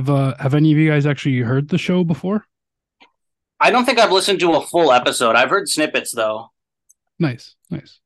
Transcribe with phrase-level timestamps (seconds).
[0.00, 2.46] Have uh have any of you guys actually heard the show before?
[3.60, 5.36] I don't think I've listened to a full episode.
[5.36, 6.48] I've heard snippets though.
[7.18, 8.00] Nice, nice.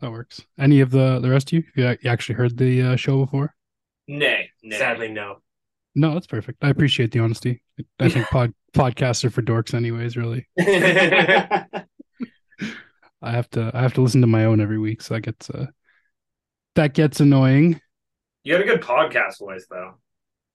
[0.00, 0.42] That works.
[0.58, 1.64] Any of the the rest of you?
[1.74, 3.54] You you actually heard the uh, show before?
[4.06, 4.76] Nay, Nay.
[4.76, 5.38] sadly no.
[5.94, 6.62] No, that's perfect.
[6.62, 7.62] I appreciate the honesty.
[7.98, 10.14] I think pod podcasts are for dorks, anyways.
[10.14, 11.70] Really, I
[13.22, 15.68] have to I have to listen to my own every week, so that gets uh
[16.74, 17.80] that gets annoying.
[18.44, 19.94] you had a good podcast voice though.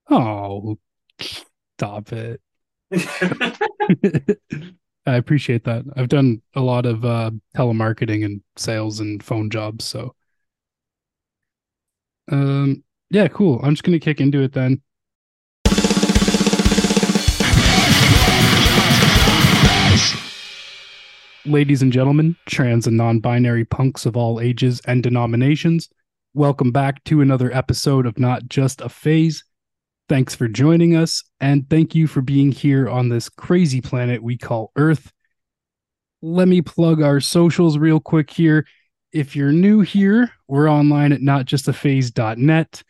[0.08, 0.78] Oh,
[1.20, 2.40] stop it.
[5.06, 5.84] I appreciate that.
[5.96, 10.14] I've done a lot of uh, telemarketing and sales and phone jobs, so
[12.30, 13.60] um, yeah, cool.
[13.62, 14.82] I'm just gonna kick into it then.
[21.44, 25.88] Ladies and gentlemen, trans and non-binary punks of all ages and denominations,
[26.34, 29.44] welcome back to another episode of Not Just a Phase.
[30.08, 34.38] Thanks for joining us, and thank you for being here on this crazy planet we
[34.38, 35.12] call Earth.
[36.22, 38.68] Let me plug our socials real quick here.
[39.12, 42.84] If you're new here, we're online at notjustaphase.net.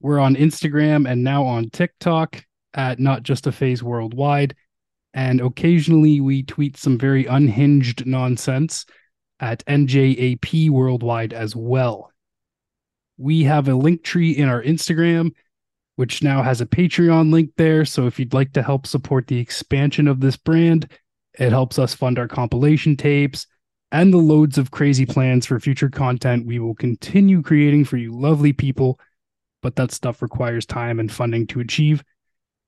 [0.00, 2.44] We're on Instagram and now on TikTok
[2.74, 4.54] at Not Just a Phase Worldwide.
[5.14, 8.84] And occasionally we tweet some very unhinged nonsense
[9.40, 12.12] at NJAP Worldwide as well.
[13.16, 15.32] We have a Linktree in our Instagram
[15.98, 17.84] which now has a Patreon link there.
[17.84, 20.88] So if you'd like to help support the expansion of this brand,
[21.36, 23.48] it helps us fund our compilation tapes
[23.90, 28.12] and the loads of crazy plans for future content we will continue creating for you
[28.12, 29.00] lovely people.
[29.60, 32.04] But that stuff requires time and funding to achieve.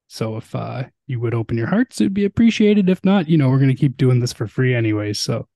[0.09, 2.89] So if uh, you would open your hearts, it'd be appreciated.
[2.89, 5.13] If not, you know, we're to keep doing this for free anyway.
[5.13, 5.47] So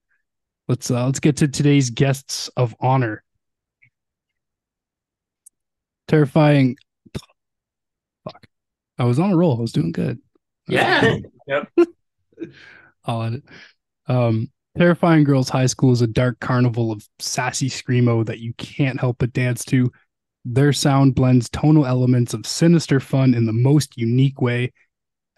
[0.68, 3.24] let's uh, let's get to today's guests of honor.
[6.06, 6.76] Terrifying.
[8.98, 9.58] I was on a roll.
[9.58, 10.18] I was doing good.
[10.68, 11.18] Yeah.
[13.04, 13.44] I'll edit.
[14.06, 18.98] Um, Terrifying Girls High School is a dark carnival of sassy screamo that you can't
[18.98, 19.90] help but dance to.
[20.44, 24.72] Their sound blends tonal elements of sinister fun in the most unique way.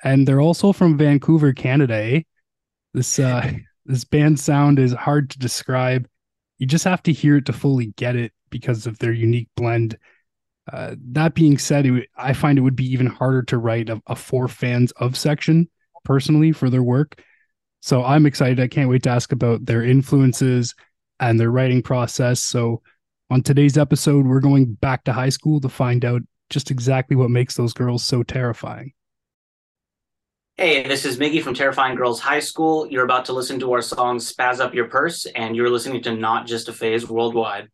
[0.03, 2.23] And they're also from Vancouver, Canada, eh?
[2.95, 3.53] This uh
[3.85, 6.09] this band's sound is hard to describe.
[6.59, 9.99] You just have to hear it to fully get it because of their unique blend.
[10.73, 14.03] Uh, that being said, it, I find it would be even harder to write a,
[14.07, 15.69] a for fans of section
[16.05, 17.23] personally for their work.
[17.81, 18.59] So I'm excited.
[18.59, 20.75] I can't wait to ask about their influences
[21.21, 22.41] and their writing process.
[22.41, 22.83] So
[23.31, 27.31] on today's episode, we're going back to high school to find out just exactly what
[27.31, 28.93] makes those girls so terrifying.
[30.57, 32.89] Hey, this is Miggy from Terrifying Girls High School.
[32.89, 36.17] You're about to listen to our song Spaz Up Your Purse, and you're listening to
[36.17, 37.69] Not Just a Phase Worldwide.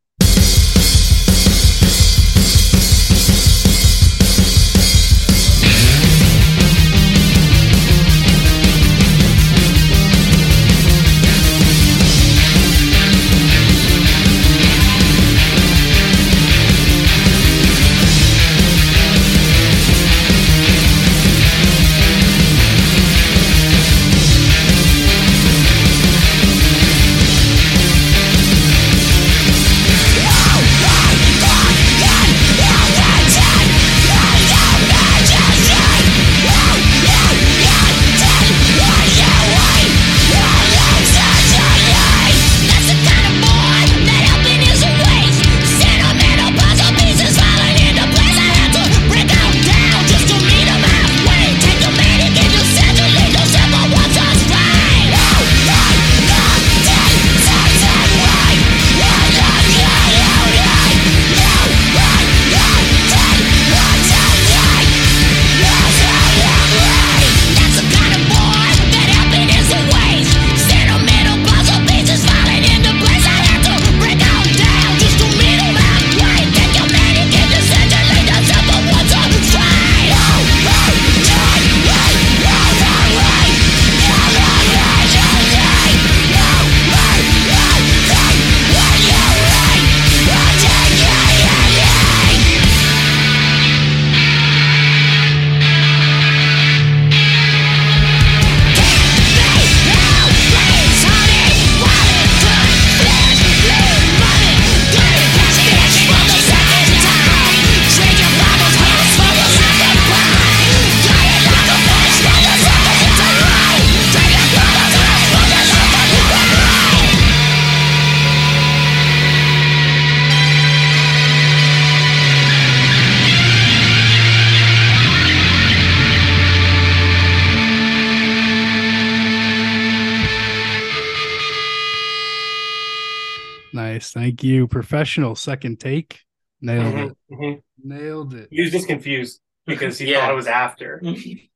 [134.42, 134.66] Thank you.
[134.66, 136.18] Professional second take.
[136.60, 137.16] Nailed Mhm, it.
[137.30, 137.62] mhm.
[137.84, 138.48] Nailed it.
[138.50, 140.18] He was just confused because he Yeah.
[140.22, 141.00] thought it was after.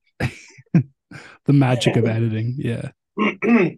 [1.46, 2.54] The magic of editing.
[2.58, 2.90] Yeah.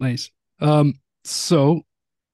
[0.00, 0.30] Nice.
[0.60, 0.94] Um,
[1.24, 1.82] so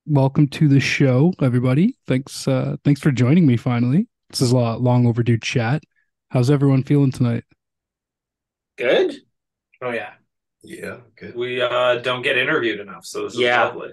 [0.06, 1.96] welcome to the show, everybody.
[2.06, 4.06] Thanks uh thanks for joining me finally.
[4.30, 5.82] This is a lot long overdue chat.
[6.30, 7.42] How's everyone feeling tonight?
[8.76, 9.16] Good.
[9.82, 10.12] oh yeah.
[10.62, 11.34] Yeah, good.
[11.34, 13.64] We uh don't get interviewed enough, so this is Yeah.
[13.64, 13.90] lovely.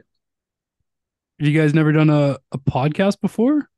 [1.40, 3.70] Have you guys never done a, a podcast before?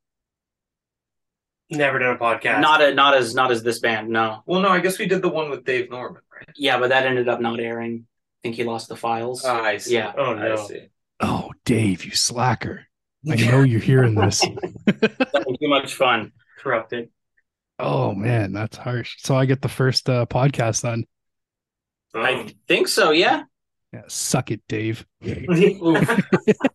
[1.71, 2.61] Never done a podcast.
[2.61, 4.09] Not a, not as not as this band.
[4.09, 4.43] No.
[4.45, 6.47] Well, no, I guess we did the one with Dave Norman, right?
[6.55, 8.05] Yeah, but that ended up not airing.
[8.05, 9.43] I think he lost the files.
[9.43, 9.95] Ah, I see.
[9.95, 10.13] Yeah.
[10.15, 10.55] Oh, I no.
[10.67, 10.87] see.
[11.19, 12.85] Oh, Dave, you slacker.
[13.29, 14.41] I know you're hearing this.
[14.85, 16.31] Having too much fun.
[16.59, 17.09] corrupted.
[17.79, 19.15] oh man, that's harsh.
[19.17, 21.05] So I get the first uh, podcast then.
[22.13, 22.21] Oh.
[22.21, 23.09] I think so.
[23.11, 23.43] Yeah.
[23.91, 25.05] Yeah, suck it, Dave.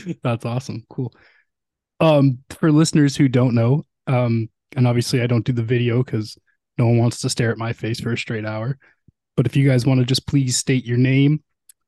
[0.22, 0.84] That's awesome.
[0.88, 1.12] Cool.
[2.00, 6.36] Um, for listeners who don't know, um, and obviously I don't do the video because
[6.78, 8.78] no one wants to stare at my face for a straight hour.
[9.36, 11.42] But if you guys want to just please state your name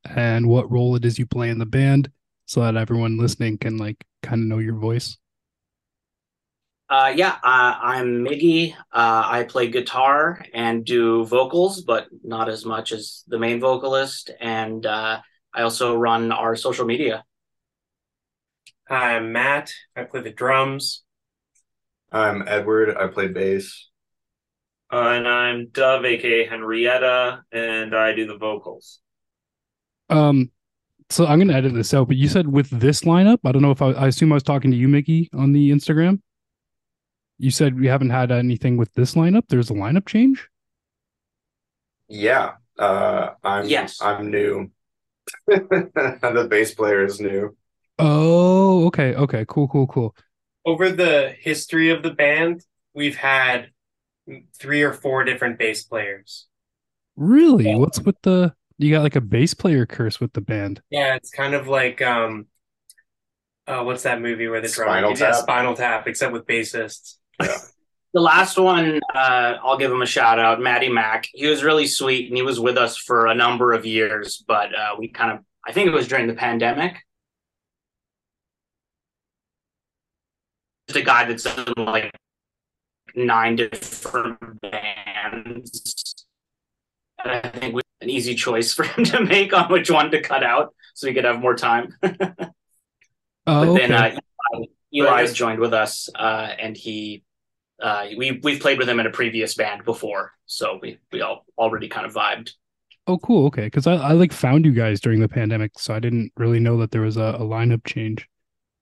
[0.04, 2.10] and what role it is you play in the band,
[2.46, 5.16] so that everyone listening can like kind of know your voice.
[6.90, 7.36] Uh, yeah.
[7.42, 8.74] Uh, I'm Miggy.
[8.92, 14.30] Uh, I play guitar and do vocals, but not as much as the main vocalist.
[14.38, 15.20] And uh,
[15.54, 17.24] I also run our social media.
[18.86, 19.72] Hi, I'm Matt.
[19.96, 21.04] I play the drums.
[22.12, 22.94] I'm Edward.
[22.94, 23.88] I play bass.
[24.92, 29.00] Uh, and I'm Dove, aka Henrietta, and I do the vocals.
[30.10, 30.50] Um,
[31.08, 32.08] so I'm gonna edit this out.
[32.08, 34.42] But you said with this lineup, I don't know if I, I assume I was
[34.42, 36.20] talking to you, Miggy, on the Instagram.
[37.38, 39.44] You said we haven't had anything with this lineup.
[39.48, 40.46] There's a lineup change.
[42.08, 42.56] Yeah.
[42.78, 44.02] Uh I'm Yes.
[44.02, 44.70] I'm new.
[45.46, 47.56] the bass player is new.
[47.98, 50.16] Oh, okay, okay, cool, cool, cool.
[50.64, 52.64] Over the history of the band,
[52.94, 53.68] we've had
[54.58, 56.46] three or four different bass players.
[57.16, 57.66] Really?
[57.66, 57.76] Yeah.
[57.76, 60.80] What's with the you got like a bass player curse with the band?
[60.90, 62.46] Yeah, it's kind of like um
[63.66, 65.34] uh what's that movie where the drummer Spinal yeah, Tap?
[65.34, 67.16] Spinal Tap, except with bassists.
[68.14, 71.26] The last one, uh, I'll give him a shout out, Matty Mack.
[71.34, 74.72] He was really sweet and he was with us for a number of years, but
[74.72, 76.94] uh, we kind of, I think it was during the pandemic.
[80.94, 82.10] A guy that's in like
[83.14, 86.26] nine different bands.
[87.22, 90.20] And I think we an easy choice for him to make on which one to
[90.20, 91.94] cut out so we could have more time.
[93.46, 93.86] Oh, But okay.
[93.88, 94.16] then uh,
[94.94, 97.24] Eli, Eli's joined with us, uh, and he
[97.82, 101.44] uh, we we've played with him in a previous band before, so we we all
[101.58, 102.52] already kind of vibed.
[103.06, 103.46] oh, cool.
[103.48, 106.58] Okay, because I, I like found you guys during the pandemic, so I didn't really
[106.60, 108.28] know that there was a, a lineup change.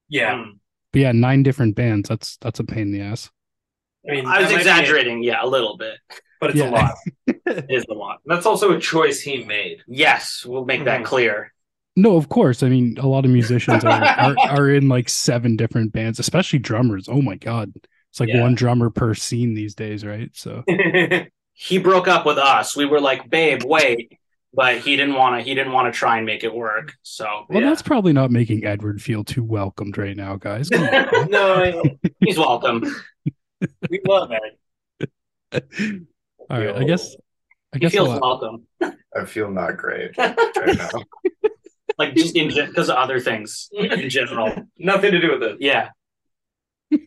[0.08, 0.34] Yeah.
[0.34, 0.58] Mm.
[0.92, 2.08] But yeah, nine different bands.
[2.08, 3.30] That's that's a pain in the ass.
[4.08, 5.98] I mean I was that might exaggerating, yeah, a little bit.
[6.40, 6.70] but it's Yeah.
[6.70, 6.94] a lot.
[7.46, 8.18] It is a lot.
[8.26, 9.78] That's also a choice he made.
[9.86, 11.04] Yes, we'll make that Mhm.
[11.04, 11.52] clear.
[11.96, 12.62] No, of course.
[12.62, 16.58] I mean, a lot of musicians are, are are in like seven different bands, especially
[16.58, 17.08] drummers.
[17.08, 17.72] Oh my god,
[18.10, 18.40] it's like Yeah.
[18.42, 20.30] one drummer per scene these days, right?
[20.34, 20.64] So
[21.54, 22.74] He broke up with us.
[22.76, 24.18] We were like, "Babe, wait,"
[24.54, 25.42] but he didn't want to.
[25.42, 26.94] He didn't want to try and make it work.
[27.02, 27.68] So well, Yeah.
[27.68, 30.68] that's probably not making Edward feel too welcomed right now, guys.
[31.28, 31.82] No,
[32.20, 32.84] he's welcome.
[33.90, 36.04] we love it.
[36.50, 37.14] All right, I guess
[37.72, 38.66] I He guess feels welcome,
[39.16, 40.36] I feel not great right
[40.76, 40.90] now.
[41.98, 44.52] like just in because of other things in general.
[44.78, 45.56] Nothing to do with it.
[45.60, 45.88] Yeah,
[46.90, 46.98] Yeah,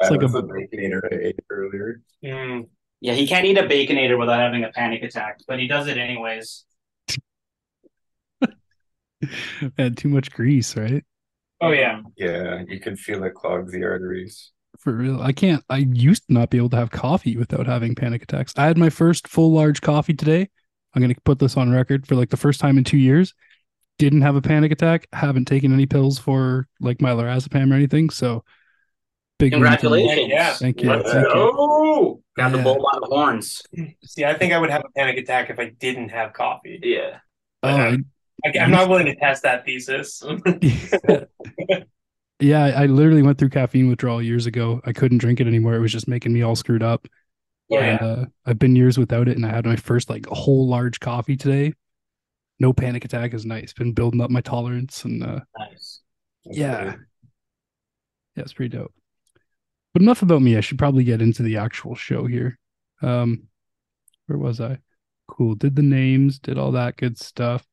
[0.00, 2.00] like like a- a baconator I ate earlier.
[2.24, 2.68] Mm,
[3.00, 3.14] yeah.
[3.14, 6.64] He can't eat a baconator without having a panic attack, but he does it anyways.
[9.78, 11.04] had too much grease, right?
[11.60, 12.00] oh yeah.
[12.16, 14.52] Yeah, you can feel it clog the arteries.
[14.78, 15.20] For real.
[15.20, 18.54] I can't I used to not be able to have coffee without having panic attacks.
[18.56, 20.48] I had my first full large coffee today.
[20.94, 23.34] I'm gonna put this on record for like the first time in two years.
[23.98, 28.08] Didn't have a panic attack, haven't taken any pills for like my lorazepam or anything.
[28.08, 28.44] So
[29.38, 29.70] big win for me.
[29.70, 30.28] Congratulations!
[30.30, 30.54] Yeah.
[30.54, 30.88] Thank you.
[30.88, 31.32] Let's Thank you.
[31.34, 31.79] Oh.
[32.36, 32.42] Go.
[32.42, 32.64] Got the Yeah.
[32.64, 33.62] bull by the horns.
[34.04, 36.80] See, I think I would have a panic attack if I didn't have coffee.
[36.82, 37.18] Yeah.
[37.62, 37.98] Oh, I-
[38.42, 40.22] I, I'm not willing to test that thesis.
[42.40, 44.80] yeah, I I literally went through caffeine withdrawal years ago.
[44.86, 45.74] I couldn't drink it anymore.
[45.74, 47.06] It was just making me all screwed up.
[47.68, 47.80] Yeah.
[47.80, 51.00] And uh, I've been years without it, and I had my first like whole large
[51.00, 51.74] coffee today.
[52.58, 53.74] No panic attack is nice.
[53.74, 56.00] Been building up my tolerance, and uh, Nice.
[56.44, 56.94] yeah,
[58.36, 58.92] yeah, it's pretty dope.
[59.92, 60.56] But enough about me.
[60.56, 62.58] I should probably get into the actual show here.
[63.02, 63.48] Um,
[64.26, 64.78] where was I?
[65.26, 65.54] Cool.
[65.56, 67.66] Did the names, did all that good stuff.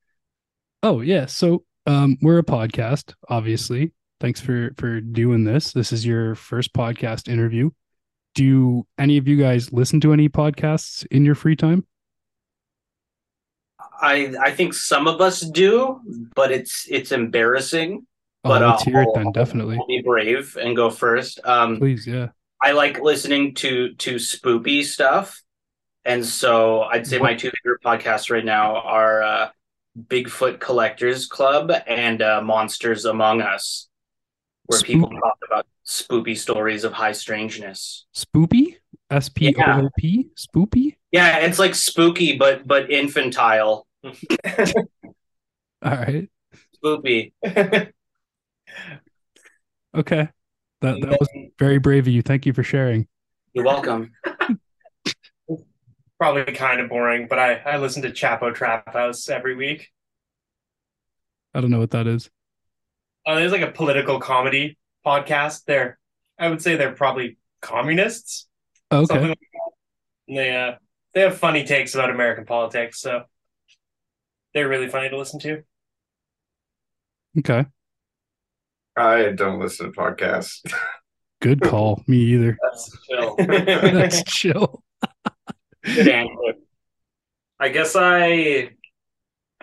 [0.84, 1.26] Oh yeah.
[1.26, 3.94] So Um, we're a podcast, obviously.
[4.20, 5.72] Thanks for for doing this.
[5.72, 7.70] This is your first podcast interview.
[8.36, 11.86] Do any of you guys listen to any podcasts in your free time?
[14.02, 16.02] I I think some of us do,
[16.36, 18.06] but it's it's embarrassing.
[18.48, 19.78] Oh, But let's uh, hear it then, definitely.
[19.78, 21.40] I'll be brave and go first.
[21.44, 22.30] Um, Please, yeah.
[22.62, 25.44] I like listening to to spoopy stuff,
[26.06, 29.50] and so I'd say my two favorite podcasts right now are uh,
[30.08, 33.90] Bigfoot Collectors Club and uh, Monsters Among Us,
[34.66, 38.06] where people talk about spoopy stories of high strangeness.
[38.16, 38.78] Spoopy?
[39.12, 40.30] S P O O P?
[40.36, 40.96] Spoopy?
[41.12, 43.88] Yeah, it's like spooky, but but infantile.
[44.04, 44.14] All
[45.84, 46.28] right.
[46.84, 47.34] Spoopy.
[49.96, 50.30] Okay.
[50.82, 52.22] That that was very brave of you.
[52.22, 53.08] Thank you for sharing.
[53.54, 54.12] You're welcome.
[56.20, 59.90] Probably kind of boring, but I, I listen to Chapo Trap House every week.
[61.54, 62.30] I don't know what that is.
[63.26, 65.66] Uh, there's like a political comedy podcast.
[65.66, 65.98] They're,
[66.40, 68.48] I would say they're probably communists.
[68.92, 69.20] Okay.
[69.20, 69.38] like.
[70.28, 70.76] And they uh,
[71.14, 73.24] they have funny takes about American politics, so
[74.54, 75.64] they're really funny to listen to.
[77.40, 77.66] Okay.
[78.98, 80.60] I don't listen to podcasts.
[81.42, 82.04] Good call.
[82.08, 82.58] Me either.
[82.64, 83.36] That's chill.
[83.38, 84.84] That's chill.
[85.84, 86.60] Good answer.
[87.60, 88.72] I guess I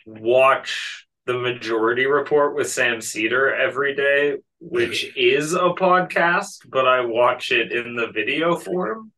[0.07, 7.01] watch the Majority Report with Sam Seder every day, which is a podcast, but I
[7.05, 9.11] watch it in the video form.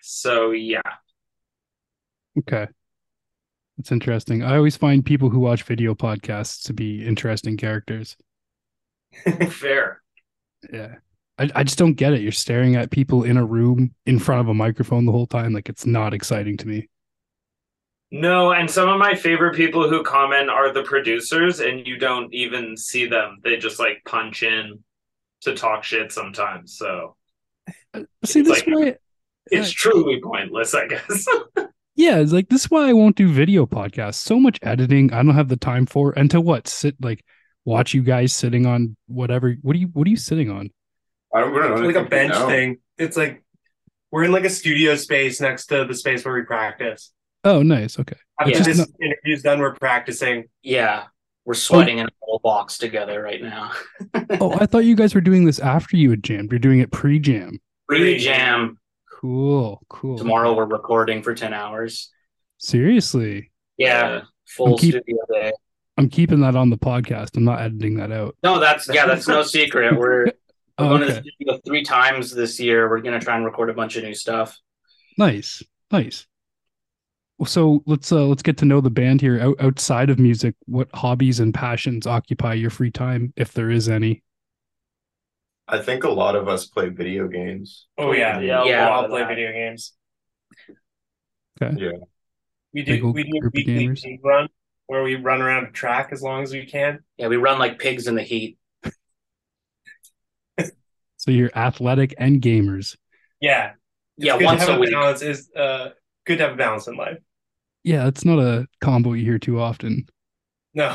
[0.00, 0.80] So yeah,
[2.38, 2.66] Okay.
[3.76, 4.42] That's interesting.
[4.42, 8.16] I always find people who watch video podcasts to be interesting characters.
[9.50, 10.02] fair.
[10.72, 10.96] Yeah.
[11.38, 12.20] I, I just don't get it.
[12.20, 15.52] You're staring at people in a room in front of a microphone the whole time.
[15.52, 16.88] Like it's not exciting to me.
[18.10, 22.32] No, and some of my favorite people who comment are the producers, and you don't
[22.34, 23.38] even see them.
[23.42, 24.80] They just like punch in
[25.42, 26.76] to talk shit sometimes.
[26.76, 27.16] So
[27.94, 28.96] uh, See, It's this like- way,
[29.50, 31.26] it's uh, truly pointless, I guess.
[31.96, 34.16] yeah, it's like this is why I won't do video podcasts.
[34.16, 36.12] So much editing I don't have the time for.
[36.12, 36.68] And to what?
[36.68, 37.24] Sit like
[37.64, 39.54] watch you guys sitting on whatever.
[39.62, 40.70] What are you what are you sitting on?
[41.34, 42.46] I don't, we don't know like a bench now.
[42.46, 42.78] thing.
[42.98, 43.42] It's like
[44.10, 47.12] we're in like a studio space next to the space where we practice.
[47.44, 47.98] Oh, nice.
[47.98, 48.16] Okay.
[48.38, 48.56] After Yeah.
[48.58, 50.44] Just this not- interview's done, we're practicing.
[50.62, 51.04] Yeah,
[51.44, 53.72] we're sweating in a little box together right now.
[54.40, 56.52] Oh, I thought you guys were doing this after you had jammed.
[56.52, 57.60] You're doing it pre-jam.
[57.88, 58.78] Pre jam.
[59.20, 59.82] Cool.
[59.88, 60.18] Cool.
[60.18, 62.10] Tomorrow we're recording for 10 hours.
[62.58, 63.50] Seriously.
[63.76, 65.52] Yeah, full keep- studio day.
[66.02, 67.36] I'm keeping that on the podcast.
[67.36, 68.36] I'm not editing that out.
[68.42, 69.96] No, that's yeah, that's no secret.
[69.98, 70.32] We're, we're
[70.78, 71.20] Oh, going to okay.
[71.20, 72.88] the studio three times this year.
[72.90, 74.58] We're gonna try and record a bunch of new stuff.
[75.16, 75.62] Nice.
[75.92, 76.26] Nice.
[77.38, 79.38] Well, So let's uh let's get to know the band here.
[79.38, 83.88] Out, outside of music, what hobbies and passions occupy your free time, if there is
[83.88, 84.24] any?
[85.68, 87.86] I think a lot of us play video games.
[87.96, 88.86] Oh yeah, Yeah, Yeah.
[88.86, 89.92] we all play video games.
[91.62, 91.76] Okay.
[91.80, 91.90] Yeah.
[92.74, 94.02] We do old we do a group weekly gamers.
[94.24, 94.48] run
[94.92, 97.02] where we run around a track as long as we can.
[97.16, 98.58] Yeah, we run like pigs in the heat.
[101.16, 102.96] So you're athletic and gamers.
[103.40, 103.72] Yeah,
[104.18, 104.92] Yeah, good to once have a week.
[104.92, 105.90] balance is uh
[106.26, 107.16] good to have a balance in life.
[107.84, 110.06] Yeah, it's not a combo you hear too often.
[110.74, 110.94] No,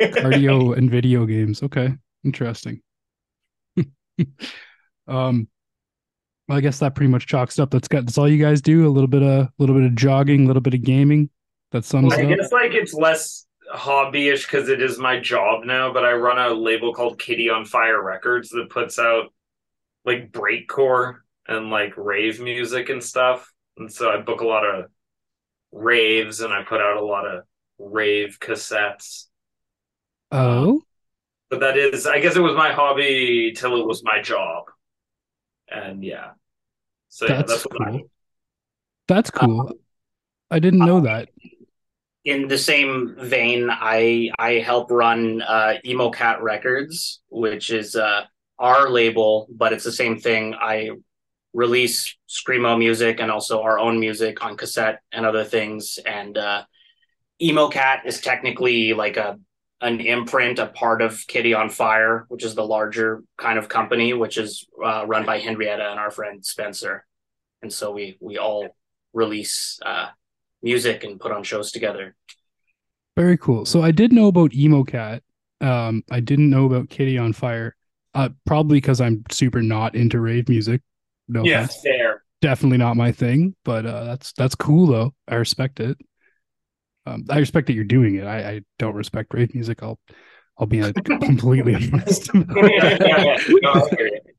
[0.00, 1.64] Cardio and video games.
[1.64, 1.94] Okay.
[2.24, 2.80] Interesting.
[5.08, 5.48] um
[6.48, 7.70] well, I guess that pretty much chalks up.
[7.72, 8.86] That's got that's all you guys do.
[8.86, 11.28] A little bit of a little bit of jogging, a little bit of gaming.
[11.72, 12.38] That sums I up.
[12.38, 16.52] guess like it's less hobbyish because it is my job now, but I run a
[16.54, 19.32] label called Kitty on Fire Records that puts out
[20.04, 23.52] like breakcore and like rave music and stuff.
[23.78, 24.86] And so I book a lot of
[25.72, 27.44] raves and I put out a lot of
[27.78, 29.26] rave cassettes.
[30.30, 30.82] Oh, um,
[31.50, 34.64] But that is I guess it was my hobby till it was my job.
[35.68, 36.32] And yeah.
[37.08, 38.10] So yeah, That's that's what I cool.
[39.08, 39.70] that's cool.
[39.70, 39.72] Uh,
[40.50, 41.30] I didn't know uh, that.
[42.24, 48.24] In the same vein, I I help run uh, Emo Cat Records, which is uh,
[48.58, 50.54] our label, but it's the same thing.
[50.54, 50.90] I
[51.52, 55.98] release screamo music and also our own music on cassette and other things.
[56.06, 56.64] And uh,
[57.40, 59.38] Emo Cat is technically like a
[59.80, 64.14] an imprint, a part of Kitty on Fire, which is the larger kind of company,
[64.14, 67.04] which is uh, run by Henrietta and our friend Spencer.
[67.62, 68.76] And so we we all
[69.12, 70.08] release uh,
[70.62, 72.14] music and put on shows together.
[73.16, 73.64] Very cool.
[73.66, 75.22] So I did know about Emo Cat.
[75.60, 77.76] Um, I didn't know about Kitty on Fire.
[78.14, 80.82] Uh, probably because I'm super not into rave music.
[81.28, 81.64] No Yeah.
[81.64, 81.80] offense.
[81.82, 82.22] Fair.
[82.40, 85.14] definitely not my thing, but uh, that's that's cool though.
[85.28, 85.96] I respect it.
[87.06, 88.24] Um, I respect that you're doing it.
[88.24, 89.82] I, I don't respect rave music.
[89.82, 89.98] I'll
[90.58, 92.30] I'll be completely honest.
[92.34, 93.88] No,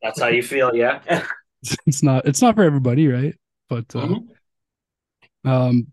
[0.01, 1.00] That's how you feel, yeah.
[1.88, 3.36] it's not it's not for everybody, right?
[3.70, 4.27] But uh, Mhm.
[5.46, 5.88] um,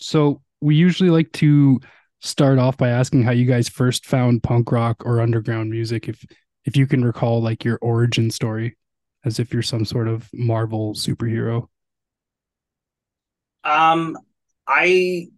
[0.00, 1.80] so we usually like to
[2.20, 6.08] start off by asking how you guys first found punk rock or underground music.
[6.08, 6.24] If
[6.64, 8.76] if you can recall, like your origin story,
[9.24, 11.68] as if you're some sort of Marvel superhero.
[13.64, 14.16] Um,
[14.66, 15.28] I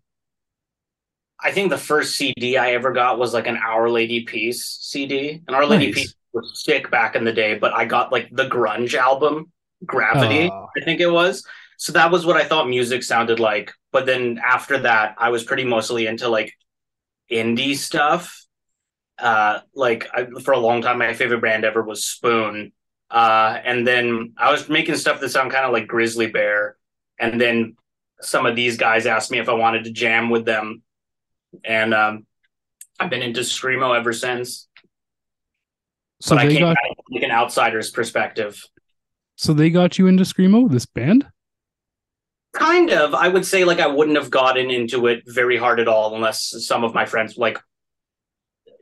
[1.40, 5.42] I think the first CD I ever got was like an Our Lady Peace CD.
[5.46, 5.94] And Our Lady Nice.
[5.94, 9.50] Peace was sick back in the day, but I got like the grunge album,
[9.84, 10.68] Gravity, Oh.
[10.76, 11.44] I think it was.
[11.78, 13.72] So that was what I thought music sounded like.
[13.92, 16.52] But then after that, I was pretty mostly into like
[17.30, 18.44] indie stuff.
[19.18, 22.72] Uh, like I, for a long time, my favorite band ever was Spoon.
[23.10, 26.76] Uh, and then I was making stuff that sound kind of like Grizzly Bear.
[27.20, 27.76] And then
[28.22, 30.82] some of these guys asked me if I wanted to jam with them,
[31.64, 32.26] and um,
[32.98, 34.68] I've been into screamo ever since.
[36.20, 38.62] So but I came got at it like an outsider's perspective.
[39.36, 40.70] so they got you into screamo.
[40.70, 41.26] This band.
[42.52, 45.88] Kind of, I would say like I wouldn't have gotten into it very hard at
[45.88, 47.58] all unless some of my friends like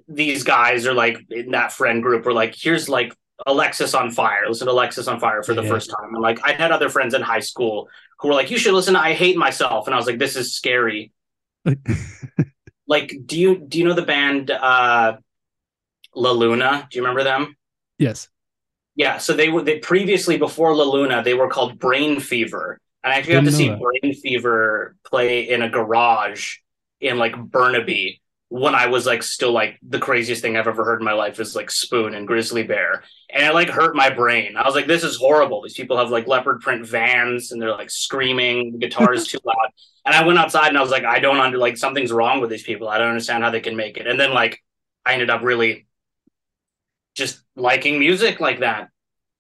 [0.08, 3.14] these guys are like in that friend group were like, here's like
[3.46, 4.48] Alexisonfire.
[4.48, 5.68] Listen to Alexisonfire for the Yeah.
[5.68, 6.12] first time.
[6.14, 8.94] And like I'd had other friends in high school who were like, you should listen
[8.94, 9.86] to I Hate Myself.
[9.86, 11.12] And I was like, this is scary.
[12.86, 15.16] Like, do you do you know the band uh
[16.16, 16.88] La Luna?
[16.90, 17.56] Do you remember them?
[17.98, 18.28] yes.
[18.96, 22.80] Yeah, so they were they previously before La Luna, they were called Brain Fever.
[23.02, 26.56] And I actually got to see know Brain Fever play in a garage
[27.00, 31.00] in like Burnaby when I was like still like the craziest thing I've ever heard
[31.00, 33.04] in my life is like Spoon and Grizzly Bear.
[33.32, 34.56] And it like hurt my brain.
[34.56, 35.62] I was like, this is horrible.
[35.62, 39.38] These people have like leopard print vans and they're like screaming, the guitar is too
[39.44, 39.68] loud.
[40.04, 42.50] And I went outside and I was like, I don't under like something's wrong with
[42.50, 42.88] these people.
[42.88, 44.06] I don't understand how they can make it.
[44.06, 44.60] And then like
[45.06, 45.86] I ended up really
[47.14, 48.88] just liking music like that.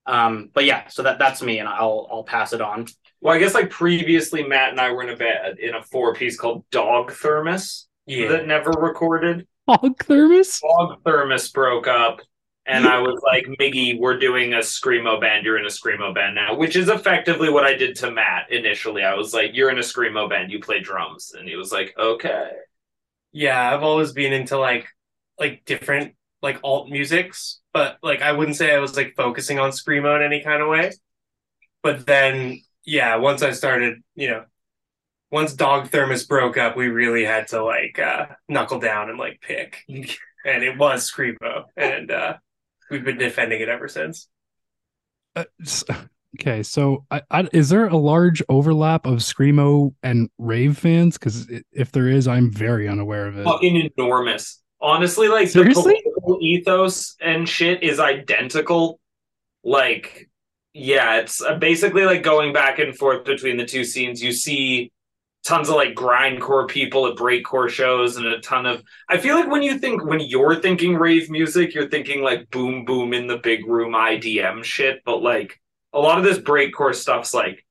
[0.06, 2.86] Um, but yeah, so that that's me, and I'll I'll pass it on.
[3.20, 6.14] Well, I guess like previously, Matt and I were in a band in a four
[6.14, 8.28] piece called Dog Thermos Yeah.
[8.28, 9.46] that never recorded.
[9.68, 10.60] Dog thermos.
[10.60, 12.20] Dog Thermos broke up,
[12.66, 15.44] and I was like, Miggy, we're doing a screamo band.
[15.44, 19.04] You're in a screamo band now, which is effectively what I did to Matt initially.
[19.04, 20.50] I was like, you're in a screamo band.
[20.50, 22.50] You play drums, and he was like, okay.
[23.32, 24.88] Yeah, I've always been into like
[25.38, 29.70] like different like alt musics, but like I wouldn't say I was like focusing on
[29.70, 30.90] screamo in any kind of way.
[31.82, 34.44] But then yeah, once I started, you know,
[35.30, 39.40] once Dog Thermos broke up, we really had to like uh knuckle down and like
[39.40, 39.84] pick.
[39.88, 42.34] and it was screamo and uh
[42.90, 44.26] we've been defending it ever since.
[45.36, 45.84] Uh, s-
[46.40, 51.16] okay, so I, I, is there a large overlap of screamo and rave fans?
[51.16, 53.44] Because if there is, I'm very unaware of it.
[53.44, 54.60] Fucking enormous.
[54.80, 55.92] Honestly, like Seriously?
[55.92, 58.98] the political ethos and shit is identical.
[59.62, 60.29] Like,
[60.72, 64.22] yeah, it's uh, basically like going back and forth between the two scenes.
[64.22, 64.92] You see
[65.44, 69.50] tons of like grindcore people at breakcore shows and a ton of I feel like
[69.50, 73.38] when you think when you're thinking rave music, you're thinking like boom boom in the
[73.38, 75.58] big room IDM shit, but like
[75.92, 77.64] a lot of this breakcore stuff's like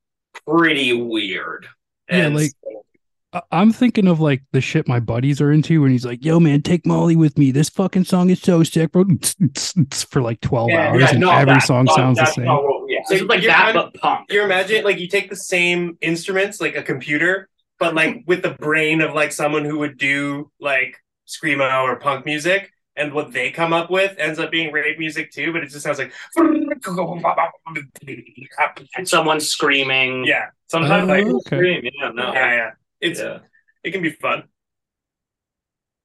[0.47, 1.67] pretty weird.
[2.09, 2.83] Yeah, And like- so-
[3.31, 6.39] I- I'm thinking of like the shit my buddies are into, and he's like, "Yo,
[6.39, 7.51] man, take Molly with me.
[7.51, 9.05] This fucking song is so sick, bro."
[10.09, 12.47] For like 12 Yeah, hours, yeah, and every that's song not- sounds the same.
[13.01, 13.17] Not what- yeah.
[13.17, 14.31] So it's like you're that, kind of- but punk.
[14.31, 18.51] You imagine like you take the same instruments, like a computer, but like with the
[18.51, 23.51] brain of like someone who would do like screamo or punk music, and what they
[23.51, 25.53] come up with ends up being rave music too.
[25.53, 26.11] But it just sounds like
[29.05, 30.25] someone screaming.
[30.25, 31.39] Yeah, sometimes Oh, I okay.
[31.57, 31.81] scream.
[31.83, 32.71] Yeah, no, yeah, yeah.
[32.99, 33.39] It's yeah.
[33.83, 34.43] it can be fun.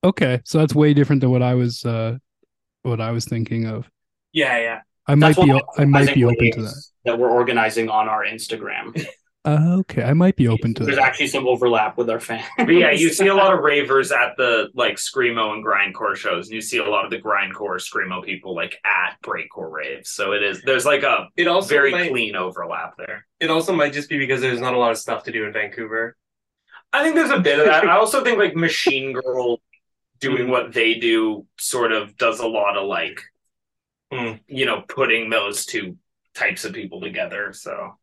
[0.04, 2.18] Okay, so that's way different than what I was, uh
[2.82, 3.90] what I was thinking of.
[4.32, 4.80] Yeah, yeah.
[5.06, 6.84] I might be, why o- I might be open to that.
[7.04, 9.06] That we're organizing on our Instagram.
[9.46, 11.02] Uh, okay, I might be open to There's that.
[11.02, 12.46] There's actually some overlap with our fans.
[12.56, 16.46] But yeah, you see a lot of ravers at the like screamo and grindcore shows,
[16.46, 20.08] and you see a lot of the grindcore screamo people like at breakcore raves.
[20.08, 23.26] So it is there's like a It also very might, clean overlap there.
[23.38, 25.52] it also might just be because there's not a lot of stuff to do in
[25.52, 26.16] Vancouver.
[26.94, 27.84] I think there's a bit of that.
[27.86, 29.60] I also think like Machine Girl
[30.20, 33.33] doing what they do sort of does a lot of like Mm.
[34.46, 35.96] You know putting those two
[36.34, 37.52] types of people together.
[37.52, 37.98] So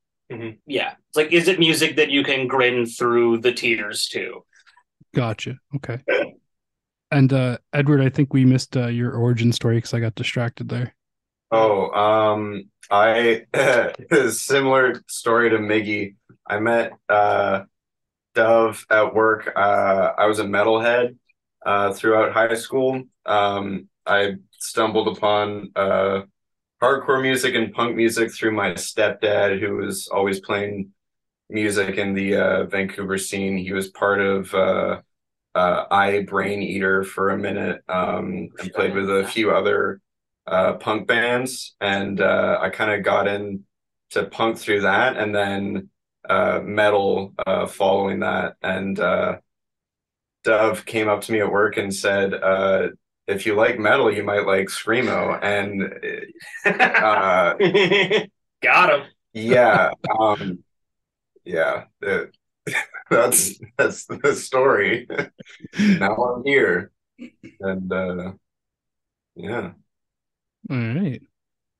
[0.65, 4.45] yeah, it's like, is it music that you can grin through the tears to?
[5.13, 5.57] Gotcha.
[5.75, 5.99] Okay.
[7.11, 10.69] And uh Edward, I think we missed uh, your origin story because I got distracted
[10.69, 10.95] there.
[11.51, 13.43] Oh, um, I
[14.29, 16.15] similar story to Miggy.
[16.47, 17.63] I met uh
[18.33, 19.51] Dove at work.
[19.55, 21.17] Uh, I was a metalhead,
[21.65, 23.03] uh, throughout high school.
[23.25, 26.21] Um, I stumbled upon uh,
[26.81, 30.91] hardcore music and punk music through my stepdad, who was always playing
[31.49, 33.57] music in the uh, Vancouver scene.
[33.57, 35.01] He was part of uh,
[35.53, 40.01] uh, I Brain Eater for a minute um, and played with a few other
[40.47, 41.75] uh, punk bands.
[41.81, 45.89] And uh, I kind of got into punk through that and then
[46.27, 48.55] uh, metal uh, following that.
[48.61, 49.37] And uh,
[50.43, 52.87] Dove came up to me at work and said, uh,
[53.31, 55.39] if you like metal, you might like Screamo.
[55.41, 55.83] And
[56.65, 57.55] uh,
[58.61, 59.07] Got him.
[59.33, 60.59] yeah, um,
[61.43, 62.35] yeah, it-
[63.09, 65.07] that's that's the story.
[65.79, 66.91] now I'm here,
[67.59, 68.33] and uh,
[69.35, 69.71] yeah.
[70.69, 71.21] All right.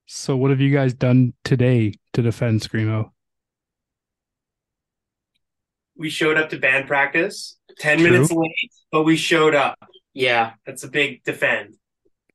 [0.08, 3.12] So, what have you guys done today to defend Screamo?
[5.96, 8.10] we showed up to band practice 10 True.
[8.10, 9.78] minutes late, but we showed up.
[10.14, 11.76] Yeah, That's a big defend.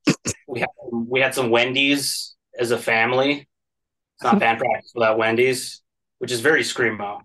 [0.48, 3.48] we had we had some Wendy's as a family.
[4.14, 5.82] It's not band practice without Wendy's,
[6.18, 7.20] which is very screamo.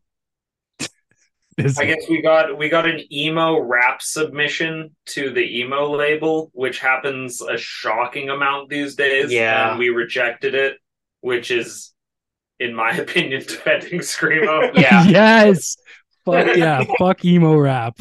[1.58, 6.50] Is I guess we got we got an emo rap submission to the emo label,
[6.54, 9.32] which happens a shocking amount these days.
[9.32, 9.72] Yeah.
[9.72, 10.78] and we rejected it,
[11.20, 11.94] which is,
[12.60, 14.74] in my opinion, defending screamo.
[14.76, 15.76] Yeah, yes.
[16.26, 16.84] Fuck yeah.
[16.98, 18.00] Fuck emo rap.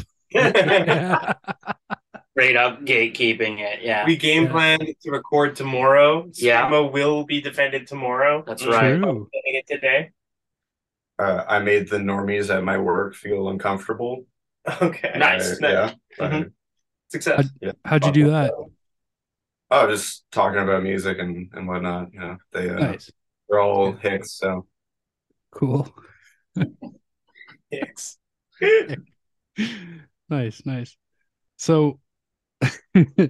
[2.35, 2.41] Yeah.
[2.43, 3.81] straight up gatekeeping it.
[3.81, 4.51] Yeah, We game Yeah.
[4.51, 6.29] planned to record tomorrow.
[6.33, 6.69] Yeah.
[6.69, 8.43] Screamo will be defended tomorrow.
[8.45, 8.97] That's right.
[8.97, 9.29] True.
[9.33, 10.11] Getting it today.
[11.19, 14.25] Uh, I made the normies at my work feel uncomfortable.
[14.81, 15.13] Okay.
[15.17, 15.61] Nice.
[15.61, 15.93] Uh, yeah.
[16.19, 16.51] Mhm.
[17.09, 17.49] Success.
[17.83, 18.53] How'd you do that?
[19.73, 22.13] Oh, just talking about music and, and whatnot.
[22.13, 23.11] You know, they uh, Nice.
[23.49, 24.33] they're all hicks.
[24.33, 24.67] So
[25.51, 25.93] Cool.
[27.69, 28.17] Hicks.
[30.29, 30.97] nice, nice.
[31.57, 31.99] So,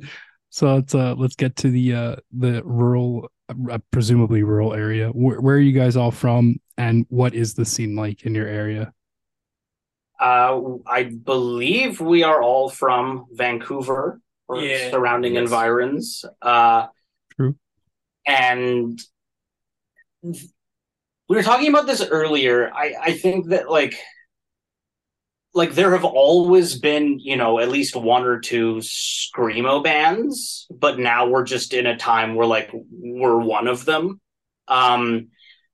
[0.49, 5.09] so let's uh let's get to the uh the rural, uh, presumably rural area.
[5.09, 8.47] Where, where are you guys all from, and what is the scene like in your
[8.47, 8.93] area?
[10.19, 14.91] Uh, I believe we are all from Vancouver or Yeah.
[14.91, 15.43] surrounding Yes.
[15.43, 16.25] environs.
[16.41, 16.87] Uh,
[17.35, 17.55] True.
[18.27, 19.01] And
[20.21, 20.37] we
[21.27, 22.71] were talking about this earlier.
[22.71, 23.95] I, I think that like
[25.53, 30.97] like there have always been, you know, at least one or two screamo bands, but
[30.97, 34.19] now we're just in a time where like we're one of them.
[34.67, 35.27] Um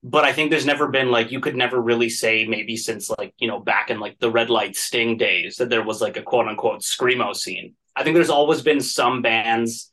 [0.03, 3.33] but I think there's never been like you could never really say maybe since like
[3.37, 6.23] you know back in like the red light sting days that there was like a
[6.23, 7.75] quote unquote screamo scene.
[7.95, 9.91] I think there's always been some bands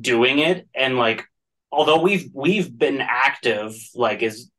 [0.00, 1.24] doing it, and like
[1.70, 4.50] although we've we've been active like is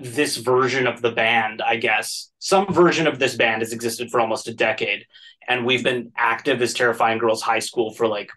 [0.00, 4.20] this version of the band, I guess some version of this band has existed for
[4.20, 5.06] almost a decade,
[5.46, 8.30] and we've been active as Terrifying Girls High School for like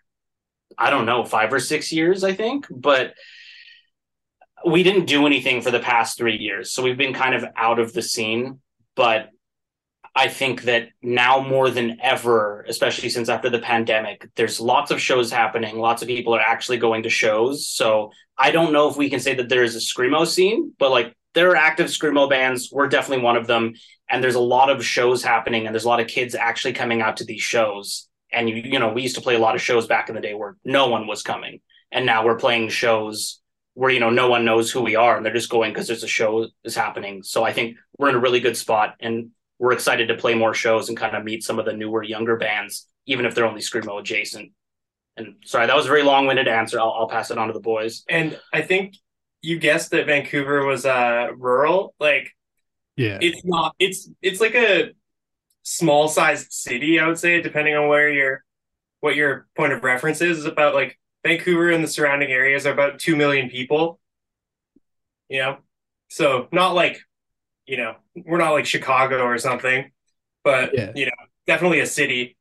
[0.78, 3.14] I don't know five or six years, I think, but
[4.66, 6.72] we didn't do anything for the past three years.
[6.72, 8.60] So we've been kind of out of the scene.
[8.96, 9.30] But
[10.16, 15.02] I think that now more than ever, especially since after the pandemic, there's lots of
[15.02, 15.78] shows happening.
[15.78, 17.68] Lots of people are actually going to shows.
[17.68, 20.92] So I don't know if we can say that there is a Screamo scene, but
[20.92, 22.70] like there are active Screamo bands.
[22.72, 23.74] We're definitely one of them.
[24.10, 27.02] And there's a lot of shows happening and there's a lot of kids actually coming
[27.02, 28.10] out to these shows.
[28.34, 30.22] And you, you know, we used to play a lot of shows back in the
[30.22, 31.62] day where no one was coming.
[31.92, 33.42] And now we're playing shows
[33.74, 36.04] where you know no one knows who we are and they're just going because there's
[36.04, 39.72] a show is happening so i think we're in a really good spot and we're
[39.72, 42.88] excited to play more shows and kind of meet some of the newer younger bands
[43.06, 44.52] even if they're only screamo adjacent
[45.18, 47.60] and sorry that was a very long-winded answer i'll, I'll pass it on to the
[47.60, 48.96] boys And I think
[49.42, 51.94] you guessed that Vancouver was uh rural.
[52.00, 52.32] Like
[52.96, 53.18] Yeah.
[53.22, 54.92] it's not it's it's like a
[55.64, 58.44] small sized city, I would say, depending on where your
[59.00, 62.74] what your point of reference is, is about like Vancouver and the surrounding areas are
[62.74, 64.00] about two million people.
[65.30, 65.58] You know?
[66.10, 67.00] So not like,
[67.66, 69.92] you know, we're not like Chicago or something,
[70.44, 70.92] but Yeah.
[70.96, 71.12] you know,
[71.48, 72.38] definitely a city.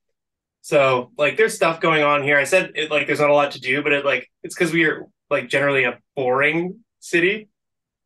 [0.62, 2.36] So like there's stuff going on here.
[2.38, 4.72] I said it like there's not a lot to do, but it like it's because
[4.72, 7.48] we are like generally a boring city.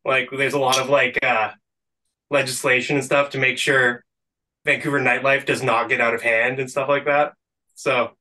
[0.03, 1.51] Like there's a lot of like uh
[2.31, 4.03] legislation and stuff to make sure
[4.65, 7.33] Vancouver nightlife does not get out of hand and stuff like that.
[7.75, 8.11] So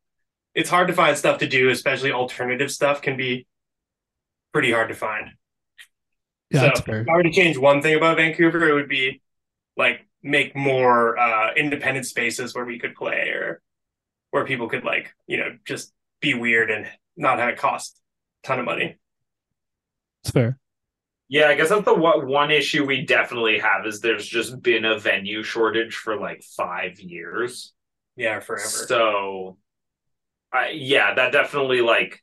[0.55, 3.47] it's hard to find stuff to do, especially alternative stuff can be
[4.53, 5.31] pretty hard to find.
[6.51, 7.01] Yeah, so that's fair.
[7.01, 9.23] if I were to change one thing about Vancouver, it would be
[9.77, 13.61] like make more uh, independent spaces where we could play or
[14.31, 18.01] where people could like, you know, just be weird and not have it cost
[18.43, 18.97] a ton of money.
[20.23, 20.59] It's fair.
[21.29, 24.85] Yeah, I guess that's the one, one issue we definitely have is there's just been
[24.85, 27.73] a venue shortage for like five years.
[28.17, 28.67] Yeah, forever.
[28.67, 29.57] So
[30.53, 32.23] I, yeah, that definitely like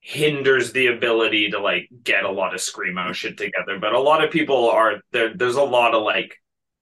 [0.00, 3.12] hinders the ability to like get a lot of screamo mm-hmm.
[3.12, 3.78] shit together.
[3.78, 5.34] But a lot of people are there.
[5.34, 6.36] There's a lot of like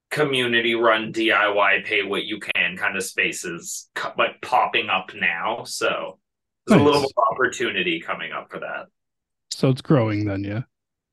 [0.09, 5.63] community run DIY pay what you can kind of spaces like popping up now.
[5.65, 6.19] So
[6.65, 7.13] there's a little Nice.
[7.31, 8.87] opportunity coming up for that.
[9.51, 10.61] So it's growing then, yeah.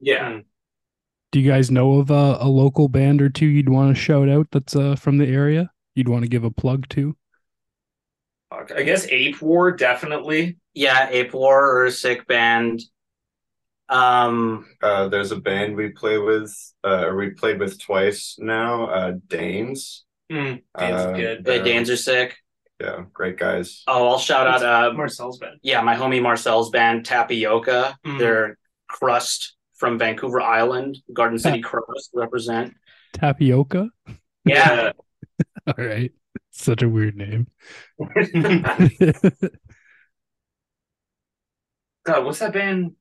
[0.00, 0.40] Yeah.
[1.32, 4.28] Do you guys know of a, a local band or two you'd want to shout
[4.28, 5.70] out that's uh, from the area?
[5.94, 7.16] You'd want to give a plug to?
[8.52, 10.58] I guess Ape War definitely.
[10.72, 12.82] Yeah, Ape War or a sick band.
[13.88, 18.86] Um, Uh, there's a band we play with, uh, or we played with twice now.
[18.86, 20.04] Uh, Danes.
[20.30, 21.44] Mm, Dane's Uh, good.
[21.44, 22.36] the Danes are sick.
[22.80, 23.82] Yeah, great guys.
[23.86, 24.62] Oh, I'll shout out.
[24.62, 25.58] Uh, Marcel's band.
[25.62, 27.96] yeah, my homie Marcel's band Tapioca.
[28.04, 28.18] Mhm.
[28.18, 28.58] They're
[28.88, 30.98] crust from Vancouver Island.
[31.12, 32.74] Garden City Crust represent.
[33.14, 33.90] Tapioca?
[34.44, 34.92] Yeah,
[35.66, 36.12] All right.
[36.50, 37.46] Such a weird name.
[42.04, 42.92] God, what's that band?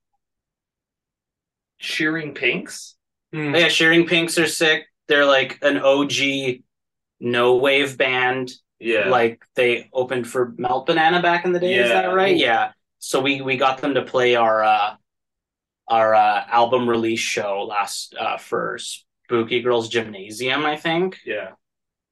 [1.78, 2.96] Shearing Pinks.
[3.34, 3.58] Mm.
[3.60, 3.68] yeah.
[3.68, 4.86] Shearing Pinks are sick.
[5.08, 6.62] They're like an OG
[7.20, 8.52] no wave band.
[8.80, 9.10] Yeah.
[9.10, 11.76] Like they opened for Melt Banana back in the day.
[11.76, 12.36] Is that right?
[12.36, 12.72] Yeah.
[13.00, 14.96] So we we got them to play our uh
[15.88, 21.20] our uh, album release show last uh for Spooky Girls Gymnasium, I think.
[21.26, 21.52] yeah.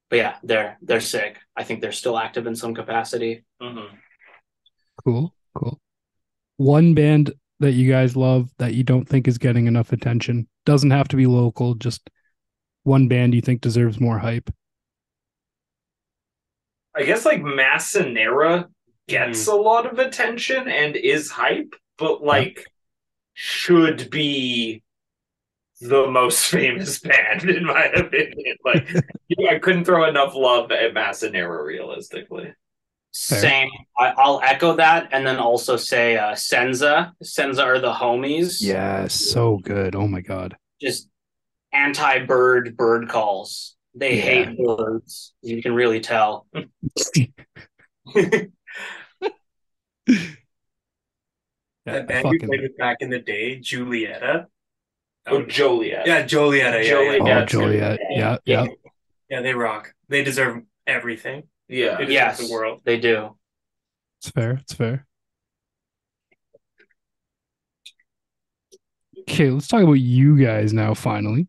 [0.10, 1.40] But yeah, they're they're sick.
[1.56, 3.44] I think they're still active in some capacity.
[3.62, 3.96] Mm-hmm.
[5.04, 5.34] Cool.
[5.56, 5.80] Cool.
[6.58, 10.48] One band that you guys love that you don't think is getting enough attention.
[10.66, 12.10] Doesn't have to be local, just
[12.84, 14.54] one band you think deserves more hype.
[16.96, 18.70] I guess like Massa Nera
[19.08, 22.68] gets a lot of attention and is hype, but like
[23.34, 24.84] should be
[25.82, 28.58] the most famous band in my opinion.
[28.64, 28.88] Like
[29.28, 32.54] yeah, I couldn't throw enough love at Massa Nera realistically.
[33.16, 33.40] Fair.
[33.40, 33.70] Same.
[34.00, 37.14] I, I'll echo that, and then also say uh, Senza.
[37.22, 38.58] Senza are the homies.
[38.60, 39.96] Yeah, so good.
[39.96, 40.58] Oh my god.
[40.82, 41.10] Just
[41.72, 43.76] anti-bird bird calls.
[43.96, 44.22] They Yeah.
[44.22, 45.34] hate birds.
[45.42, 46.48] You can really tell.
[51.86, 54.48] Yeah, That band we fucking- played with back in the day, Julietta.
[55.28, 56.08] Oh, oh Joliet.
[56.08, 56.82] Yeah, Jolieta.
[56.82, 57.22] Yeah, Joliet.
[57.22, 57.40] oh, yeah.
[57.40, 57.60] that's good.
[57.62, 58.00] Joliet.
[58.10, 58.66] Yeah, yeah.
[59.30, 59.94] yeah, they rock.
[60.08, 61.44] They deserve everything.
[61.68, 61.98] Yeah.
[61.98, 62.38] They deserve Yes.
[62.48, 62.82] the world.
[62.86, 63.38] They do.
[64.22, 64.52] It's fair.
[64.62, 65.06] It's fair.
[69.22, 71.48] Okay, let's talk about you guys now, finally.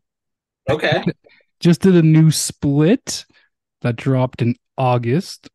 [0.69, 1.03] Okay.
[1.59, 3.25] Just did a new split
[3.81, 5.49] that dropped in August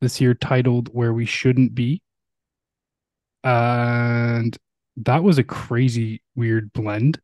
[0.00, 2.02] this year titled Where We Shouldn't Be.
[3.44, 4.56] And
[4.96, 7.20] that was a crazy, weird blend.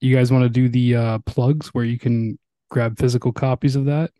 [0.00, 2.38] You guys want to do the uh, plugs where you can
[2.70, 4.10] grab physical copies of that?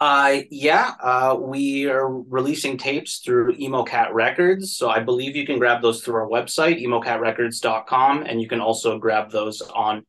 [0.00, 4.74] Uh, yeah, uh, we are releasing tapes through EmoCat Records.
[4.74, 8.98] So I believe you can grab those through our website, emocatrecords.com, and you can also
[8.98, 10.06] grab those on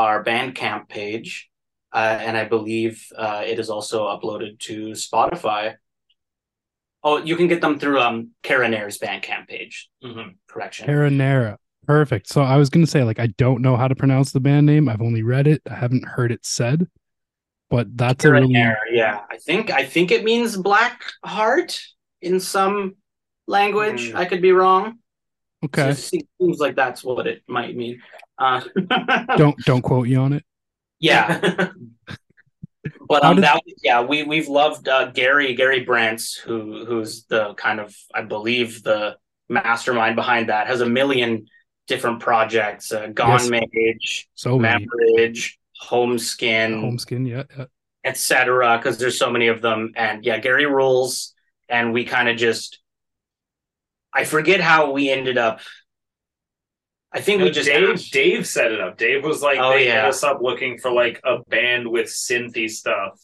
[0.00, 1.48] our Bandcamp page.
[1.92, 5.74] Uh, and I believe uh, it is also uploaded to Spotify.
[7.02, 9.88] Oh, you can get them through um Cara Neir's Bandcamp page.
[10.04, 10.36] Mhm.
[10.48, 10.86] Correction.
[10.86, 11.56] Marinara.
[11.86, 12.28] Perfect.
[12.28, 14.66] So I was going to say, like, I don't know how to pronounce the band
[14.66, 14.88] name.
[14.88, 15.62] I've only read it.
[15.68, 16.86] I haven't heard it said,
[17.70, 19.20] but that's a really yeah.
[19.30, 21.80] I think I think it means black heart
[22.22, 22.96] in some
[23.48, 24.10] language.
[24.10, 24.14] Mm.
[24.14, 24.98] I could be wrong.
[25.64, 25.90] okay.
[25.90, 28.00] It seems like that's what it might mean.
[28.40, 28.62] Uh,
[29.36, 30.44] Don't don't quote you on it.
[30.98, 31.38] yeah,
[33.08, 37.78] but um, that yeah, we we've loved uh, Gary Garry Brents, who who's the kind
[37.80, 39.16] of I believe the
[39.50, 41.46] mastermind behind that, has a million
[41.86, 42.92] different projects.
[42.92, 43.50] Uh, Gone Yes.
[43.50, 44.58] Mage, So.
[44.58, 47.64] Marriage, Homeskin, Homeskin, yeah, yeah.
[48.04, 48.78] etc.
[48.78, 51.34] Because there's so many of them, and yeah, Gary rules,
[51.68, 52.78] and we kind of just.
[54.14, 55.60] I forget how we ended up.
[57.12, 58.96] I think we just Dave asked- Dave set it up.
[58.96, 60.02] Dave was like Oh, they yeah.
[60.02, 63.20] hit us up looking for like a band with synthy stuff.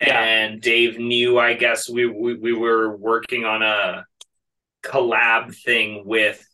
[0.00, 0.20] Yeah.
[0.20, 4.04] And Dave knew I guess we, we we were working on a
[4.84, 6.44] collab thing with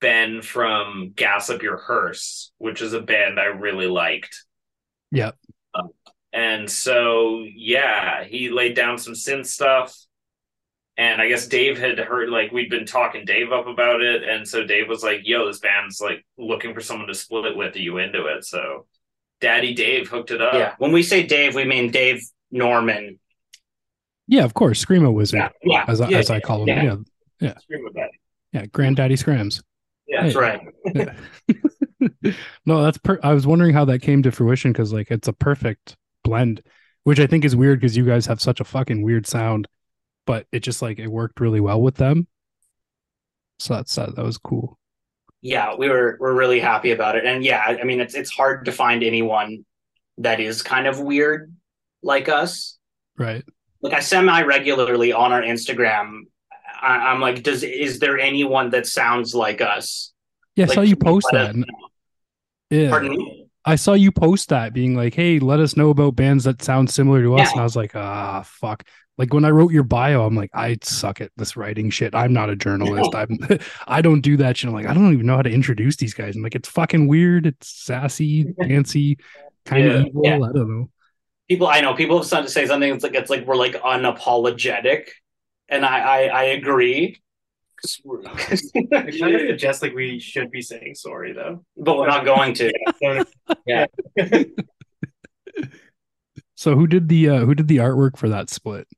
[0.00, 4.44] Ben from Gas Up Your Hearse, which is a band I really liked.
[5.12, 5.36] Yep.
[5.74, 5.90] Um,
[6.32, 9.94] and so yeah, he laid down some synth stuff.
[10.98, 14.48] And I guess Dave had heard like we'd been talking Dave up about it, and
[14.48, 17.76] so Dave was like, "Yo, this band's like looking for someone to split it with.
[17.76, 18.86] Are you into it?" So,
[19.40, 20.54] Daddy Dave hooked it up.
[20.54, 23.18] Yeah, when we say Dave, we mean Dave Norman.
[24.26, 24.82] Yeah, of course.
[24.82, 26.68] Screamo Wizard, Yeah, yeah, as I, yeah, as I call him.
[26.68, 26.96] yeah.
[27.40, 27.58] Yeah.
[27.58, 28.18] Scream with Daddy.
[28.52, 28.66] Yeah.
[28.66, 29.62] Granddaddy Scrams.
[30.08, 30.60] Yeah, that's right.
[32.64, 35.32] no, that's per I was wondering how that came to fruition because like it's a
[35.32, 36.62] perfect blend,
[37.04, 39.68] which I think is weird because you guys have such a fucking weird sound.
[40.26, 42.26] But it just like it worked really well with them.
[43.58, 44.78] So that's that, that was cool.
[45.40, 47.24] yeah, we were we're really happy about it.
[47.24, 49.64] And yeah, I I mean it's it's hard to find anyone
[50.18, 51.54] that is kind of weird
[52.02, 52.78] like us.
[53.18, 53.44] Right.
[53.80, 56.22] Like I semi regularly on our Instagram,
[56.82, 60.12] I, I'm like, does is there anyone that sounds like us?
[60.56, 61.40] Yeah, I Like, saw you post that.
[61.42, 61.88] us and- know?
[62.70, 62.90] Yeah.
[62.90, 63.48] Pardon me.
[63.64, 66.88] I saw you post that being like, "Hey, let us know about bands that sound
[66.88, 67.52] similar to us." Yeah.
[67.52, 68.84] And I was like, "Ah, fuck."
[69.18, 72.14] Like when I wrote your bio, I'm like, "I suck at this writing shit.
[72.14, 73.14] I'm not a journalist.
[73.14, 73.38] I'm
[73.86, 76.12] I don't do that shit." I'm like, "I don't even know how to introduce these
[76.14, 77.46] guys." I'm like, "It's fucking weird.
[77.46, 79.18] It's sassy, fancy,
[79.64, 79.92] kind Yeah.
[79.94, 80.22] of evil.
[80.24, 80.34] Yeah.
[80.36, 80.90] I don't know."
[81.48, 82.92] People I know people have started to say something.
[82.92, 85.08] It's like it's like we're like unapologetic,
[85.68, 87.20] and I I, I agree.
[87.80, 91.62] 'Cause we're- kind of suggests like we should be saying sorry though.
[91.76, 92.72] but we're not going to.
[93.66, 93.84] yeah.
[96.54, 98.88] So who did the uh, who did the artwork for that split?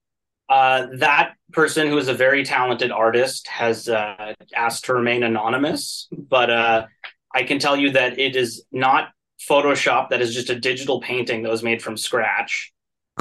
[0.48, 6.08] Uh, that person who is a very talented artist has uh, asked to remain anonymous,
[6.10, 6.86] but uh,
[7.34, 9.10] I can tell you that it is not
[9.48, 10.08] Photoshop.
[10.08, 12.72] That is just a digital painting that was made from scratch.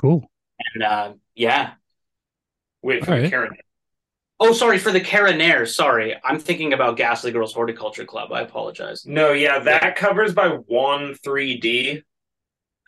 [0.02, 0.30] Cool.
[0.74, 1.74] And uh, yeah.
[2.82, 3.30] Wait for right.
[3.30, 3.52] Karen.
[4.40, 5.66] Oh, sorry for the Cara Neir.
[5.66, 8.32] Sorry, I'm thinking about Ghastly Girls Horticulture Club.
[8.32, 9.04] I apologize.
[9.06, 12.04] No, yeah, that covers by One 3D,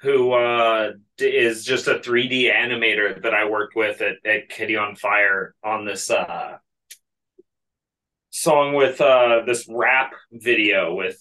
[0.01, 4.75] who uh, d- is just a 3D animator that I worked with at, at Kitty
[4.77, 6.57] on Fire on this uh,
[8.29, 11.19] song with uh, this rap video with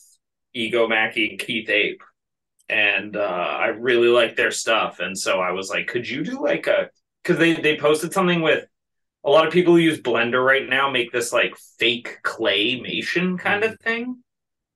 [0.55, 2.03] Ego Mackey and Keith Ape.
[2.69, 5.01] And uh, I really like their stuff.
[5.01, 6.91] And so I was like, could you do like a.
[7.23, 8.65] Because they, they posted something with
[9.25, 13.65] a lot of people who use Blender right now make this like fake claymation kind
[13.65, 14.23] of thing.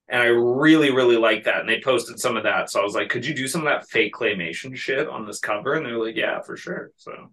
[0.08, 1.60] And I really, really like that.
[1.60, 2.70] And they posted some of that.
[2.70, 5.38] So I was like, could you do some of that fake claymation shit on this
[5.40, 5.74] cover?
[5.74, 6.90] And they're like, yeah, for sure.
[6.96, 7.32] So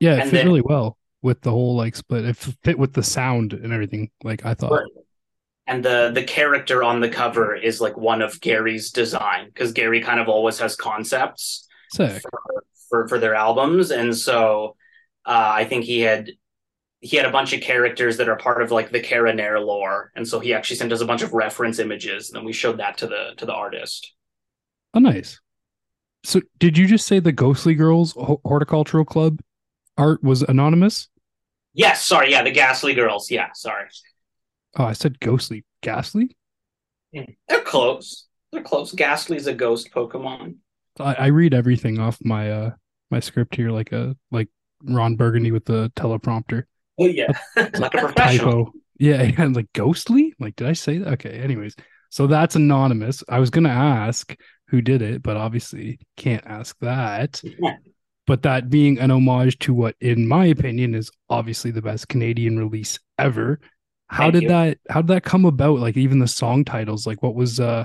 [0.00, 2.24] Yeah, it And fit then- really well with the whole like split.
[2.26, 4.10] It fit with the sound and everything.
[4.22, 4.72] Like I thought.
[4.72, 4.90] Right.
[5.68, 10.00] And the the character on the cover is like one of Garry's design because Gary
[10.00, 11.66] kind of always has concepts
[12.20, 12.30] for,
[12.88, 14.76] for for their albums, and so
[15.24, 16.30] uh, I think he had
[17.00, 20.10] he had a bunch of characters that are part of like the Cara Neir lore,
[20.16, 22.78] and so he actually sent us a bunch of reference images, and then we showed
[22.78, 24.12] that to the to the artist.
[24.94, 25.40] Oh, nice.
[26.24, 29.40] So, did you just say the Ghostly Girls Horticultural Club
[29.96, 31.08] art was anonymous?
[31.74, 33.30] Yes, sorry, yeah, the Ghastly Girls.
[33.30, 33.86] Yeah, sorry,
[34.78, 35.64] Oh, I said ghostly.
[35.82, 36.36] Ghastly?
[37.12, 38.26] they're close.
[38.52, 38.92] They're close.
[38.92, 40.56] Ghastly's a ghost Pokemon.
[40.98, 42.70] I, I read everything off my uh
[43.10, 44.48] my script here like a like
[44.82, 46.64] Ron Burgundy with the teleprompter.
[46.98, 47.32] Oh yeah.
[47.56, 48.66] Like a professional.
[48.66, 48.72] Typo.
[48.98, 50.32] Yeah, and like ghostly?
[50.40, 51.12] Like, did I say that?
[51.14, 51.76] Okay, anyways.
[52.08, 53.22] So that's anonymous.
[53.28, 54.34] I was gonna ask
[54.68, 57.42] who did it, but obviously can't ask that.
[58.26, 62.58] but that being an homage to what, in my opinion, is obviously the best Canadian
[62.58, 63.60] release ever.
[64.08, 64.48] How Thank did you.
[64.48, 65.78] that how did that come about?
[65.80, 67.84] Like even the song titles, like what was uh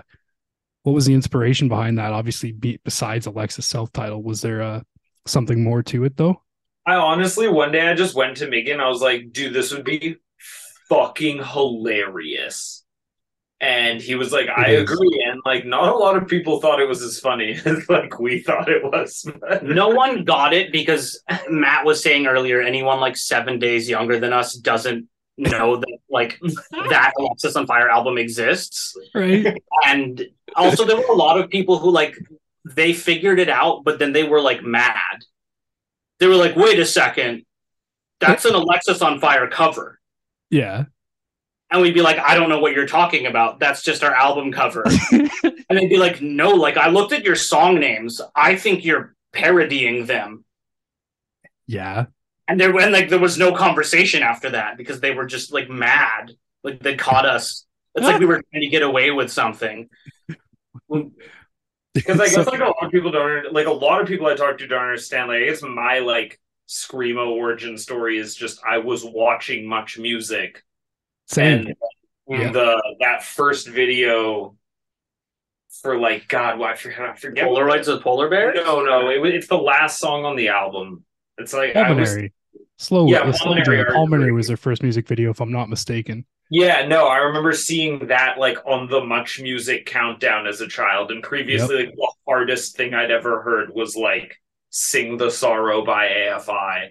[0.83, 2.13] what was the inspiration behind that?
[2.13, 4.81] Obviously, be, besides Alexa's self title, was there uh
[5.25, 6.41] something more to it though?
[6.85, 8.77] I honestly, one day I just went to Miggy.
[8.77, 10.17] I was like, dude, this would be
[10.89, 12.83] fucking hilarious.
[13.59, 14.81] And he was like, I is.
[14.81, 15.23] agree.
[15.29, 18.41] And like, not a lot of people thought it was as funny as like we
[18.41, 19.25] thought it was.
[19.61, 24.33] no one got it because Matt was saying earlier, anyone like seven days younger than
[24.33, 26.39] us doesn't know that like
[26.71, 28.97] that Alexisonfire album exists.
[29.13, 29.55] Right.
[29.85, 32.17] And also there were a lot of people who like
[32.65, 34.95] they figured it out, but then they were like mad.
[36.21, 37.47] They were like, wait a second,
[38.19, 39.99] that's an Alexisonfire cover.
[40.51, 40.85] yeah.
[41.71, 43.59] And we'd be like, I don't know what you're talking about.
[43.59, 44.83] That's just our album cover.
[45.11, 45.29] and
[45.69, 48.21] they'd be like, no, like I looked at your song names.
[48.35, 50.43] I think you're parodying them.
[51.65, 52.07] Yeah.
[52.47, 55.69] And there and like there was no conversation after that because they were just like
[55.69, 56.33] mad.
[56.63, 57.65] Like they caught us.
[57.95, 59.89] It's like we were trying to get away with something.
[61.93, 64.27] Because I guess So- like a lot of people don't like a lot of people
[64.27, 65.29] I talk to don't understand.
[65.29, 66.39] Like I guess my like
[66.69, 70.63] screamo origin story is just I was watching much music
[71.27, 71.67] same.
[71.67, 71.75] and
[72.29, 72.51] Yeah.
[72.51, 74.55] the that first video
[75.81, 78.55] for like God, what I forget I forget Polaroids with polar bears?
[78.55, 81.03] No, no, it, it's the last song on the album.
[81.37, 82.33] It's like I was, Pulmonary.
[82.77, 86.25] Slow, Yeah, uh, Pulmonary Pulmonary was their first music video, if I'm not mistaken.
[86.53, 91.09] Yeah, no, I remember seeing that like on the Much Music countdown as a child,
[91.09, 94.35] and previously like, the hardest thing I'd ever heard was like
[94.69, 96.89] "Sing the Sorrow" by AFI.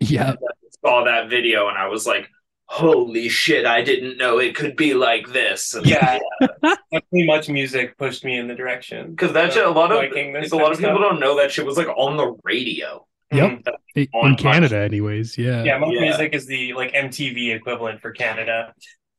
[0.00, 0.36] Yeah, I
[0.84, 2.26] Saw that video and I was like,
[2.64, 3.66] "Holy shit!
[3.66, 6.18] I didn't know it could be like this." And- Yeah,
[6.62, 9.10] definitely much music pushed me in the direction.
[9.10, 10.98] Because that shit, a lot of this a lot of people stuff.
[11.10, 13.06] don't know that shit was like on the radio.
[13.30, 13.62] Yep.
[13.94, 15.38] In On Canada, anyways.
[15.38, 15.64] Yeah.
[15.64, 16.00] Yeah, Much Yeah.
[16.00, 18.72] Music is the like MTV equivalent for Canada.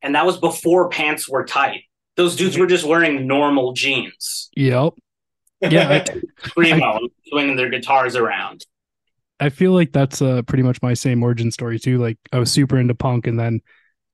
[0.04, 1.84] And that was before pants were tight.
[2.16, 4.94] Those dudes were just wearing normal jeans, Yep.
[5.62, 5.90] Yeah.
[5.90, 8.66] I, primo, swinging their guitars around.
[9.40, 11.98] I feel like that's uh, pretty much my same origin story too.
[11.98, 13.62] Like I was super into punk, and then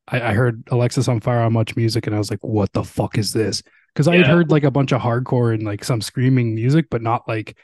[0.08, 3.34] I, I heard Alexisonfire on Much Music, and I was like, "What the fuck is
[3.34, 3.62] this?"
[3.94, 7.02] Because I had heard like a bunch of hardcore and like some screaming music, but
[7.02, 7.58] not like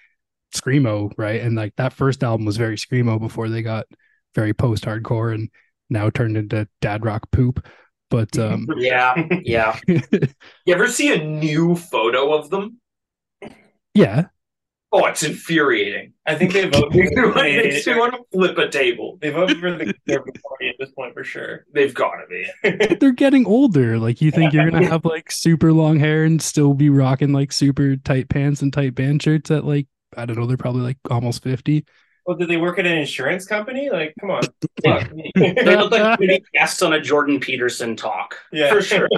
[0.54, 1.42] screamo, right?
[1.42, 3.86] And like that first album was very screamo before they got
[4.34, 5.50] very post hardcore and
[5.90, 7.66] now turned into dad rock poop.
[8.10, 9.78] But um, Yeah, yeah.
[9.88, 12.80] You ever see a new photo of them?
[13.94, 14.26] yeah,
[14.92, 16.14] Oh, it's infuriating.
[16.26, 16.94] I think they vote.
[16.94, 19.18] Makes me for want- makes me the, want to flip a table.
[19.22, 21.66] they vote for the Conservative Party at this point for sure.
[21.74, 22.96] They've got to be.
[22.96, 23.98] they're getting older.
[24.00, 27.52] Like you think you're gonna have like super long hair and still be rocking like
[27.52, 30.98] super tight pants and tight band shirts at like I don't know, they're probably like
[31.10, 31.84] almost fifty.
[32.26, 33.90] Well, did they work at an insurance company?
[33.90, 34.42] Like, come on.
[35.36, 38.36] They look like pretty guests on a Jordan Peterson talk.
[38.52, 39.10] yeah, For sure.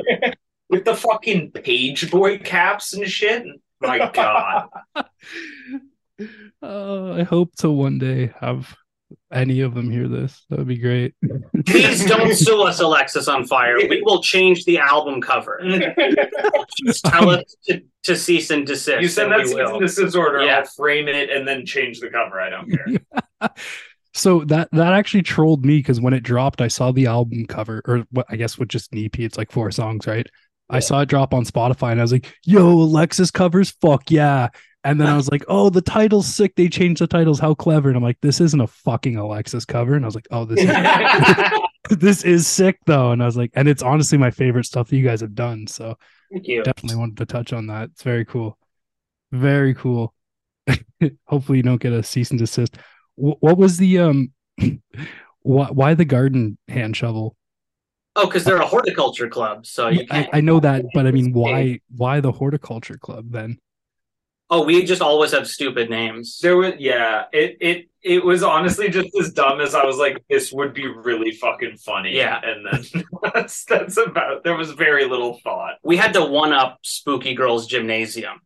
[0.70, 3.46] With the fucking page boy caps and shit.
[3.80, 4.68] My God.
[6.62, 8.76] Uh, I hope to one day have
[9.32, 10.46] any of them hear this.
[10.50, 11.14] That would be great.
[11.66, 13.90] Please don't sue us, Alexisonfire.
[13.90, 15.62] We will change the album cover.
[16.86, 19.02] Just tell us to, to cease and desist.
[19.02, 19.72] You said and that we cease will.
[19.78, 20.44] and desist order.
[20.44, 20.60] Yeah.
[20.60, 22.40] I'll frame it and then change the cover.
[22.40, 23.50] I don't care.
[24.14, 27.84] So that that actually trolled me because when it dropped, I saw the album cover,
[27.86, 30.26] or what I guess with just an EP, it's like four songs, right?
[30.72, 34.48] I saw it drop on Spotify, and I was like, "Yo, Alexis covers, fuck yeah!"
[34.84, 36.56] And then I was like, "Oh, the title's sick.
[36.56, 37.40] They changed the titles.
[37.40, 40.28] How clever!" And I'm like, "This isn't a fucking Alexis cover." And I was like,
[40.32, 40.70] "Oh, this is
[42.00, 44.96] this is sick though." And I was like, "And it's honestly my favorite stuff that
[44.98, 45.98] you guys have done." So
[46.32, 46.64] Thank you.
[46.64, 47.90] definitely wanted to touch on that.
[47.92, 48.58] It's very cool,
[49.32, 50.14] very cool.
[51.28, 52.78] Hopefully, you don't get a cease and desist.
[53.16, 54.32] Wh- What was the um?
[55.42, 57.38] Why, why the garden hand shovel?
[58.18, 59.66] Oh, because they're a horticulture club.
[59.66, 60.28] So you I.
[60.34, 63.58] I know that, but I mean, why why the horticulture club then?
[64.50, 66.40] Oh, we just always have stupid names.
[66.42, 70.24] There was yeah, it it it was honestly just as dumb as I was like,
[70.30, 72.16] this would be really fucking funny.
[72.16, 72.40] Yeah.
[72.42, 75.76] And then that's that's about there was very little thought.
[75.84, 78.40] We had to one up Spooky Girls Gymnasium.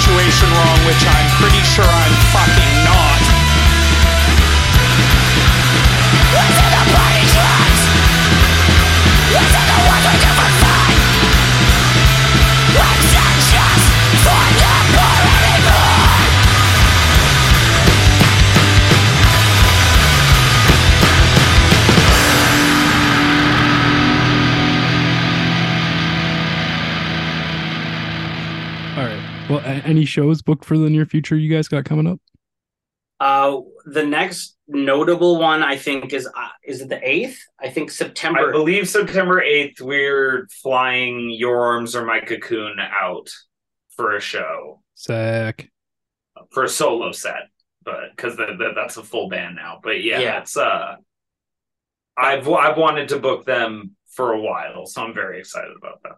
[0.00, 2.69] Situation wrong, which I'm pretty sure I'm fucking
[29.90, 32.20] any shows booked for the near future you guys got coming up?
[33.18, 37.38] Uh, the next notable one, I think, is uh, is it the eighth?
[37.60, 38.48] I think September.
[38.48, 43.28] I believe September eighth we're flying Your Arms Are My Cocoon out
[43.96, 44.80] for a show.
[44.94, 45.70] Sick.
[46.52, 47.48] For a solo set.
[47.84, 49.80] But because that, that, that's a full band now.
[49.82, 50.40] But yeah, Yeah.
[50.40, 50.96] it's uh
[52.16, 56.14] I've I've wanted to book them for a while, so I'm very excited about them.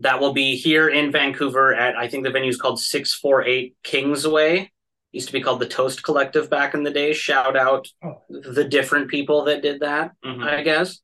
[0.00, 3.42] That will be here in Vancouver at I think the venue is called six four
[3.44, 4.70] eight Kingsway.
[5.12, 7.12] Used to be called the Toast Collective back in the day.
[7.12, 8.22] Shout out Oh.
[8.28, 10.12] the different people that did that.
[10.24, 10.42] Mhm.
[10.44, 11.00] I guess.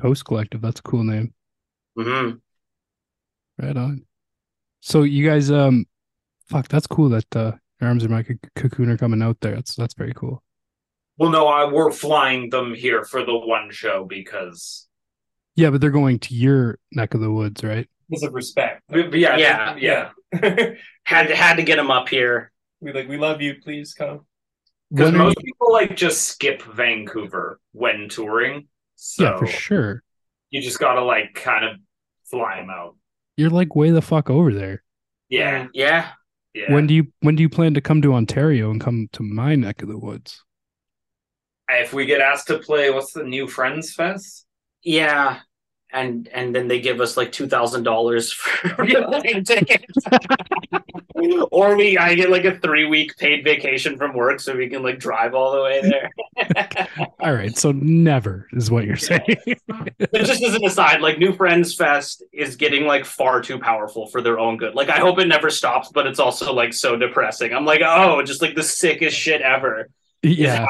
[0.00, 0.60] Toast Collective.
[0.62, 1.34] That's a cool name.
[1.96, 2.30] hmm
[3.58, 4.06] Right on.
[4.80, 5.84] So you guys, um,
[6.48, 7.52] fuck, that's cool that uh,
[7.82, 9.54] arms and my c- cocoon are coming out there.
[9.56, 10.42] That's that's very cool.
[11.18, 14.88] Well, no, I, we're flying them here for the one show because,
[15.56, 17.88] Yeah, but they're going to your neck of the woods, right?
[18.08, 18.82] Because of respect.
[18.88, 19.76] but, but yeah, Yeah.
[19.76, 20.10] yeah,
[21.04, 22.52] Had to had to get them up here.
[22.80, 23.54] we like we love you.
[23.62, 24.26] Please come.
[24.90, 28.68] Because When are most people like just skip Vancouver when touring.
[28.96, 30.02] So yeah, for sure.
[30.50, 31.76] you just gotta like kind of
[32.26, 32.96] fly them out.
[33.36, 34.82] You're like way the fuck over there.
[35.28, 35.68] Yeah.
[35.72, 36.10] Yeah.
[36.54, 36.72] Yeah.
[36.72, 39.54] When do you when do you plan to come to Ontario and come to my
[39.54, 40.42] neck of the woods?
[41.72, 44.44] if we get asked to play what's the new Friends Fest?
[44.82, 45.40] Yeah.
[45.92, 49.92] And and then they give us like two thousand dollars for plane tickets.
[51.50, 54.84] or we I get like a three week paid vacation from work so we can
[54.84, 57.06] like drive all the way there.
[57.18, 59.36] All right, so never is what you're saying.
[59.66, 64.06] but just as an aside, like New Friends Fest is getting like far too powerful
[64.06, 64.76] for their own good.
[64.76, 67.52] Like I hope it never stops, but it's also like so depressing.
[67.52, 69.88] I'm like, oh, just like the sickest shit ever
[70.22, 70.66] yeah,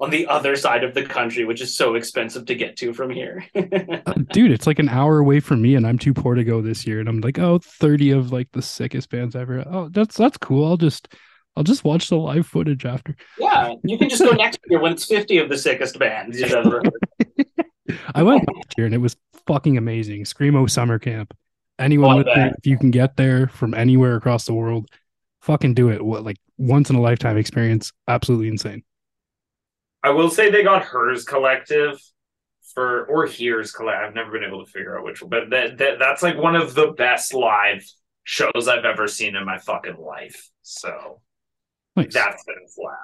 [0.00, 3.10] on the other side of the country, which is so expensive to get to from
[3.10, 3.44] here.
[4.32, 6.86] Dude, it's like an hour away from me, and I'm too poor to go this
[6.86, 7.00] year.
[7.00, 9.62] And I'm like, oh, 30 of like the sickest bands ever.
[9.70, 10.66] Oh, that's that's cool.
[10.66, 11.08] I'll just
[11.56, 13.14] I'll just watch the live footage after.
[13.38, 16.52] yeah, you can just go next year when it's 50 of the sickest bands you've
[16.52, 17.46] ever heard.
[18.14, 20.24] I went last year and it was fucking amazing.
[20.24, 21.36] Screamo summer camp.
[21.78, 24.88] Anyone Oh, with if you can get there from anywhere across the world,
[25.42, 26.04] fucking do it.
[26.04, 27.92] What like once in a lifetime experience.
[28.06, 28.84] Absolutely insane.
[30.02, 32.00] I will say they got Hirs collective
[32.74, 34.08] for or here's collective.
[34.08, 36.56] I've never been able to figure out which one, but that, that that's like one
[36.56, 37.84] of the best live
[38.24, 40.48] shows I've ever seen in my fucking life.
[40.62, 41.20] So
[41.96, 42.14] Nice.
[42.14, 42.96] that's been a flap.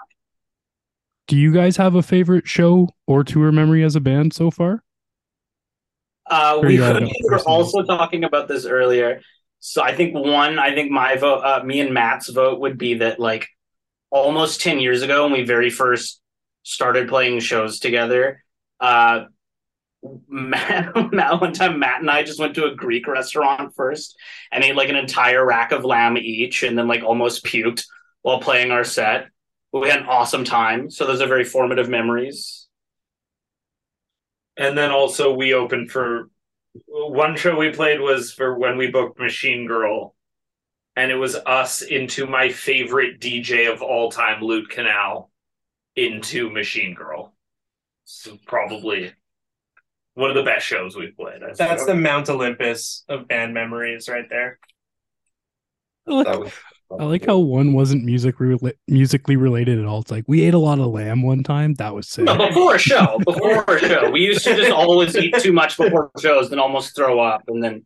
[1.26, 4.84] Do you guys have a favorite show or tour memory as a band so far?
[6.28, 9.20] Uh, we, we were also talking about this earlier.
[9.60, 12.94] So I think one, I think my vote, uh, me and Matt's vote would be
[12.98, 13.48] that like
[14.10, 16.20] almost 10 years ago when we very first
[16.66, 18.42] started playing shows together,
[18.80, 19.26] uh,
[20.28, 24.18] Matt, Matt, one time Matt and I just went to a Greek restaurant first
[24.50, 27.86] and ate like an entire rack of lamb each and then like almost puked
[28.22, 29.28] while playing our set.
[29.72, 30.90] But we had an awesome time.
[30.90, 32.66] So those are very formative memories.
[34.56, 36.30] And then also we opened for
[36.86, 40.16] one show we played was for when we booked Machine Girl.
[40.96, 45.30] And it was us into my favorite DJ of all time, Lute Canal,
[45.96, 47.34] into Machine Girl.
[48.04, 49.12] So probably
[50.14, 51.42] one of the best shows we've played.
[51.42, 51.86] I That's think.
[51.86, 54.58] the Mount Olympus of band memories right there.
[56.08, 56.52] I like, was
[57.00, 60.00] I like how one wasn't music rela- musically related at all.
[60.00, 61.74] It's like we ate a lot of lamb one time.
[61.74, 62.24] That was sick.
[62.24, 63.18] No, before a show.
[63.24, 64.10] Before a show.
[64.10, 67.42] We used to just always eat too much before shows and almost throw up.
[67.48, 67.84] And then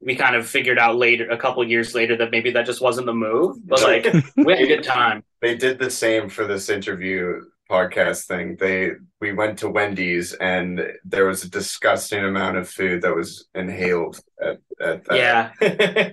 [0.00, 3.06] we kind of figured out later, a couple years later, that maybe that just wasn't
[3.06, 3.58] the move.
[3.64, 5.22] But like, we had a good time.
[5.42, 8.56] They did the same for this interview podcast thing.
[8.58, 13.48] They we went to Wendy's and there was a disgusting amount of food that was
[13.54, 15.50] inhaled at at that, Yeah.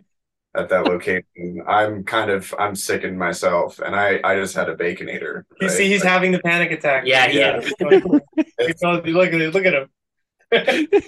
[0.55, 1.63] at that location.
[1.67, 5.43] I'm kind of I'm sickened myself, and I I just had a baconator.
[5.61, 5.71] You right?
[5.71, 7.03] see, he's Like, having the panic attack.
[7.05, 7.57] Yeah, he Yeah.
[7.59, 7.73] is.
[8.61, 9.53] It's all- look at.
[9.53, 9.89] Look at him.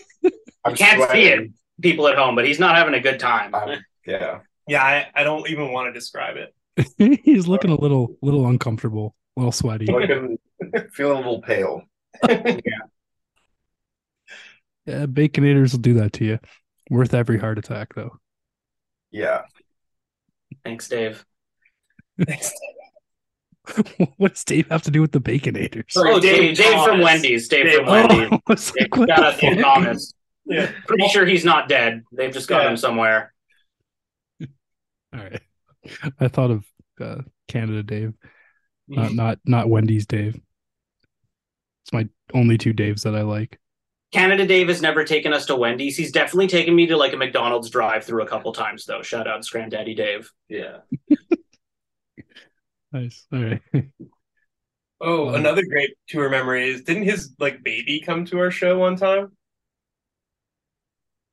[0.64, 1.50] I'm can't see it,
[1.82, 3.54] people at home, but he's not having a good time.
[3.56, 6.54] Um, Yeah, Yeah, I, I don't even want to describe it.
[6.98, 9.86] He's looking a little little uncomfortable, a little sweaty.
[9.86, 10.38] looking
[10.92, 11.84] feeling a little pale.
[14.88, 16.40] Yeah, baconators will do that to you.
[16.90, 18.18] Worth every heart attack though.
[19.12, 19.44] Yeah,
[20.64, 21.24] Thanks, Dave.
[22.26, 22.52] Thanks.
[24.18, 25.94] what does Dave have to do with the baconators?
[25.96, 27.48] Oh, Dave Dave, Dave from oh, Wendy's.
[27.48, 28.30] Dave, Dave- from Wendy's.
[28.32, 28.40] Oh,
[28.80, 29.62] like, what Shout the Dave?
[29.62, 30.14] Thomas.
[30.46, 30.72] Yeah.
[30.88, 32.04] Pretty sure he's not dead.
[32.12, 32.72] They've just got Yeah.
[32.72, 33.34] him somewhere.
[34.42, 35.42] All right.
[36.20, 36.66] I thought of
[37.00, 38.14] uh, Canada Dave,
[38.90, 39.02] Mm-hmm.
[39.02, 40.36] not not not Wendy's Dave.
[41.84, 43.60] It's my only two Daves that I like.
[44.12, 45.96] Canada Dave has never taken us to Wendy's.
[45.96, 49.02] He's definitely taken me to like a McDonald's drive through a couple times though.
[49.02, 50.30] Shout out to Granddaddy Dave.
[50.50, 50.80] Yeah.
[52.94, 53.26] Nice.
[53.32, 53.62] All right.
[55.00, 58.78] Oh, Um, another great tour memory is didn't his like baby come to our show
[58.78, 59.32] one time?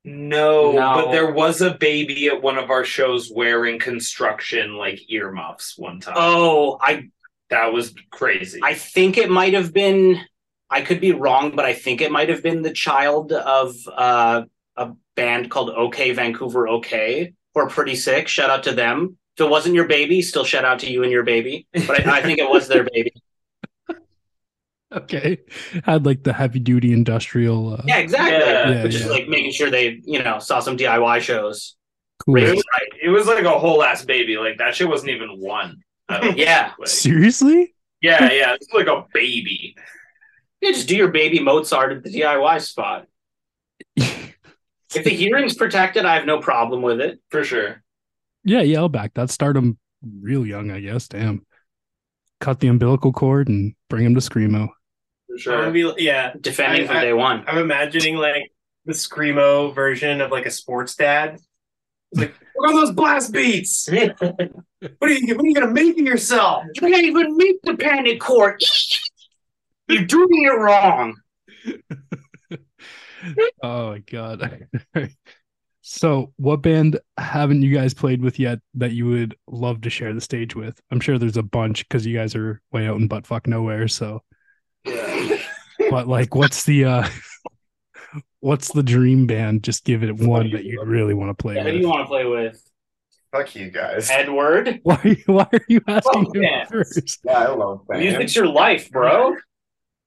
[0.05, 0.93] No, No.
[0.95, 5.99] but there was a baby at one of our shows wearing construction like earmuffs one
[5.99, 6.15] time.
[6.17, 7.09] Oh, I
[7.49, 8.59] that was crazy.
[8.63, 10.19] I think it might have been.
[10.69, 14.43] I could be wrong, but I think it might have been the child of uh,
[14.77, 18.27] a band called OK Vancouver OK, are pretty sick.
[18.27, 19.17] Shout out to them.
[19.35, 21.67] If it wasn't your baby, still shout out to you and your baby.
[21.73, 23.11] But I, I think it was their baby.
[24.91, 25.37] Okay.
[25.83, 27.73] Had like the heavy duty industrial.
[27.75, 28.31] Uh, Yeah, exactly.
[28.39, 28.69] Yeah.
[28.69, 29.07] Yeah, Which is yeah.
[29.11, 31.75] like making sure they, you know, saw some DIY shows.
[32.19, 32.37] cool.
[32.37, 34.37] it, was like, it was like a whole ass baby.
[34.37, 35.81] Like that shit wasn't even one.
[36.09, 36.73] I Yeah.
[36.75, 36.87] think.
[36.87, 37.75] Seriously?
[38.01, 38.53] yeah, yeah.
[38.55, 39.75] It's like a baby.
[40.61, 43.05] Yeah, just do your baby Mozart at the DIY spot.
[44.95, 47.19] If the hearing's protected, I have no problem with it.
[47.29, 47.83] For sure.
[48.43, 49.29] Yeah, yeah, I'll back that.
[49.29, 49.77] Start him
[50.19, 51.07] real young, I guess.
[51.07, 51.45] Damn.
[52.39, 54.69] Cut the umbilical cord and bring him to Screamo.
[55.43, 55.95] For I'm gonna sure.
[55.95, 56.33] be, yeah.
[56.39, 57.43] Defending I- from I- day one.
[57.47, 58.51] I'm imagining like
[58.85, 61.39] the screamo version of like a sports dad.
[62.11, 63.87] It's like, look at those blast beats.
[64.99, 65.35] What are you?
[65.35, 66.63] What are you gonna make of yourself?
[66.73, 68.57] You can't even meet the panic core.
[69.89, 71.15] You're doing it wrong.
[73.61, 74.67] Oh my god.
[75.81, 80.13] so, what band haven't you guys played with yet that you would love to share
[80.13, 80.79] the stage with?
[80.91, 83.89] I'm sure there's a bunch because you guys are way out in butt fuck nowhere.
[83.89, 84.23] So,
[85.89, 87.09] but like, what's the uh,
[88.39, 89.63] what's the dream band?
[89.63, 91.81] Just give it one that you'd really want to play Who do with.
[91.81, 92.61] you want to play with?
[93.31, 94.09] Fuck you guys.
[94.09, 94.79] Edward?
[94.83, 95.17] Why?
[95.27, 97.19] Why are you asking Fuck him first?
[97.23, 98.03] Yeah, I love bands.
[98.03, 99.35] Music's your life, bro.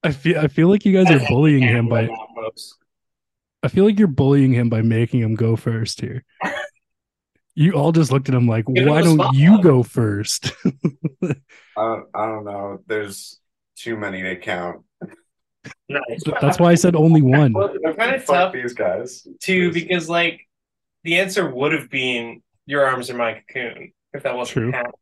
[0.02, 2.08] I feel I feel like you guys are bullying him by.
[3.62, 6.24] I feel like you're bullying him by making him go first here.
[7.54, 9.34] You all just looked at him like, Give why a don't spot.
[9.34, 10.52] you go first?
[10.66, 11.34] I
[11.76, 12.80] don't, I don't know.
[12.86, 13.38] There's
[13.82, 14.84] too many to count.
[15.88, 16.22] Nice.
[16.40, 17.54] That's why I said only one.
[17.56, 19.26] I'm kind of Fuck tough these guys.
[19.40, 20.40] too because like
[21.04, 24.72] the answer would have been your arms are my cocoon if that wasn't True.
[24.72, 24.94] happening.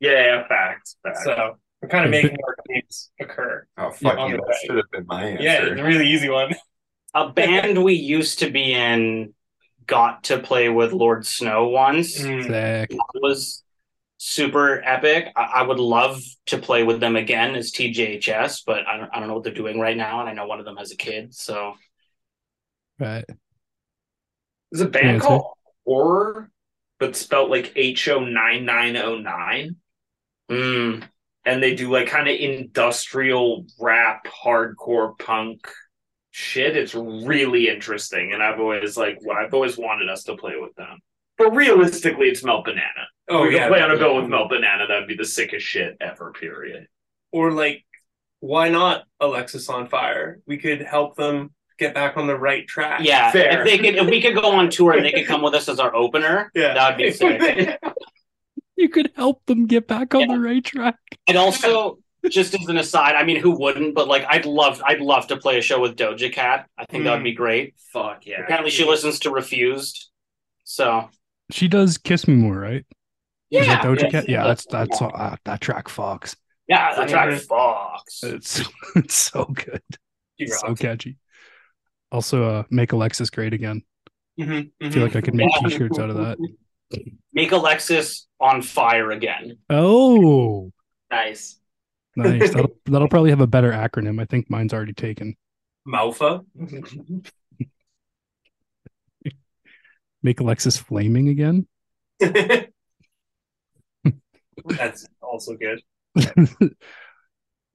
[0.00, 0.96] Yeah, facts.
[1.02, 1.24] facts.
[1.24, 3.66] So we're kind of making our dreams occur.
[3.76, 4.36] Oh fuck you!
[4.36, 5.42] That should have been my answer.
[5.42, 6.54] Yeah, it's a really easy one.
[7.14, 9.34] A band we used to be in
[9.86, 12.20] got to play with Lord Snow once.
[12.20, 12.48] Mm.
[12.48, 13.62] That was
[14.22, 15.32] super epic.
[15.34, 19.18] I, I would love to play with them again as TGHS, but I don't, I
[19.18, 20.96] don't know what they're doing right now, and I know one of them has a
[20.96, 21.34] kid.
[21.34, 21.74] So
[22.98, 23.24] Right.
[24.70, 25.42] There's a band Yeah, called
[25.84, 26.50] Horror,
[26.98, 29.76] but spelled like H O nine nine O nine,
[30.50, 31.08] mm,
[31.44, 35.68] and they do like kind of industrial rap, hardcore punk
[36.30, 36.76] shit.
[36.76, 40.74] It's really interesting, and I've always like what I've always wanted us to play with
[40.76, 40.98] them.
[41.38, 43.08] But realistically, it's Melt Banana.
[43.30, 44.86] Oh we yeah, could play on a bill with Melt Banana.
[44.86, 46.32] That'd be the sickest shit ever.
[46.32, 46.88] Period.
[47.32, 47.84] or like
[48.40, 50.40] why not Alexis on Fire?
[50.46, 53.00] We could help them get back on the right track.
[53.02, 53.60] yeah, Fair.
[53.60, 55.68] if they could, if we could go on tour and they could come with us
[55.68, 56.74] as our opener, Yeah.
[56.74, 57.78] that would be sick.
[58.76, 60.96] You could help them get back on the right track.
[61.28, 61.98] And also,
[62.30, 63.94] just as an aside, I mean, who wouldn't?
[63.94, 66.66] But like, I'd love, I'd love to play a show with Doja Cat.
[66.78, 67.36] I think that would be hmm.
[67.36, 67.74] great.
[67.92, 68.40] Fuck yeah.
[68.40, 70.08] Apparently, she listens to Refused.
[70.64, 71.10] So
[71.50, 72.86] She does Kiss Me More, right?
[73.50, 74.28] Is that Yeah, Doja yes, Cat?
[74.28, 74.46] Yeah, yeah.
[74.48, 76.36] that's that's uh, that track Fox.
[76.68, 77.40] yeah, that track.
[77.40, 78.22] Fox.
[78.22, 78.62] It's
[78.96, 79.82] it's so good.
[80.38, 81.16] She So catchy.
[82.12, 83.82] Also, uh, make Alexis great again.
[84.38, 85.68] Mhm, I feel like I could make Yeah.
[85.68, 86.38] t-shirts out of that.
[87.32, 89.58] Make Alexis on fire again.
[89.68, 90.72] Oh,
[91.10, 91.58] Nice.
[92.16, 92.50] nice.
[92.52, 94.20] That'll, that'll probably have a better acronym.
[94.20, 95.36] I think mine's already taken.
[95.86, 96.44] Maufa.
[100.22, 101.66] Make Alexis flaming again.
[104.64, 105.80] That's also good.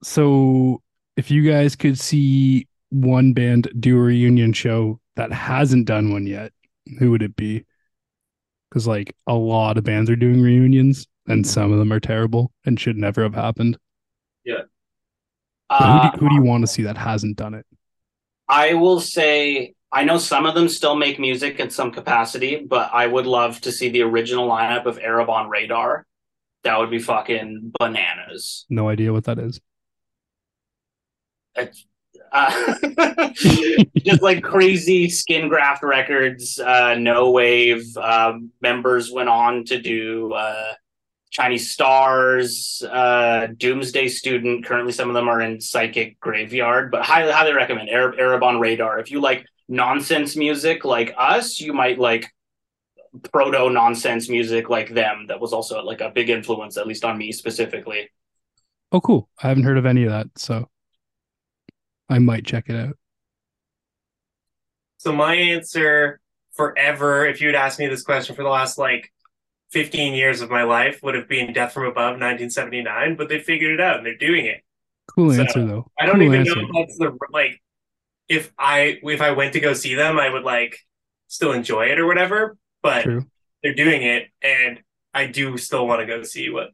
[0.02, 0.82] so,
[1.16, 6.26] if you guys could see one band do a reunion show that hasn't done one
[6.26, 6.52] yet,
[6.98, 7.64] who would it be?
[8.70, 12.52] Because like a lot of bands are doing reunions, and some of them are terrible
[12.64, 13.78] and should never have happened.
[15.78, 17.66] But who, Uh, do, who do you want to see that hasn't done it?
[18.48, 22.90] I will say I know some of them still make music in some capacity, but
[22.92, 26.06] I would love to see the original lineup of Arab on Radar.
[26.66, 28.66] That would be fucking bananas.
[28.68, 29.60] No idea what that is.
[32.32, 32.74] Uh,
[33.98, 37.96] just like crazy skin graft records, uh, no wave.
[37.96, 40.72] Um, members went on to do uh,
[41.30, 44.64] Chinese Stars, uh, Doomsday Student.
[44.64, 48.58] Currently, some of them are in Psychic Graveyard, but highly, highly recommend Arab, Arab on
[48.58, 48.98] Radar.
[48.98, 52.28] If you like nonsense music like us, you might like
[53.32, 55.26] proto nonsense music like them.
[55.28, 58.10] That was also like a big influence, at least on me specifically.
[58.92, 59.28] Oh, cool.
[59.42, 60.68] I haven't heard of any of that, so
[62.08, 62.96] I might check it out.
[64.98, 66.20] So my answer
[66.54, 69.12] forever, if you had asked me this question for the last like
[69.72, 73.72] 15 years of my life, would have been Death from Above 1979, but they figured
[73.74, 74.62] it out and they're doing it.
[75.14, 75.90] Cool So, answer though.
[75.98, 76.54] I don't cool even answer.
[76.56, 77.60] know if that's the like
[78.28, 80.78] if I if I went to go see them, I would like
[81.28, 82.56] still enjoy it or whatever,
[82.86, 83.24] but True.
[83.62, 84.80] they're doing it and
[85.12, 86.68] I do still want to go see what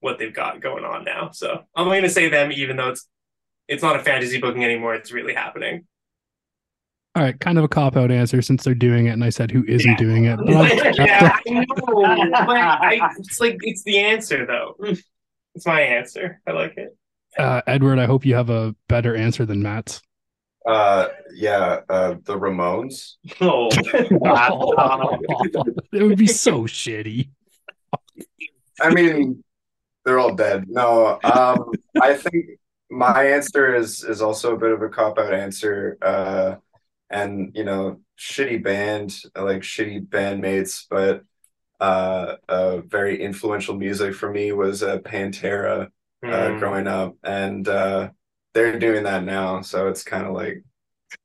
[0.00, 1.30] what they've got going on now.
[1.32, 3.06] So I'm going to say them even though it's
[3.68, 5.86] it's not a fantasy booking anymore, it's really happening.
[7.16, 9.50] All right, kind of a cop out answer since they're doing it, and I said
[9.52, 9.96] who isn't Yeah.
[9.96, 10.36] doing it.
[10.44, 12.30] But yeah, the- I know.
[12.46, 14.76] but I, it's like it's the answer though.
[15.54, 16.40] It's my answer.
[16.46, 16.96] I like it.
[17.38, 20.02] uh, Edward, I hope you have a better answer than Matt's.
[20.66, 23.14] Uh, yeah, uh, the Ramones.
[23.40, 23.68] Oh,
[25.92, 27.30] it would be so shitty.
[28.80, 29.44] I mean,
[30.04, 30.64] they're all dead.
[30.68, 32.58] No, um, I think
[32.90, 35.98] my answer is is also a bit of a cop out answer.
[36.00, 36.56] Uh,
[37.10, 41.24] and you know, shitty band, like shitty bandmates, but
[41.80, 45.88] uh, uh, very influential music for me was uh, Pantera uh,
[46.26, 46.58] Mm.
[46.58, 48.08] growing up, and uh,
[48.54, 49.60] they're doing that now.
[49.62, 50.64] So it's kind of like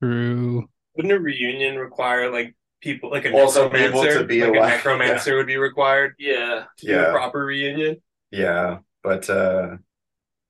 [0.02, 0.68] True.
[0.96, 4.10] Wouldn't a reunion require like people like a Also necromancer?
[4.10, 6.66] able to be like alive, a necromancer would be required Yeah.
[6.80, 7.12] to a Yeah.
[7.12, 8.02] proper reunion.
[8.32, 9.78] yeah, but uh,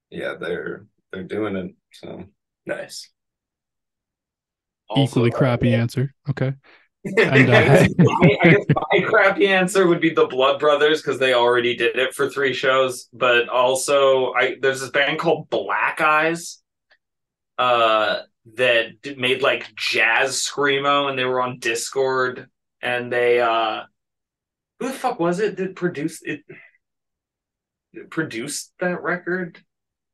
[0.09, 1.75] yeah, they're they're doing it.
[1.93, 2.25] So
[2.65, 3.09] Nice.
[4.97, 6.13] Equally Also, crappy answer.
[6.29, 6.53] Okay.
[7.05, 11.33] And, uh, I, I guess my crappy answer would be the Blood Brothers because they
[11.33, 13.07] already did it for three shows.
[13.13, 16.61] But also, I there's this band called Black Eyes,
[17.59, 18.21] uh,
[18.55, 22.47] that made like jazz screamo, and they were on Dischord,
[22.81, 23.83] and they uh,
[24.79, 26.41] who the fuck was it that produced it?
[27.93, 29.59] that Produced that record?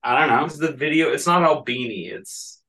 [0.04, 0.46] I don't know.
[0.46, 1.12] It's the video.
[1.12, 2.08] It's not Albini.
[2.08, 2.62] It's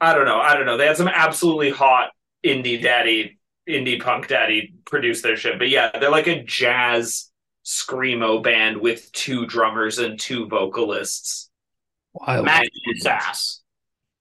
[0.00, 0.40] I don't know.
[0.40, 0.76] I don't know.
[0.76, 2.10] They had some absolutely hot
[2.44, 3.38] indie daddy,
[3.68, 5.58] indie punk daddy produce their shit.
[5.58, 7.30] But yeah, they're like a jazz
[7.64, 11.49] screamo band with two drummers and two vocalists.
[12.14, 12.44] Wild.
[12.46, 13.60] Magic and Sass.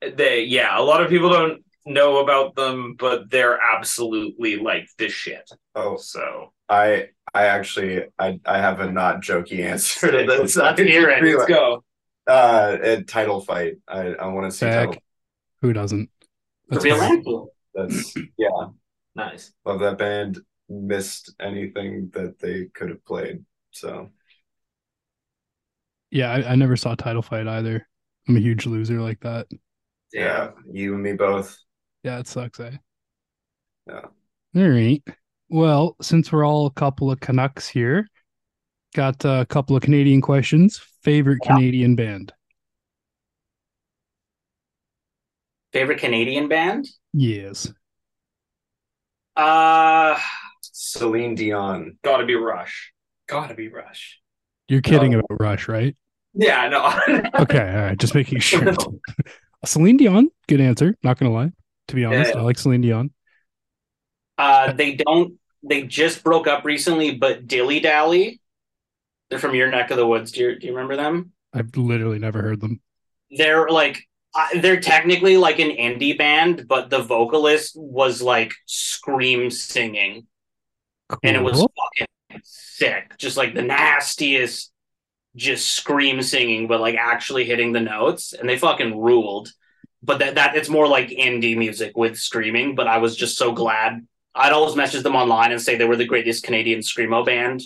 [0.01, 5.11] They yeah, a lot of people don't know about them, but they're absolutely like this
[5.11, 5.49] shit.
[5.75, 10.55] oh, So I I actually I I have a not jokey answer to this.
[10.55, 11.23] Let's hear it.
[11.23, 11.83] let's go.
[12.27, 13.77] Uh, a title fight.
[13.87, 14.87] I I want to see Back.
[14.89, 15.01] title.
[15.61, 16.09] Who doesn't?
[16.69, 17.09] That's Real fair.
[17.17, 17.47] Landfill.
[17.73, 18.67] That's yeah.
[19.15, 19.51] Nice.
[19.65, 20.39] Love that band.
[20.69, 23.43] Missed anything that they could have played.
[23.71, 24.09] So
[26.11, 27.87] Yeah, I, I never saw title fight either.
[28.27, 29.47] I'm a huge loser like that.
[30.13, 31.57] yeah, you and me both.
[32.03, 32.77] Yeah, it sucks, eh?
[33.87, 34.01] Yeah.
[34.55, 35.03] All right.
[35.49, 38.07] Well, since we're all a couple of Canucks here,
[38.95, 40.79] got a couple of Canadian questions.
[41.03, 41.55] Favorite Yeah.
[41.55, 42.33] Canadian band?
[45.73, 46.87] Favorite Canadian band?
[47.13, 47.71] Yes.
[49.35, 50.17] Uh
[50.61, 51.97] Celine Dion.
[52.03, 52.91] Gotta be Rush.
[53.27, 54.19] Gotta be Rush.
[54.69, 55.19] You're kidding Oh.
[55.19, 55.95] about Rush, right?
[56.33, 57.21] Yeah, no.
[57.41, 57.97] Okay, all right.
[57.97, 58.73] Just making sure.
[59.65, 60.95] Celine Dion, good answer.
[61.03, 61.51] Not gonna lie.
[61.89, 62.39] To be honest, Yeah.
[62.41, 63.11] I like Celine Dion.
[64.37, 68.39] uh they don't they just broke up recently, but Dilly Dally.
[69.29, 70.31] They're from your neck of the woods.
[70.31, 71.33] Do you, do you remember them?
[71.53, 72.79] I've literally never heard them.
[73.31, 73.99] they're like
[74.61, 80.27] they're technically like an indie band, but the vocalist was like scream singing,
[81.23, 82.07] and it was fucking
[82.43, 83.17] sick.
[83.17, 84.71] Just like the nastiest,
[85.35, 89.51] just scream singing, but like actually hitting the notes, and they fucking ruled.
[90.01, 92.75] But that that it's more like indie music with screaming.
[92.75, 94.05] But I was just so glad.
[94.35, 97.61] I'd always message them online and say they were the greatest Canadian screamo band,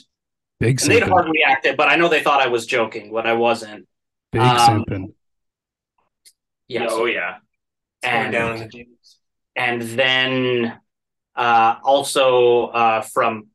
[0.59, 1.09] big and they'd simpin.
[1.09, 1.78] hard react it.
[1.78, 3.88] But I know they thought I was joking, but I wasn't.
[4.32, 5.14] Big um, simpin.
[6.68, 7.36] Yes, Oh yeah.
[8.01, 9.20] And down in the jeans.
[9.55, 10.80] and then
[11.36, 13.47] uh, also uh, from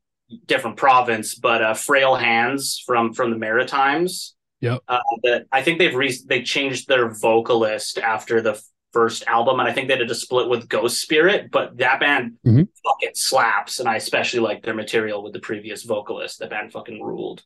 [0.45, 4.35] different province, but uh, Frail Hands from from the Maritimes.
[4.61, 4.81] Yep.
[4.87, 8.61] Uh, that I think they've re- they changed their vocalist after the
[8.91, 11.49] first album, and I think they did a split with Ghost Spirit.
[11.51, 12.67] But that band Mhm.
[12.83, 16.39] fucking slaps, and I especially like their material with the previous vocalist.
[16.39, 17.43] That band fucking ruled.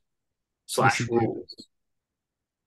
[0.65, 1.55] Slash Yes, rules.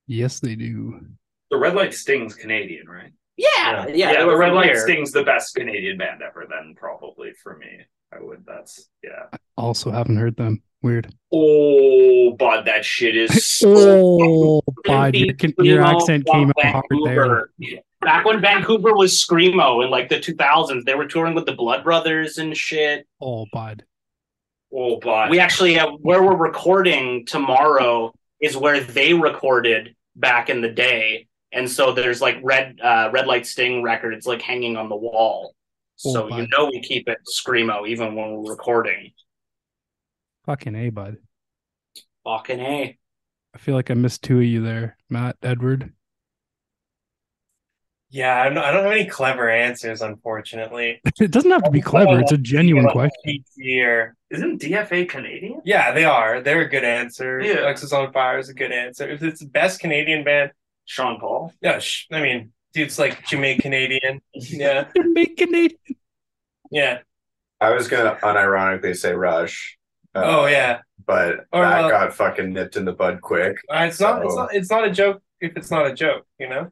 [0.05, 1.01] Yes, they do.
[1.49, 3.11] The Red Light Sting's Canadian, right?
[3.35, 4.79] Yeah, yeah, they the Red Light here.
[4.79, 6.47] Sting's the best Canadian band ever.
[6.49, 7.81] Then probably for me,
[8.13, 8.43] I would.
[8.45, 9.25] That's yeah.
[9.33, 10.61] I Also haven't heard them.
[10.81, 11.13] Weird.
[11.33, 13.67] Oh, but that shit is so
[14.21, 17.49] Oh, bud, your, can- your accent came out hard there.
[18.01, 21.83] Back when Vancouver was screamo in like the 2000s, they were touring with the Blood
[21.83, 23.07] Brothers and shit.
[23.19, 23.83] Oh, bud.
[24.71, 25.31] oh, bud.
[25.31, 31.27] We actually uh, where we're recording tomorrow is where they recorded back in the day,
[31.51, 35.55] and so there's like red uh, red light sting records like hanging on the wall.
[35.97, 39.11] So Oh, you know we keep it screamo even when we're recording.
[40.45, 41.17] Fucking A, bud.
[42.23, 42.97] Fucking a.
[43.53, 45.91] I feel like I missed two of you there, Matt, Edward.
[48.09, 51.01] Yeah, I don't, I don't have any clever answers, unfortunately.
[51.19, 52.19] It doesn't have to be clever.
[52.19, 53.43] It's a genuine question.
[53.57, 54.15] Here.
[54.29, 55.61] isn't DFA Canadian?
[55.65, 56.39] Yeah, they are.
[56.41, 57.41] They're a good answer.
[57.41, 57.55] Yeah.
[57.57, 59.09] Alexisonfire is a good answer.
[59.09, 60.51] If it's the best Canadian band,
[60.85, 61.51] Sean Paul.
[61.61, 64.21] yeah, sh- I mean, dude's like Jamaican Canadian.
[64.33, 65.73] Yeah, They're making it.
[66.71, 66.99] yeah.
[67.59, 69.77] I was gonna unironically say Rush.
[70.15, 70.79] uh, Oh yeah.
[71.05, 73.57] but Or, that uh, got fucking nipped in the bud quick.
[73.69, 74.23] Uh, it's not.
[74.23, 74.53] It's not.
[74.53, 75.21] It's not a joke.
[75.41, 76.71] If it's not a joke, you know.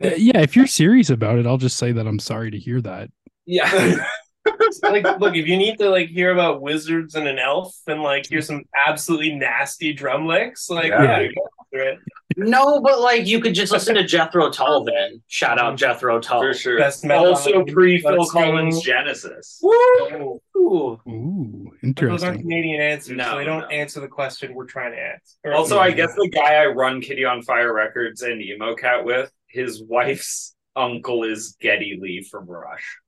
[0.00, 3.10] Yeah, if you're serious about it, I'll just say that I'm sorry to hear that.
[3.46, 3.96] Yeah.
[4.82, 8.26] like, look, if you need to like hear about wizards and an elf and like
[8.28, 11.20] hear some absolutely nasty drum licks, like Yeah.
[11.20, 11.98] yeah, go after it.
[12.36, 15.22] No, but like you could just listen to Jethro Tull then.
[15.26, 15.76] Shout out mm-hmm.
[15.76, 16.40] Jethro Tull.
[16.40, 16.78] For sure.
[16.78, 18.30] Best metal Also pre Phil Let's.
[18.30, 19.58] Collins Genesis.
[19.62, 19.72] Woo!
[19.72, 21.00] Oh, Ooh.
[21.08, 22.40] Ooh, Those aren't interesting.
[22.42, 23.66] Canadian answers, No, so they don't no.
[23.68, 25.36] answer the question we're trying to answer.
[25.44, 29.04] Or- Also, I guess the guy I run Kitty on Fire Records and Emo Cat
[29.04, 32.98] with, his wife's uncle is Geddy Lee from Rush.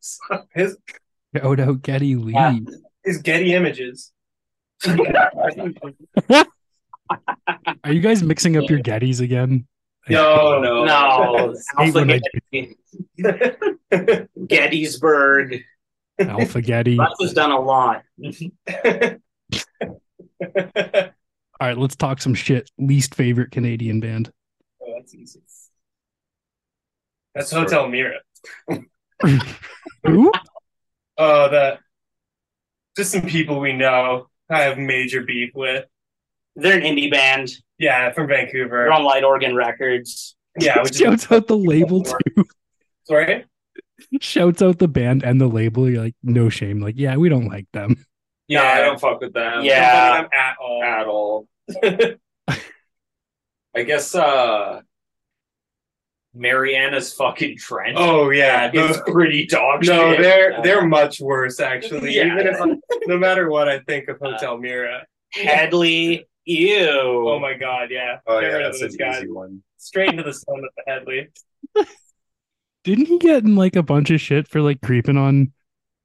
[0.00, 0.76] So- his
[1.36, 2.32] Shout out Geddy Lee.
[2.32, 2.58] Yeah.
[3.04, 4.12] his Getty Images.
[7.84, 9.66] Are you guys mixing up your Gettys again?
[10.08, 10.84] No, no.
[10.84, 12.20] No, hate when
[13.22, 15.62] Alpha Gettysburg.
[16.18, 16.98] Alpha Getty.
[16.98, 18.02] All Russ has done a lot.
[21.60, 22.70] All right, let's talk some shit.
[22.78, 24.32] Least favorite Canadian band.
[24.82, 25.42] Oh, that's easy.
[27.34, 28.20] That's Hotel Mira.
[30.04, 30.32] Who?
[31.16, 31.80] Oh, that
[32.96, 35.84] just some people we know I have major beef with.
[36.60, 37.50] They're an indie band.
[37.78, 38.78] Yeah, from Vancouver.
[38.84, 40.36] They're on Light Organ Records.
[40.60, 42.44] Yeah, which is Shouts out the label too.
[43.04, 43.44] sorry.
[44.20, 45.88] Shouts out the band and the label.
[45.88, 46.80] You're like, no shame.
[46.80, 48.04] Like, yeah, we don't like them.
[48.48, 49.62] Yeah, I don't fuck with them.
[49.64, 50.10] Yeah.
[50.22, 50.82] I'm at all.
[50.82, 51.48] At all.
[53.76, 54.80] I guess uh
[56.34, 60.22] Mariana's fucking Trench Oh yeah, is no, pretty dog no, shit.
[60.22, 62.14] they're they're much worse actually.
[62.16, 62.26] Yeah.
[62.26, 62.58] Even if
[63.06, 65.04] no matter what I think of Hotel Mira.
[65.32, 66.27] Hedley.
[66.48, 67.28] Ew.
[67.28, 68.18] Oh my god, yeah.
[68.26, 69.16] Oh Get yeah, rid of that's those an guys.
[69.18, 69.62] easy one.
[69.76, 71.28] Straight into the sun with the Hedley.
[72.84, 75.52] Didn't he get in like a bunch of shit for like creeping on?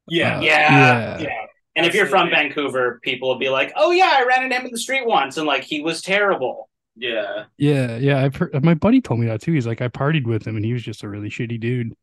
[0.10, 0.40] Yeah.
[0.40, 1.20] uh, Yeah.
[1.22, 1.30] yeah.
[1.78, 4.66] And if you're from Vancouver, people will be like, "Oh yeah, I ran into him
[4.66, 7.46] in the street once, and like he was terrible." Yeah.
[7.58, 8.22] Yeah, yeah.
[8.22, 8.62] I've heard.
[8.64, 9.54] My buddy told me that too.
[9.54, 11.94] He's like, I partied with him, and he was just a really shitty dude.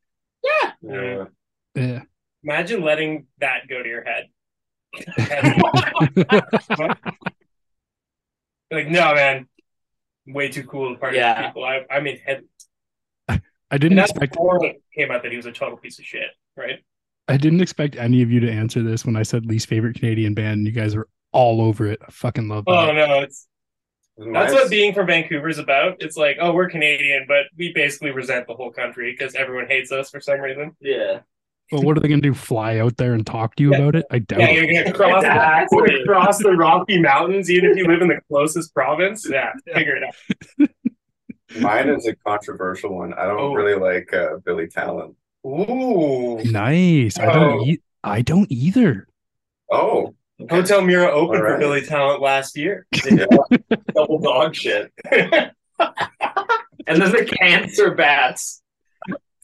[0.43, 0.73] Yeah.
[0.83, 1.25] Yeah.
[1.75, 2.01] Yeah.
[2.43, 4.29] Imagine letting that go to your head.
[8.71, 9.47] like, no, man.
[10.27, 11.39] Way too cool to party Yeah.
[11.41, 11.65] with people.
[11.65, 12.45] I, I mean, head.
[13.29, 13.41] I
[13.71, 14.37] And didn't that's expect.
[14.41, 16.81] it came out that he was a total piece of shit, right?
[17.29, 20.35] I didn't expect any of you to answer this when I said least favorite Canadian
[20.35, 20.59] band.
[20.59, 22.01] And you guys were all over it.
[22.07, 22.71] I fucking love that.
[22.73, 23.47] Oh no, it's
[24.19, 25.97] that's what being from Vancouver is about.
[26.03, 29.93] It's like, oh, we're Canadian, but we basically resent the whole country because everyone hates
[29.93, 30.77] us for some reason.
[30.81, 31.21] Yeah.
[31.73, 32.35] Well, what are they gonna do?
[32.35, 33.79] Fly out there and talk to you Yeah.
[33.79, 34.07] about it?
[34.11, 34.69] I doubt Yeah, it.
[34.71, 35.95] you're gonna cross, Exactly.
[36.03, 39.27] across the Rocky Mountains, even if you live in the closest province.
[39.31, 40.69] Yeah, figure it out.
[41.61, 43.13] Mine is a controversial one.
[43.15, 43.55] I don't Oh.
[43.55, 45.17] really like uh, Billy Talent.
[45.47, 47.19] Ooh, Nice.
[47.19, 47.61] I don't.
[47.61, 47.65] Oh.
[47.67, 49.07] E- I don't either.
[49.71, 50.15] Oh,
[50.49, 51.59] Hotel Mira opened All for.
[51.59, 52.87] Billy Talent last year.
[53.11, 53.27] yeah.
[53.95, 54.93] Double dog shit.
[55.11, 55.53] and
[56.87, 58.63] then the cancer bats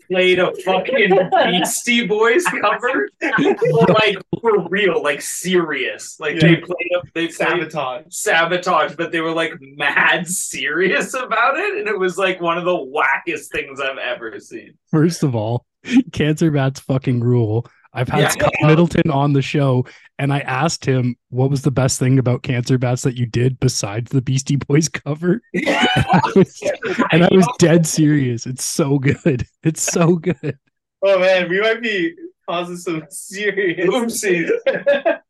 [0.09, 3.09] played a fucking Beastie Boys cover.
[3.21, 6.19] like for real, like serious.
[6.21, 8.05] Like they played a they played Sabotage.
[8.11, 12.65] sabotage, but they were like mad serious about it, and it was like one of
[12.65, 14.75] the wackest things I've ever seen.
[14.91, 15.65] First of all,
[16.13, 17.67] cancer bats fucking rule.
[17.97, 18.29] I've had Yeah.
[18.29, 19.85] Scott Middleton on the show,
[20.19, 23.59] and I asked him what was the best thing about cancer bats that you did
[23.59, 26.63] besides the Beastie Boys cover, and I was,
[27.11, 28.47] and I was dead serious.
[28.47, 29.47] It's so good.
[29.65, 30.59] It's so good.
[31.03, 32.15] Oh man, we might be
[32.49, 34.51] causing some serious Oopsies.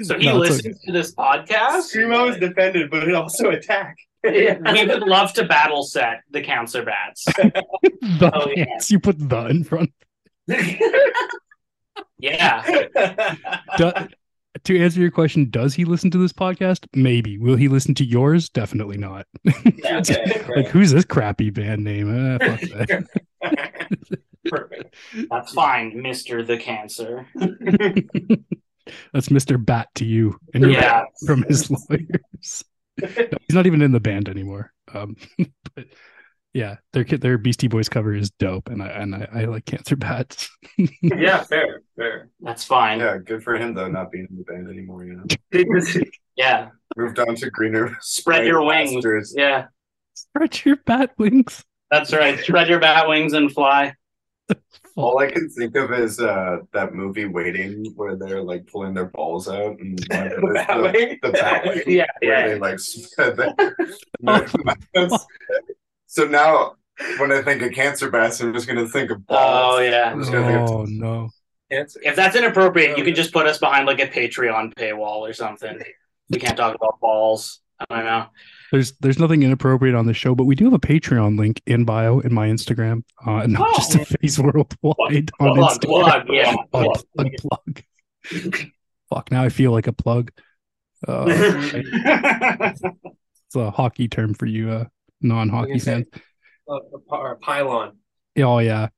[0.00, 1.92] So he No, it's listens to this podcast.
[1.92, 3.96] Screamo is defended, but it also attack.
[4.22, 4.46] we
[4.86, 7.24] would love to battle set the cancer bats.
[8.20, 8.78] The Oh, yeah.
[8.88, 9.90] you put the in front.
[12.18, 12.62] Yeah.
[13.76, 13.92] Do-
[14.64, 16.86] to answer your question, does he listen to this podcast?
[16.94, 17.38] Maybe.
[17.38, 18.48] Will he listen to yours?
[18.48, 19.26] Definitely not.
[19.44, 22.08] Yeah, okay, like, who's this crappy band name?
[22.08, 23.06] Uh, fuck that.
[24.46, 24.94] Perfect.
[25.30, 27.26] That's fine, Mister the Cancer.
[29.12, 29.64] That's Mr.
[29.64, 31.04] Bat to you and your Yeah.
[31.26, 32.64] from his lawyers.
[33.00, 33.06] No,
[33.46, 34.72] he's not even in the band anymore.
[34.92, 35.16] Um,
[35.76, 35.84] but
[36.54, 39.96] yeah, their their Beastie Boys cover is dope, and I and I, I like Cancer
[39.96, 40.48] Bats.
[41.02, 42.28] yeah, fair, fair.
[42.40, 43.00] That's fine.
[43.00, 45.04] yeah, good for him though, not being in the band anymore.
[45.04, 45.22] You
[45.52, 46.02] know,
[46.36, 46.68] Yeah.
[46.96, 47.96] moved on to greener.
[48.00, 48.94] Spread your wings.
[48.94, 49.34] pastures.
[49.36, 49.66] Yeah.
[50.14, 51.64] Spread your bat wings.
[51.90, 52.38] That's right.
[52.38, 53.94] Spread your bat wings and fly.
[54.96, 59.06] All I can think of is uh, that movie Waiting, where they're like pulling their
[59.06, 61.18] balls out and one The it is bat wing?
[61.22, 62.48] the, the bat wing, Yeah, where yeah.
[62.48, 63.76] they like spread their-
[66.08, 66.72] So now,
[67.18, 69.76] when I think of cancer bats, I'm just gonna think of balls.
[69.76, 70.10] Oh yeah.
[70.10, 71.30] I'm just gonna think of Oh no!
[71.70, 72.00] Answer.
[72.02, 75.78] If that's inappropriate, you can just put us behind like a Patreon paywall or something.
[76.30, 77.60] We can't talk about balls.
[77.78, 78.26] I don't know.
[78.72, 81.84] There's there's nothing inappropriate on the show, but we do have a Patreon link in
[81.84, 83.02] bio in my Instagram.
[83.24, 83.74] Uh, not Oh.
[83.76, 85.86] just a face worldwide on Plug, Instagram.
[85.86, 86.54] plug, yeah.
[86.72, 88.64] Plug, plug, plug.
[89.10, 90.32] Fuck, now I feel like a plug.
[91.06, 92.82] Uh, it's
[93.54, 94.84] a hockey term for you, uh,
[95.20, 96.06] non-hockey gonna fans.
[96.68, 97.96] Uh, a, or a pylon.
[98.38, 98.88] Oh yeah,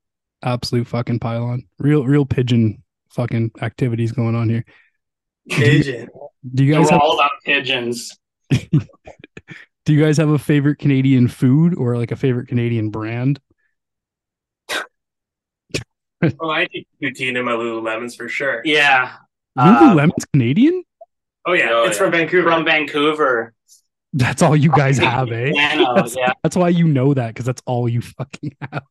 [0.43, 1.67] absolute fucking pylon.
[1.79, 4.65] Real, real pigeon fucking activities going on here.
[5.49, 6.09] Pigeon.
[6.55, 8.17] Do you guys We're have, all about pigeons.
[8.51, 8.59] do
[9.87, 13.41] you guys have a favorite Canadian food or like a favorite Canadian brand?
[16.39, 18.61] Oh, I eat poutine and my Lululemons for sure.
[18.65, 19.13] Yeah.
[19.59, 20.83] Lululemon's Canadian?
[21.47, 22.03] Oh yeah, Oh, it's yeah.
[22.05, 22.51] from Vancouver.
[22.51, 23.55] from Vancouver.
[24.13, 25.51] That's all you guys have, eh?
[25.51, 26.33] Nano, That's, yeah.
[26.43, 28.83] that's why you know that because that's all you fucking have.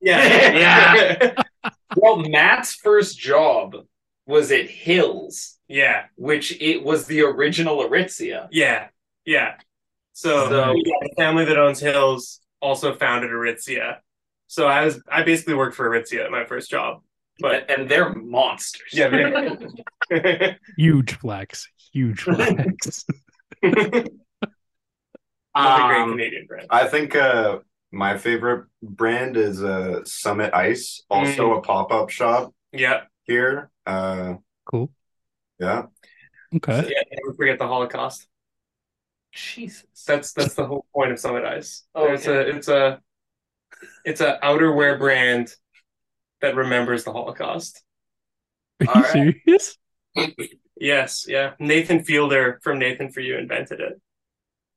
[0.00, 1.42] yeah, yeah.
[1.96, 3.76] Well, Matt's first job
[4.26, 8.48] was at Hills, yeah, which it was the original Aritzia.
[8.50, 8.88] yeah,
[9.24, 9.54] yeah.
[10.12, 13.98] So, So- yeah, the family that owns Hills also founded Aritzia.
[14.48, 17.02] So I was I basically worked for Aritzia at my first job.
[17.38, 18.90] But But and they're monsters.
[18.92, 19.08] yeah,
[20.10, 21.68] they- Huge flex.
[21.92, 23.04] Huge flex.
[25.54, 26.66] Another great Um, Canadian brand.
[26.70, 27.58] I think uh,
[27.92, 31.58] my favorite brand is uh, Summit Ice, also Mm.
[31.58, 33.70] a pop up shop Yeah, here.
[33.86, 34.34] Uh,
[34.64, 34.90] cool.
[35.60, 35.86] yeah,
[36.54, 36.88] Okay.
[36.90, 37.02] yeah.
[37.12, 38.26] Never forget the Holocaust.
[39.32, 39.84] Jesus.
[40.06, 41.84] That's that's the whole point of Summit Ice.
[41.94, 43.00] Oh, It's a it's a
[44.04, 45.52] it's a outerwear brand
[46.40, 47.82] that remembers the Holocaust.
[48.80, 49.34] Are you All right.
[49.44, 49.78] serious?
[50.76, 51.54] Yes, yeah.
[51.58, 54.00] Nathan Fielder from Nathan for You invented it.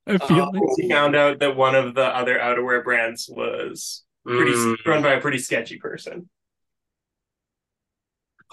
[0.08, 0.60] I feel Oh.
[0.60, 5.04] like He found out that one of the other outerwear brands was pretty mm, run
[5.04, 6.30] by a pretty sketchy person.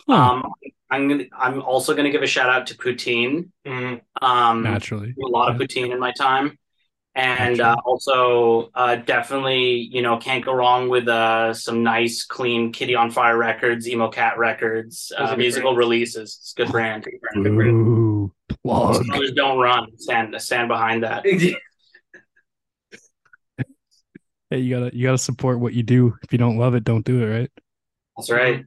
[0.09, 0.53] huh, um,
[0.91, 1.25] I'm gonna.
[1.37, 3.51] I'm also gonna give a shout out to poutine.
[3.67, 5.15] Mm, Um, naturally.
[5.23, 6.59] a lot of poutine in my time,
[7.15, 12.73] and uh, also uh, definitely you know can't go wrong with uh, some nice clean
[12.73, 15.79] Kitty on Fire records, Emo Cat records, uh, musical great.
[15.85, 16.37] releases.
[16.41, 17.05] It's a good brand.
[17.05, 18.04] good brand, good brand.
[18.67, 19.05] Ooh, plug.
[19.13, 19.97] Others don't run.
[19.99, 21.25] Stand stand behind that.
[24.51, 26.15] Hey, you gotta you gotta support what you do.
[26.23, 27.51] If you don't love it, don't do it, right?
[28.17, 28.65] That's right.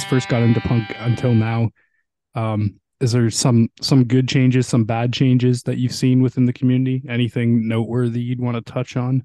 [0.00, 1.70] Guys first got into punk until now,
[2.34, 6.52] um, is there some some good changes, some bad changes that you've seen within the
[6.52, 7.02] community?
[7.08, 9.24] Anything noteworthy you'd want to touch on?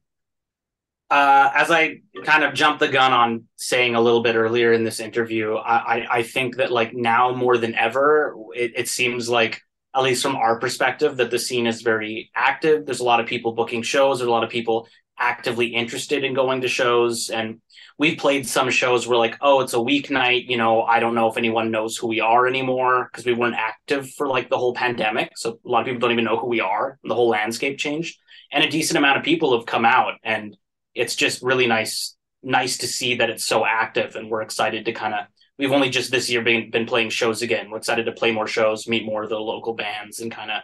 [1.12, 4.84] uh, as I kind of jumped the gun on saying a little bit earlier in
[4.84, 9.30] this interview, I, I, I think that like now more than ever, it, it seems
[9.30, 9.62] like
[9.96, 12.86] at least from our perspective that the scene is very active.
[12.86, 14.18] There's a lot of people booking shows.
[14.18, 17.62] There's a lot of people actively interested in going to shows, and
[17.98, 20.48] we've played some shows where like, oh, it's a weeknight.
[20.48, 23.56] You know, I don't know if anyone knows who we are anymore because we weren't
[23.56, 25.32] active for like the whole pandemic.
[25.36, 27.00] So a lot of people don't even know who we are.
[27.04, 28.18] The whole landscape changed,
[28.52, 30.56] and a decent amount of people have come out and
[30.94, 34.92] it's just really nice nice to see that it's so active and we're excited to
[34.92, 35.26] kind of
[35.58, 38.48] we've only just this year been, been playing shows again we're excited to play more
[38.48, 40.62] shows meet more of the local bands and kind of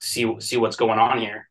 [0.00, 1.48] see see what's going on here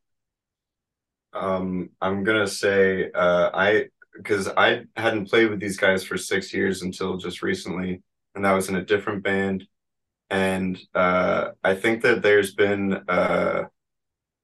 [1.33, 3.85] Um, I'm gonna say uh, I
[4.21, 8.01] because I hadn't played with these guys for six years until just recently,
[8.35, 9.67] and that was in a different band.
[10.29, 13.65] And uh, I think that there's been, uh,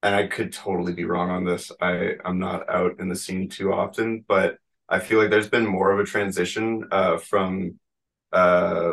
[0.04, 1.72] and I could totally be wrong on this.
[1.82, 4.58] I I'm not out in the scene too often, but
[4.90, 7.80] I feel like there's been more of a transition uh, from
[8.34, 8.92] uh,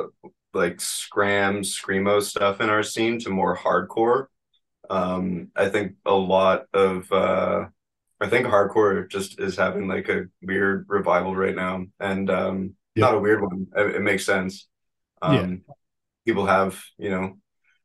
[0.52, 4.26] like scram screamo stuff in our scene to more hardcore.
[4.90, 7.66] Um, I think a lot of uh,
[8.24, 13.04] I think hardcore just is having like a weird revival right now, and um, Yeah.
[13.04, 13.66] not a weird one.
[13.76, 14.68] It, it makes sense.
[15.22, 15.62] Um,
[16.26, 17.38] People have you know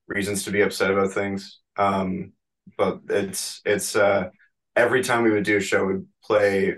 [0.08, 2.34] reasons to be upset about things, um,
[2.78, 4.30] but it's it's uh,
[4.76, 6.76] every time we would do a show, we'd play,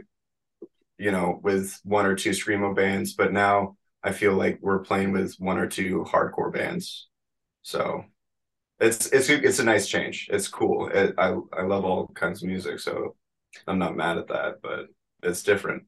[0.97, 5.11] you know, with one or two screamo bands, but now I feel like we're playing
[5.11, 7.07] with one or two hardcore bands,
[7.63, 8.05] so.
[8.79, 10.27] It's it's it's a nice change.
[10.31, 10.89] It's cool.
[10.89, 13.15] It, I I love all kinds of music, so
[13.67, 14.87] I'm not mad at that, but
[15.23, 15.83] it's different.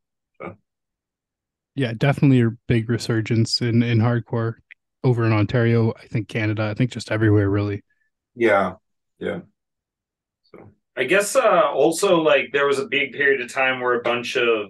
[1.76, 4.56] Yeah, definitely a big resurgence in in hardcore
[5.04, 5.94] over in Ontario.
[5.94, 6.64] I think Canada.
[6.70, 7.84] I think just everywhere really.
[8.36, 8.76] Yeah,
[9.20, 9.42] yeah.
[10.44, 14.02] So I guess uh also like there was a big period of time where a
[14.04, 14.68] bunch of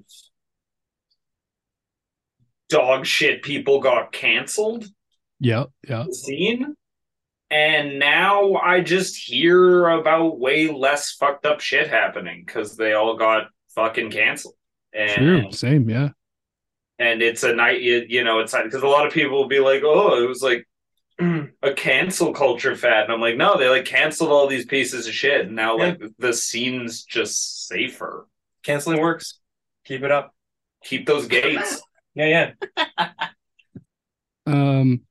[2.70, 4.86] dog shit people got canceled
[5.40, 6.06] Yeah, yeah.
[6.08, 6.76] the scene.
[7.54, 13.16] And now I just hear about way less fucked up shit happening because they all
[13.16, 14.56] got fucking canceled.
[14.94, 15.52] And True.
[15.52, 15.90] Same.
[15.90, 16.10] Yeah.
[17.00, 19.60] and it's a night you, you know it's because a lot of people will be
[19.60, 20.68] like oh it was like
[21.64, 25.14] a cancel culture fad and i'm like no they like canceled all these pieces of
[25.14, 28.28] shit and now like the scene's just safer
[28.64, 29.40] Canceling works.
[29.86, 30.34] Keep it up.
[30.84, 31.82] keep those gates
[32.16, 32.54] Yeah,
[32.98, 33.08] yeah.
[34.46, 35.02] Um.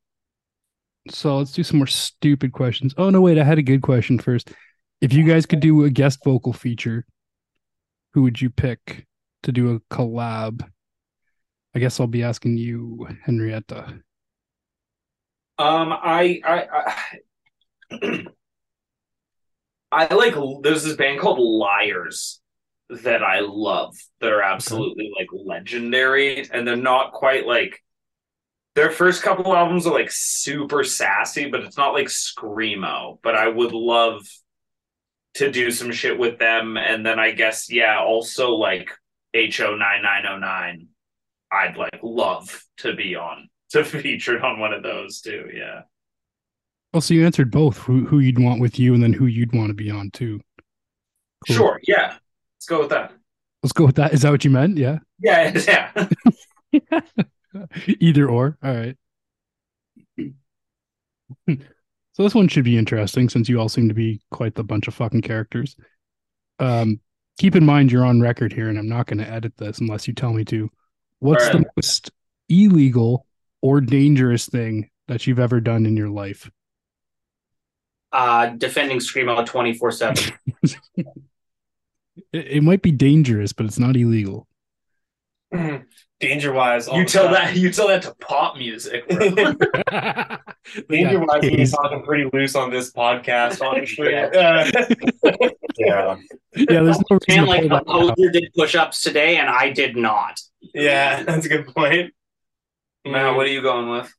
[1.11, 2.95] So let's do some more stupid questions.
[2.97, 3.39] Oh no, wait!
[3.39, 4.53] I had a good question first.
[5.01, 7.05] If you guys could do a guest vocal feature,
[8.15, 9.07] who would you pick
[9.43, 10.69] to do a collab?
[11.75, 14.03] I guess I'll be asking you, Henrietta.
[15.59, 16.67] um i i
[17.91, 18.25] i,
[19.93, 22.41] I like there's this band called liars
[22.91, 27.83] that i love that are absolutely like legendary and they're not quite like
[28.75, 33.19] their first couple albums are like super sassy, but it's not like screamo.
[33.23, 34.23] But I would love
[35.35, 38.91] to do some shit with them, and then I guess yeah, also like
[39.35, 40.89] HO nine nine oh nine.
[41.51, 45.49] I'd like love to be on to featured on one of those too.
[45.55, 45.83] Yeah,
[46.95, 47.79] Oh, so you answered both.
[47.79, 50.41] Who who you'd want with you, and then who you'd want to be on too.
[51.47, 51.57] Cool.
[51.57, 51.81] sure.
[51.87, 52.17] Yeah,
[52.57, 53.13] let's go with that.
[53.63, 54.13] Let's go with that.
[54.13, 54.77] Is that what you meant?
[54.77, 54.99] Yeah.
[55.21, 55.57] Yeah,
[56.73, 56.81] yeah.
[58.01, 58.59] Either or.
[58.63, 58.97] All right.
[61.49, 64.89] so this one should be interesting since you all seem to be quite the bunch
[64.89, 65.77] of fucking characters.
[66.59, 67.01] Um,
[67.39, 70.07] keep in mind you're on record here, and I'm not going to edit this unless
[70.07, 70.71] you tell me to.
[71.19, 72.11] What's the most
[72.49, 73.27] illegal
[73.61, 76.51] or dangerous thing that you've ever done in your life?
[78.13, 80.35] uh defending screamo 24 7
[82.33, 84.47] It, it might be dangerous, but it's not illegal.
[86.23, 89.07] Danger wise, you tell that you tell that to pop music.
[90.89, 91.73] Danger wise, we've been Haze.
[91.73, 94.13] talking pretty loose on this podcast, honestly.
[94.13, 94.31] Yeah.
[94.33, 94.71] Uh,
[95.77, 96.17] yeah,
[96.55, 99.97] yeah, there's no reason and like pull that composer did push-ups today and i did
[99.97, 100.39] not
[100.75, 102.13] yeah, that's a good point.
[103.05, 104.15] Matt, what are you going with?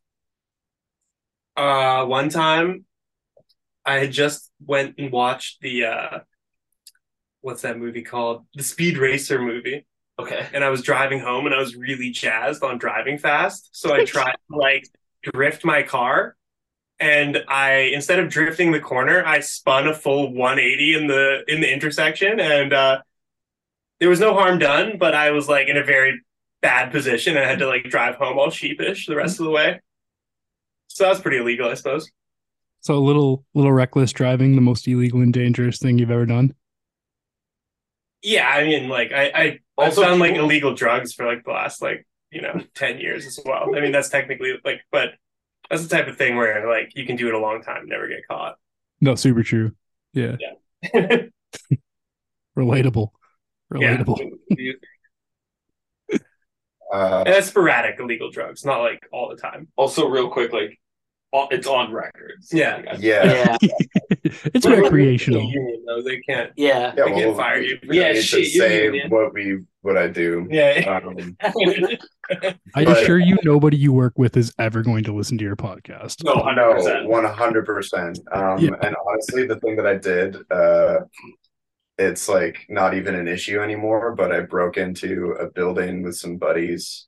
[1.55, 2.85] Uh, one time,
[3.85, 6.19] I had just went and watched the uh,
[7.41, 8.45] what's that movie called?
[8.55, 9.85] The Speed Racer movie.
[10.19, 10.47] Okay.
[10.53, 13.69] And I was driving home, and I was really jazzed on driving fast.
[13.71, 14.87] So I tried to like
[15.23, 16.35] drift my car,
[16.99, 21.61] and I instead of drifting the corner, I spun a full 180 in the in
[21.61, 23.01] the intersection, and uh,
[23.99, 24.97] there was no harm done.
[24.99, 26.21] But I was like in a very
[26.63, 29.51] bad position and I had to like drive home all sheepish the rest of the
[29.51, 29.79] way.
[30.87, 32.09] So that was pretty illegal, I suppose.
[32.79, 36.55] So a little little reckless driving, the most illegal and dangerous thing you've ever done.
[38.21, 41.51] Yeah, I mean, like I I I've Also, done like illegal drugs for like the
[41.51, 43.75] last like you know ten years as well.
[43.75, 45.09] I mean, that's technically like, but
[45.69, 48.07] that's the type of thing where like you can do it a long time, never
[48.07, 48.57] get caught.
[49.01, 49.73] No, super true.
[50.13, 50.35] Yeah,
[52.57, 53.09] relatable.
[53.75, 53.97] Yeah.
[53.97, 54.29] Relatable.
[56.93, 59.67] Uh, And that's sporadic illegal drugs, not like all the time.
[59.75, 60.79] Also, real quick, like
[61.51, 62.49] it's on records.
[62.53, 62.81] Yeah.
[62.85, 63.57] Like, yeah.
[63.61, 63.69] Yeah,
[64.53, 65.41] it's recreational.
[65.41, 66.51] Union, though, they can't.
[66.55, 66.93] yeah.
[66.97, 67.77] Yeah, They can't fire you.
[67.87, 69.09] we Yeah, don't shit, to say do, man.
[69.09, 70.47] what we what I do.
[70.49, 71.01] Yeah.
[71.05, 71.37] Um,
[72.75, 76.23] I assure you, nobody you work with is ever going to listen to your podcast.
[76.23, 77.07] No, no, 100%.
[77.07, 78.19] one hundred percent.
[78.31, 80.99] Um, and honestly, the thing that I did, uh,
[81.97, 84.15] it's like not even an issue anymore.
[84.15, 87.07] But I broke into a building with some buddies,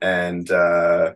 [0.00, 1.12] and uh,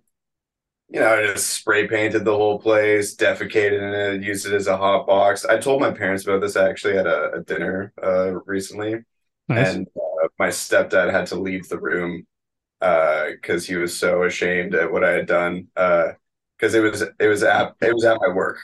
[0.88, 4.66] you know, I just spray painted the whole place, defecated in it, used it as
[4.66, 5.44] a hot box.
[5.44, 8.96] I told my parents about this actually at a, a dinner uh, recently.
[9.48, 9.74] Nice.
[9.74, 12.26] and uh, my stepdad had to leave the room
[12.80, 15.68] because he was so ashamed at what I had done.
[15.74, 18.58] Because it was it was at it was at my work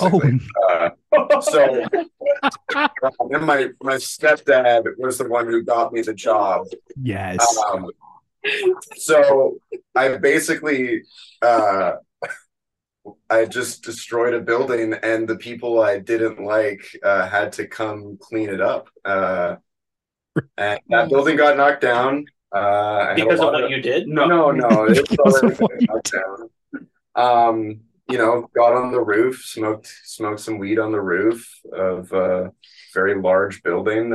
[0.00, 0.40] oh, basically.
[0.70, 0.90] Uh,
[1.40, 1.84] so
[3.30, 6.66] and my my stepdad was the one who got me the job.
[7.02, 7.38] yes.
[7.70, 7.90] Um,
[8.96, 9.58] so
[9.94, 11.02] I basically
[11.42, 11.92] uh,
[13.30, 18.18] I just destroyed a building, and the people I didn't like uh, had to come
[18.20, 18.88] clean it up.
[19.04, 19.56] Uh,
[20.56, 22.26] and that building got knocked down.
[22.54, 24.08] Uh, I had a Because of lot what you did.
[24.08, 24.84] no, no, no.
[24.86, 26.50] It's Because already of what been you knocked down.
[27.14, 32.12] Um, you know, got on the roof, smoked smoked some weed on the roof of
[32.12, 32.52] a
[32.94, 34.12] very large building.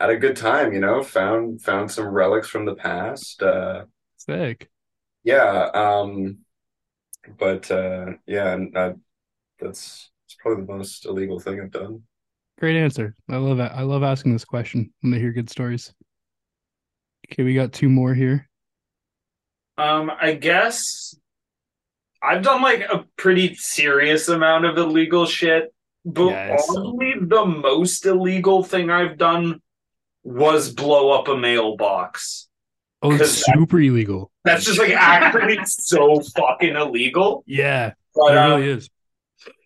[0.00, 1.02] Uh, had a good time, you know.
[1.02, 3.42] Found found some relics from the past.
[3.42, 3.84] Uh,
[4.16, 4.68] Sick.
[5.24, 5.70] yeah.
[5.74, 6.38] Um,
[7.38, 8.72] but uh, yeah, and
[9.58, 12.02] that's it's probably the most illegal thing I've done.
[12.58, 13.14] Great answer.
[13.28, 13.72] I love that.
[13.74, 15.92] I love asking this question when I hear good stories.
[17.30, 18.48] Okay, we got two more here.
[19.78, 21.14] Um, I guess
[22.22, 25.72] I've done like a pretty serious amount of illegal shit,
[26.04, 26.66] but Yes.
[26.70, 29.60] only the most illegal thing I've done
[30.26, 32.48] was blow up a mailbox.
[33.02, 34.30] Oh, it's 'Cause that- super illegal.
[34.44, 37.44] That's just like actually so fucking illegal.
[37.46, 38.88] Yeah, But, it uh, really is.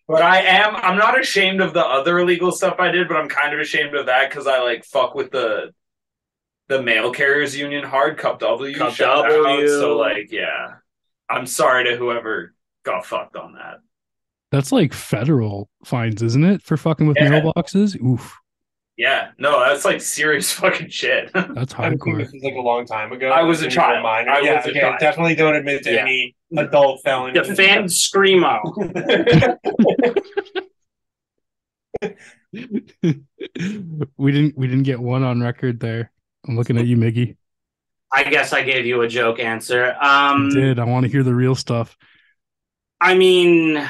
[0.08, 3.28] but I am I'm not ashamed of the other illegal stuff I did, but I'm
[3.28, 5.72] kind of ashamed of that because I like fuck with the
[6.68, 9.62] the mail carriers union hard cup W Cup shout W.
[9.64, 9.68] out.
[9.68, 10.74] So like yeah.
[11.28, 12.54] I'm sorry to whoever
[12.84, 13.78] got fucked on that.
[14.50, 17.28] That's like federal fines, isn't it, for fucking with Yeah.
[17.40, 18.00] mailboxes?
[18.02, 18.36] Oof,
[19.00, 21.30] Yeah, no, that's like serious fucking shit.
[21.32, 22.18] that's hardcore.
[22.18, 23.30] this was like a long time ago.
[23.30, 24.02] I was a when you were child.
[24.02, 24.30] minor.
[24.30, 24.96] I yeah, was a okay, child.
[25.00, 26.02] definitely don't admit to Yeah.
[26.02, 27.32] any adult felony.
[27.32, 28.60] Defend Screamo.
[32.52, 36.10] we didn't we didn't get one on record there.
[36.46, 37.36] I'm looking at you, Miggy.
[38.12, 39.96] I guess I gave you a joke answer.
[40.02, 40.78] You Um, did.
[40.78, 41.96] I want to hear the real stuff.
[43.00, 43.82] I mean,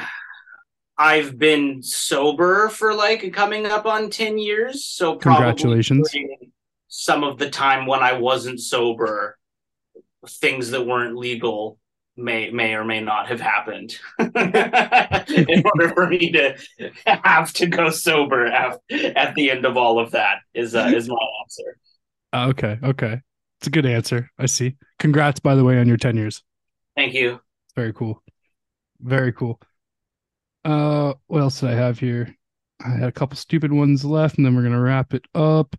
[1.01, 4.85] I've been sober for like coming up on 10 years.
[4.85, 6.13] So probably Congratulations.
[6.89, 9.39] some of the time when I wasn't sober,
[10.29, 11.79] things that weren't legal
[12.15, 16.55] may may or may not have happened in order for me to
[17.05, 21.07] have to go sober at, at the end of all of that is uh, is
[21.07, 21.77] my answer
[22.49, 23.21] okay, okay.
[23.59, 24.29] It's a good answer.
[24.37, 24.75] I see.
[24.99, 26.43] Congrats, by the way, on your 10 years.
[26.95, 27.39] thank you
[27.75, 28.21] Very cool.
[28.99, 29.59] Very cool.
[30.63, 32.35] Uh, what else did I have here?
[32.83, 35.75] I had a couple stupid ones left, and then we're gonna wrap it up.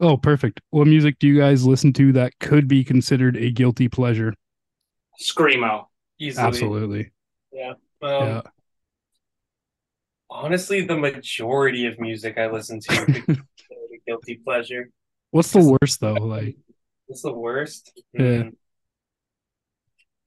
[0.00, 0.60] Oh, perfect.
[0.70, 4.34] What music do you guys listen to that could be considered a guilty pleasure?
[5.20, 5.86] screamo
[6.18, 6.46] Easily.
[6.46, 7.12] Absolutely.
[8.02, 8.42] Um, yeah.
[10.30, 13.32] Honestly, the majority of music I listen to could be
[13.72, 14.90] a guilty pleasure.
[15.30, 16.14] What's the worst though?
[16.14, 16.56] Like,
[17.06, 17.92] What's the worst?
[18.12, 18.42] Yeah.
[18.42, 18.48] Hmm.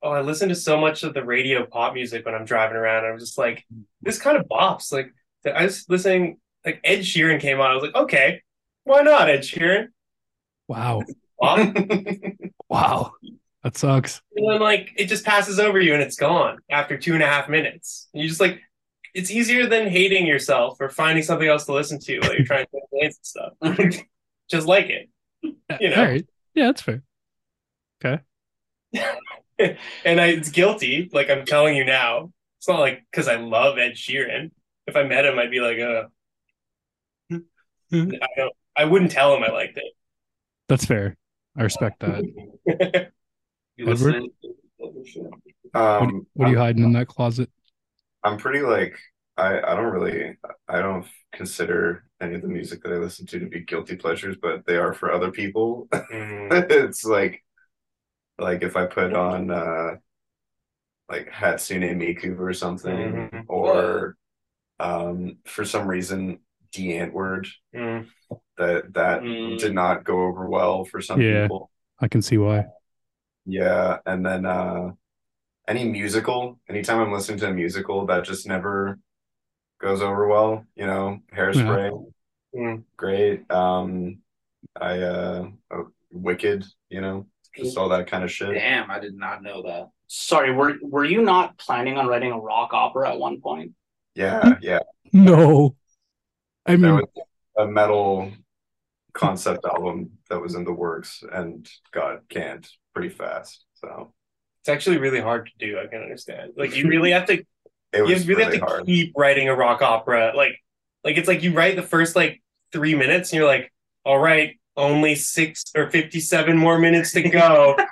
[0.03, 3.05] Oh, I listen to so much of the radio pop music when I'm driving around.
[3.05, 3.65] I'm just like,
[4.01, 4.91] this kind of bops.
[4.91, 5.13] Like,
[5.45, 7.71] I was listening, like Ed Sheeran came on.
[7.71, 8.41] I was like, okay,
[8.83, 9.87] why not Ed Sheeran?
[11.39, 11.61] wow,
[12.69, 13.11] wow,
[13.63, 14.21] that sucks.
[14.35, 17.27] And then like it just passes over you and it's gone after two and a
[17.27, 18.09] half minutes.
[18.13, 18.61] And you just like,
[19.13, 22.65] it's easier than hating yourself or finding something else to listen to while you're trying
[22.65, 24.05] to dance and stuff.
[24.49, 25.09] just like it.
[25.79, 26.03] You know.
[26.03, 26.25] Right.
[26.53, 27.03] Yeah, that's fair.
[30.05, 31.09] and I, it's guilty.
[31.11, 34.51] Like I'm telling you now, it's not like because I love Ed Sheeran.
[34.87, 36.03] If I met him, I'd be like, uh,
[37.31, 38.53] I don't.
[38.75, 39.83] I wouldn't tell him I liked it.
[40.69, 41.15] That's fair.
[41.57, 42.23] I respect that.
[43.79, 43.87] Edward?
[43.89, 45.23] listening to other shit?
[45.73, 47.49] Um, What are you I'm- hiding in that closet?
[48.23, 48.97] I'm pretty like
[49.37, 53.39] I I don't really I don't consider any of the music that I listen to
[53.39, 55.87] to be guilty pleasures, but they are for other people.
[56.11, 56.69] Mm.
[56.71, 57.43] it's like
[58.39, 59.95] like if I put on uh
[61.09, 63.45] like Hatsune Miku or something Mhm.
[63.47, 64.17] or
[64.79, 66.39] um for some reason
[66.71, 68.07] Die Antwoord Mm.
[68.57, 69.57] that that Mm.
[69.57, 71.43] did not go over well for some Yeah.
[71.43, 71.71] people.
[71.99, 72.65] I can see why.
[73.45, 74.91] Yeah, and then uh
[75.67, 78.99] any musical, anytime I'm listening to a musical that just never
[79.79, 81.91] goes over well, you know, Hairspray,
[82.55, 82.83] Mm.
[82.97, 83.49] great.
[83.51, 84.21] Um
[84.75, 87.27] I uh oh, Wicked, you know,
[87.57, 88.53] just all that kind of shit.
[88.53, 89.89] Damn, I did not know that.
[90.07, 93.73] Sorry, were were you not planning on writing a rock opera at one point?
[94.15, 94.53] Yeah, hmm?
[94.61, 94.79] yeah.
[95.13, 95.75] No.
[96.65, 97.05] I That mean, was
[97.57, 98.31] a metal
[99.13, 103.65] concept album that was in the works and got canned pretty fast.
[103.75, 104.13] So
[104.61, 105.79] It's actually really hard to do.
[105.79, 106.53] I can understand.
[106.57, 107.43] Like you really have to
[107.93, 108.85] it you was really, really have to hard.
[108.85, 110.33] keep writing a rock opera.
[110.35, 110.57] Like,
[111.03, 113.71] like it's like you write the first like three minutes, and you're like,
[114.05, 117.75] all right, only six or fifty-seven more minutes to go.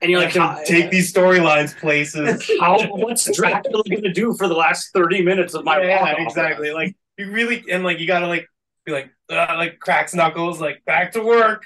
[0.00, 2.50] And you're I like, can how, take these storylines places.
[2.60, 6.72] how what's Dracula gonna do for the last 30 minutes of my yeah, rock exactly.
[6.72, 8.48] Like you really and like you gotta like
[8.84, 11.62] be like uh, like cracks knuckles, like back to work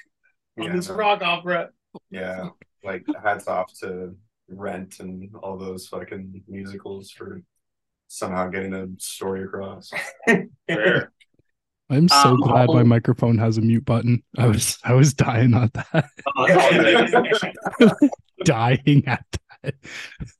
[0.58, 0.76] on Yeah.
[0.76, 1.70] this rock opera.
[2.10, 2.50] Yeah,
[2.84, 4.14] like hats off to
[4.48, 7.40] Rent and all those fucking musicals for
[8.08, 9.90] somehow getting a story across.
[10.68, 11.10] Fair.
[11.88, 14.22] I'm so Um, glad my microphone has a mute button.
[14.36, 16.08] I was I was dying at that.
[18.44, 19.24] dying at
[19.62, 19.74] that.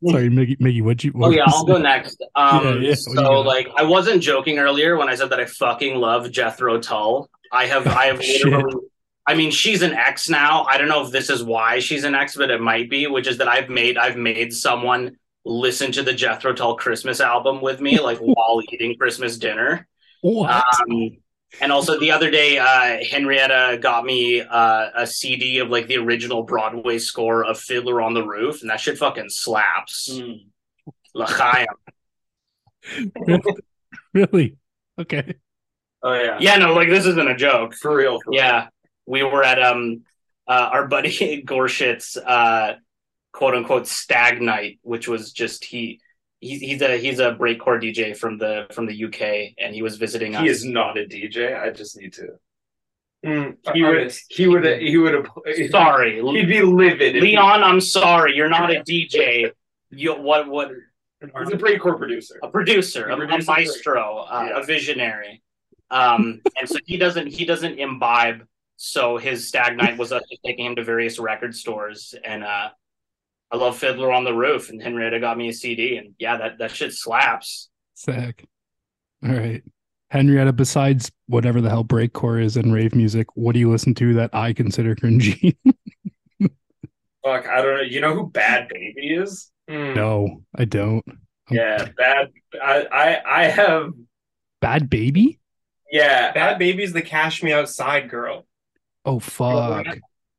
[0.09, 1.13] Sorry, Miggy, Miggy, what'd you?
[1.21, 2.23] Oh yeah, I'll go next.
[2.37, 5.97] Um, Yeah, yeah, so like, I wasn't joking earlier when I said that I fucking
[5.97, 7.31] love Jethro Tull.
[7.53, 8.45] I have, I have Shit.
[8.45, 8.87] literally.
[9.29, 10.65] I mean, she's an ex now.
[10.65, 13.07] I don't know if this is why she's an ex, but it might be.
[13.09, 17.61] Which is that I've made, I've made someone listen to the Jethro Tull Christmas album
[17.61, 19.87] with me, like while eating Christmas dinner.
[20.23, 20.65] What?
[20.91, 21.17] Um,
[21.61, 25.97] and also the other day, uh, Henrietta got me uh, a CD of like the
[25.97, 30.21] original Broadway score of Fiddler on the Roof, and that shit fucking slaps.
[31.15, 31.67] L'chaim.
[34.13, 34.57] really?
[34.99, 35.35] Okay.
[36.03, 36.37] Oh yeah.
[36.41, 37.75] Yeah, no, like this isn't a joke.
[37.75, 38.21] For real.
[38.21, 38.39] For real.
[38.39, 38.69] Yeah,
[39.07, 40.03] we were at um
[40.47, 42.75] uh, our buddy Gorshit's uh
[43.33, 46.01] quote unquote stag night, which was just he.
[46.41, 49.97] He's, he's a he's a breakcore DJ from the from the UK, and he was
[49.97, 50.43] visiting us.
[50.43, 51.59] He is not a DJ.
[51.59, 52.29] I just need to.
[53.25, 53.89] Mm, He would.
[53.97, 54.25] artist.
[54.29, 54.65] He would.
[54.81, 55.27] He would.
[55.71, 57.17] Sorry, He'd be livid.
[57.17, 57.63] if he- Leon.
[57.65, 59.51] I'm sorry, you're not a DJ.
[59.91, 60.71] You what what
[61.21, 62.39] He's a breakcore producer.
[62.43, 64.61] a producer, He a, a maestro, uh, Yeah.
[64.61, 65.43] a visionary.
[65.93, 68.47] Um, and so he doesn't he doesn't imbibe.
[68.77, 72.71] So his stag night was us just taking him to various record stores, and uh,
[73.51, 76.59] I love Fiddler on the Roof, and Henrietta got me a CD, and yeah, that
[76.59, 77.69] that shit slaps.
[77.95, 78.45] Sick.
[79.25, 79.63] All right.
[80.11, 84.15] Henrietta, besides whatever the hell breakcore is and rave music, what do you listen to
[84.15, 85.57] that I consider cringy?
[87.25, 87.83] Fuck, I don't know.
[87.83, 89.51] You know who Bad Baby is?
[89.69, 89.97] Mm.
[89.97, 91.05] no, I don't.
[91.51, 92.33] Yeah, Bad.
[92.61, 92.87] I.
[92.93, 93.23] I.
[93.27, 93.93] I have.
[94.61, 95.41] Bad Baby?
[95.91, 96.33] Yeah.
[96.33, 98.47] Bad Baby's the Cash Me Outside girl.
[99.05, 99.87] Oh fuck.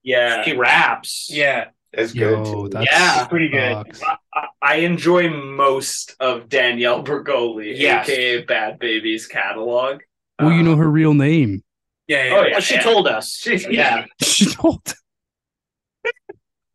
[0.03, 0.43] Yeah.
[0.43, 1.27] He raps.
[1.29, 2.45] Yeah, It's good.
[2.45, 2.69] Yo, too.
[2.69, 3.97] that's Yeah, pretty good.
[4.33, 8.07] I, I enjoy most of Danielle Bregoli, Yes.
[8.09, 10.01] aka Bad Baby's catalog.
[10.39, 11.63] Well, you know Um, her real name.
[12.07, 12.35] yeah, yeah.
[12.35, 12.51] Oh, yeah.
[12.53, 13.35] Well, she told us.
[13.37, 14.81] She- yeah, She told.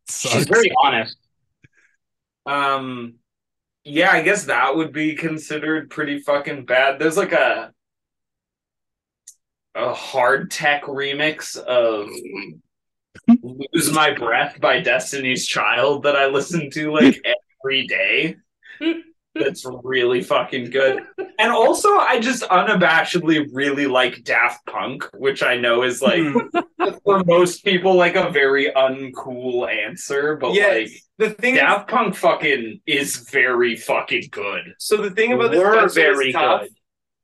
[0.09, 0.45] she's Sucks.
[0.45, 1.17] very honest.
[2.45, 3.15] Um,
[3.85, 6.99] yeah, I guess that would be considered pretty fucking bad.
[6.99, 7.71] There's like a
[9.75, 12.09] a hard tech remix of
[13.41, 17.19] "Lose My Breath" by Destiny's Child that I listen to like
[17.63, 18.35] every day.
[19.35, 21.01] That's really fucking good.
[21.39, 26.21] And also, I just unabashedly really like Daft Punk, which I know is like
[27.03, 31.55] for most people like a very uncool answer, but Yeah, like the thing.
[31.55, 34.75] Daft Punk fucking is very fucking good.
[34.77, 36.69] so the thing about this We're very is tough good.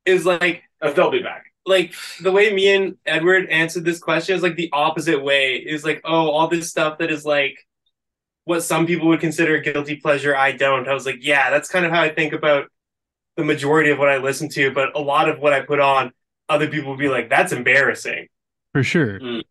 [0.05, 1.48] is like Uh, They'll be back.
[1.69, 5.55] Like the way me and Edward answered this question is like the opposite way.
[5.55, 7.57] Is like, oh, all this stuff that is like
[8.45, 10.87] what some people would consider guilty pleasure, I don't.
[10.87, 12.65] I was like, yeah, that's kind of how I think about
[13.37, 16.11] the majority of what I listen to, but a lot of what I put on,
[16.49, 18.27] other people would be like, that's embarrassing.
[18.73, 19.19] For sure.
[19.19, 19.43] Mm.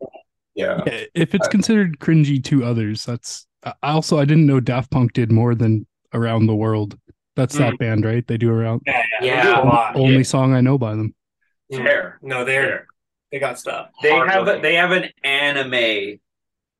[0.56, 0.82] Yeah.
[0.84, 5.12] Yeah, If it's considered cringy to others, that's I- also I didn't know Daft Punk
[5.12, 6.98] did more than Around the World.
[7.36, 7.78] That's that mm.
[7.78, 8.26] band, right?
[8.26, 9.44] They do around Yeah, Yeah.
[9.44, 9.94] they do a lot.
[9.94, 11.14] only song I know by them.
[11.70, 12.18] Fair.
[12.22, 12.86] No, they're Fair.
[13.32, 13.90] they got stuff.
[14.02, 14.62] They Hard have a, looking.
[14.62, 16.20] they have an anime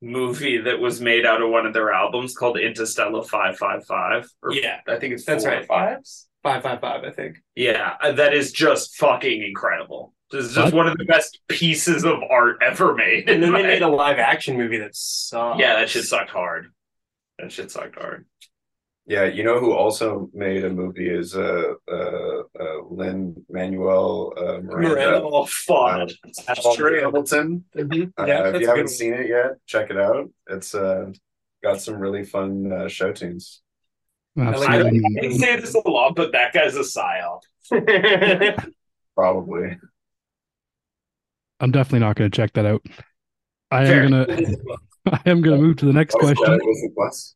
[0.01, 4.29] movie that was made out of one of their albums called Interstella 555.
[4.51, 5.65] Yeah, I think it's that's four right.
[5.67, 6.27] fives.
[6.41, 7.37] Five five five, I think.
[7.55, 10.13] Yeah, uh, that is just fucking incredible.
[10.31, 10.85] This is just What?
[10.85, 13.27] one of the best pieces of art ever made.
[13.29, 15.59] And then they made a live action movie that sucks.
[15.59, 16.67] yeah, that shit sucked hard.
[17.39, 18.25] That shit sucked hard.
[19.09, 24.59] Yeah, you know who also made a movie is uh uh, uh Lin Manuel uh,
[24.61, 24.89] Miranda.
[24.89, 25.21] Miranda.
[25.23, 26.09] Oh fuck.
[26.45, 27.01] That's true.
[27.01, 27.65] Hamilton.
[27.75, 28.13] Mhm.
[28.19, 30.29] Uh, Yeah, if you haven't good seen it yet, check it out.
[30.47, 31.11] It's uh
[31.63, 33.63] got some really fun uh, show tunes.
[34.37, 37.41] I, I can say this a lot, but that guy's a psyop.
[39.15, 39.77] Probably.
[41.59, 42.85] I'm definitely not going to check that out.
[43.71, 44.03] I Fair.
[44.03, 44.27] am gonna
[45.11, 46.45] I am gonna move to the next question.
[46.47, 46.57] yeah,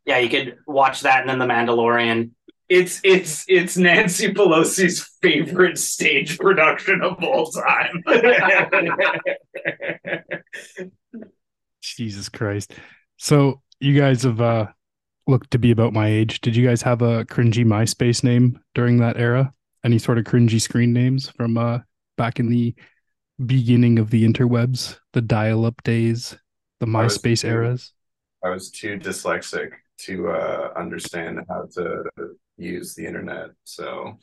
[0.05, 2.31] Yeah, you could watch that and then The Mandalorian.
[2.69, 8.03] It's it's it's Nancy Pelosi's favorite stage production of all time.
[11.81, 12.73] Jesus Christ.
[13.17, 14.67] So you guys have uh
[15.27, 16.41] looked to be about my age.
[16.41, 19.51] Did you guys have a cringy MySpace name during that era?
[19.83, 21.79] Any sort of cringy screen names from uh
[22.17, 22.73] back in the
[23.45, 26.37] beginning of the interwebs, the dial-up days,
[26.83, 27.47] the I MySpace too.
[27.47, 27.93] eras?
[28.43, 32.03] I was too dyslexic to uh, understand how to
[32.57, 33.51] use the internet.
[33.63, 34.17] So,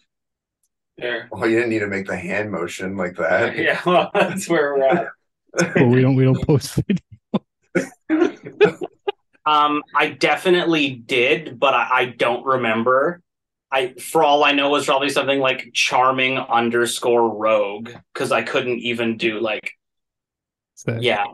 [0.99, 1.29] There.
[1.33, 3.57] well, you didn't need to make the hand motion like that.
[3.59, 5.07] Yeah, well, that's where we're at.
[5.77, 7.01] Well, we don't we don't post video.
[9.47, 13.23] Um, I definitely did, but I, I don't remember.
[13.73, 18.81] I, for all I know, was probably something like charming underscore rogue because I couldn't
[18.81, 19.73] even do like,
[20.75, 21.25] So- yeah,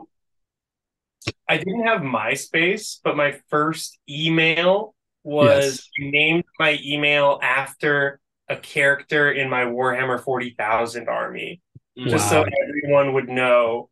[1.49, 8.19] I didn't have MySpace, but my first email was named my email after
[8.49, 11.61] a character in my Warhammer 40,000 army,
[11.97, 13.89] just so everyone would know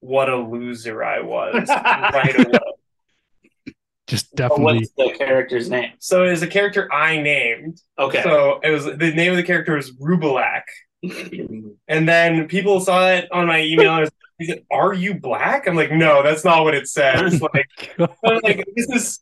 [0.00, 2.58] what a loser I was right away.
[4.06, 5.92] Just But definitely what's the character's name?
[5.98, 7.80] So it was a character I named.
[7.98, 10.62] Okay, So it was the name of the character was Rubalak.
[11.88, 14.10] And then people saw it on my email and
[14.40, 15.68] he said, Are you black?
[15.68, 17.40] I'm like, no, that's not what it says.
[17.40, 17.68] Oh like
[18.24, 19.20] I'm like this is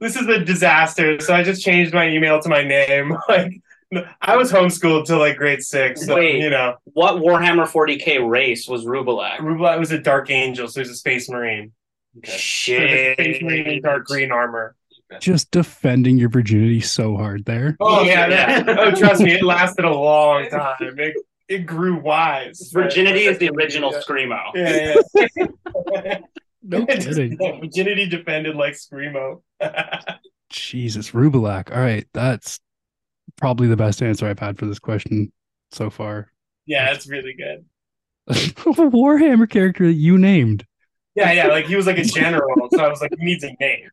[0.00, 1.20] this is a disaster.
[1.20, 3.14] So I just changed my email to my name.
[3.28, 3.52] Like
[4.22, 6.06] I was homeschooled till like grade six.
[6.06, 6.36] So Wait.
[6.40, 6.76] you know.
[6.84, 9.38] what Warhammer 40k race was Rubalak?
[9.38, 11.72] Rubalak was a dark angel, so he's a space marine.
[12.14, 14.76] So he's a Shit, space marine in dark green armor.
[15.18, 17.76] just defending your virginity so hard there.
[17.80, 18.28] Oh yeah,
[18.62, 20.76] that- oh trust me, it lasted a long time.
[20.80, 21.16] It,
[21.50, 22.70] it grew wise.
[22.72, 24.40] Virginity is the original screamo.
[24.54, 24.94] Yeah,
[25.92, 26.18] yeah.
[26.62, 27.38] No kidding.
[27.38, 29.42] Virginity defended like screamo.
[30.50, 31.74] Jesus, Rubalak.
[31.74, 32.60] All right, that's
[33.36, 35.32] probably the best answer I've had for this question
[35.72, 36.30] so far.
[36.66, 37.64] yeah, it's really good.
[38.30, 40.66] Warhammer character that you named.
[41.14, 43.52] Yeah, yeah, like he was like a general, so I was like, he needs a
[43.58, 43.90] name.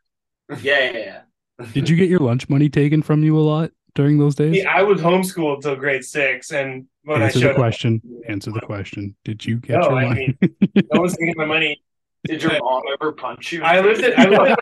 [0.61, 1.65] Yeah, yeah, yeah.
[1.73, 4.57] Did you get your lunch money taken from you a lot during those days?
[4.57, 8.01] Yeah, I was homeschooled until grade six, and when Answer I the showed question.
[8.27, 9.15] Answer the question.
[9.23, 10.37] Did you get No, your I money?
[10.41, 10.55] mean,
[10.93, 11.81] no one's getting my money.
[12.25, 13.63] Did your mom ever punch you?
[13.63, 14.13] I lived it.
[14.17, 14.59] I lived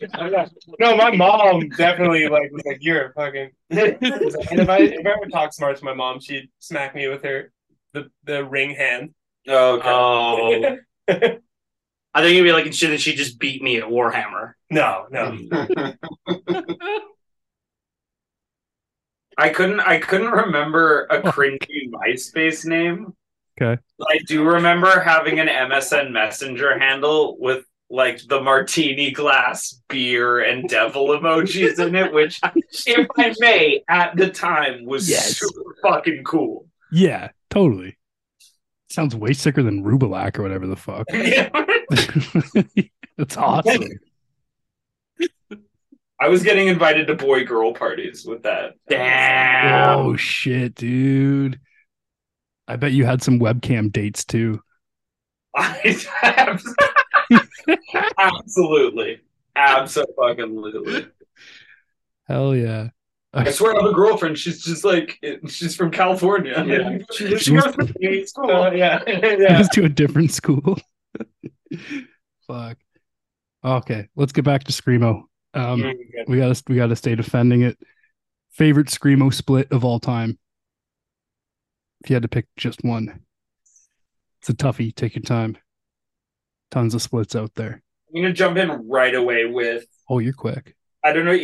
[0.00, 0.76] it.
[0.78, 5.10] no, my mom definitely like was like, "You're a fucking." and if I if I
[5.10, 7.52] ever talk smart to my mom, she'd smack me with her
[7.94, 9.14] the the ring hand.
[9.48, 10.78] Oh, okay.
[11.08, 11.38] Oh,
[12.12, 14.52] I think you'd be like, should she just beat me at Warhammer?
[14.68, 15.36] No, no.
[19.40, 23.14] I couldn't I couldn't remember a cringy MySpace name.
[23.60, 23.80] Okay.
[24.08, 30.68] I do remember having an MSN Messenger handle with like the martini glass beer and
[30.68, 32.38] devil emojis in it, which,
[32.86, 35.38] if I may, at the time was Yes.
[35.38, 36.68] super fucking cool.
[36.92, 37.96] yeah, totally.
[38.88, 41.06] Sounds way sicker than Rubalak or whatever the fuck.
[43.18, 43.88] That's awesome.
[46.20, 48.74] I was getting invited to boy girl parties with that.
[48.88, 49.98] Damn.
[49.98, 51.58] Oh shit, dude.
[52.68, 54.60] I bet you had some webcam dates too.
[55.56, 55.96] I
[58.18, 59.20] absolutely,
[59.56, 61.06] absolutely.
[62.28, 62.88] Hell yeah.
[63.32, 64.38] I swear I have a girlfriend.
[64.38, 65.18] She's just like
[65.48, 66.62] she's from California.
[66.66, 66.98] Yeah.
[67.12, 68.50] She, she goes to the school.
[68.50, 69.58] Oh, yeah, I yeah.
[69.58, 70.78] was to a different school.
[72.46, 72.78] Fuck.
[73.64, 75.22] Okay, let's get back to Screamo.
[75.54, 76.24] Um, Really good.
[76.28, 77.78] we gotta we gotta stay defending it.
[78.52, 80.38] Favorite Screamo split of all time.
[82.02, 83.20] If you had to pick just one,
[84.40, 84.94] it's a toughie.
[84.94, 85.56] Take your time.
[86.70, 87.82] Tons of splits out there.
[88.14, 90.76] I'm gonna jump in right away with Oh, you're quick.
[91.04, 91.36] I don't know.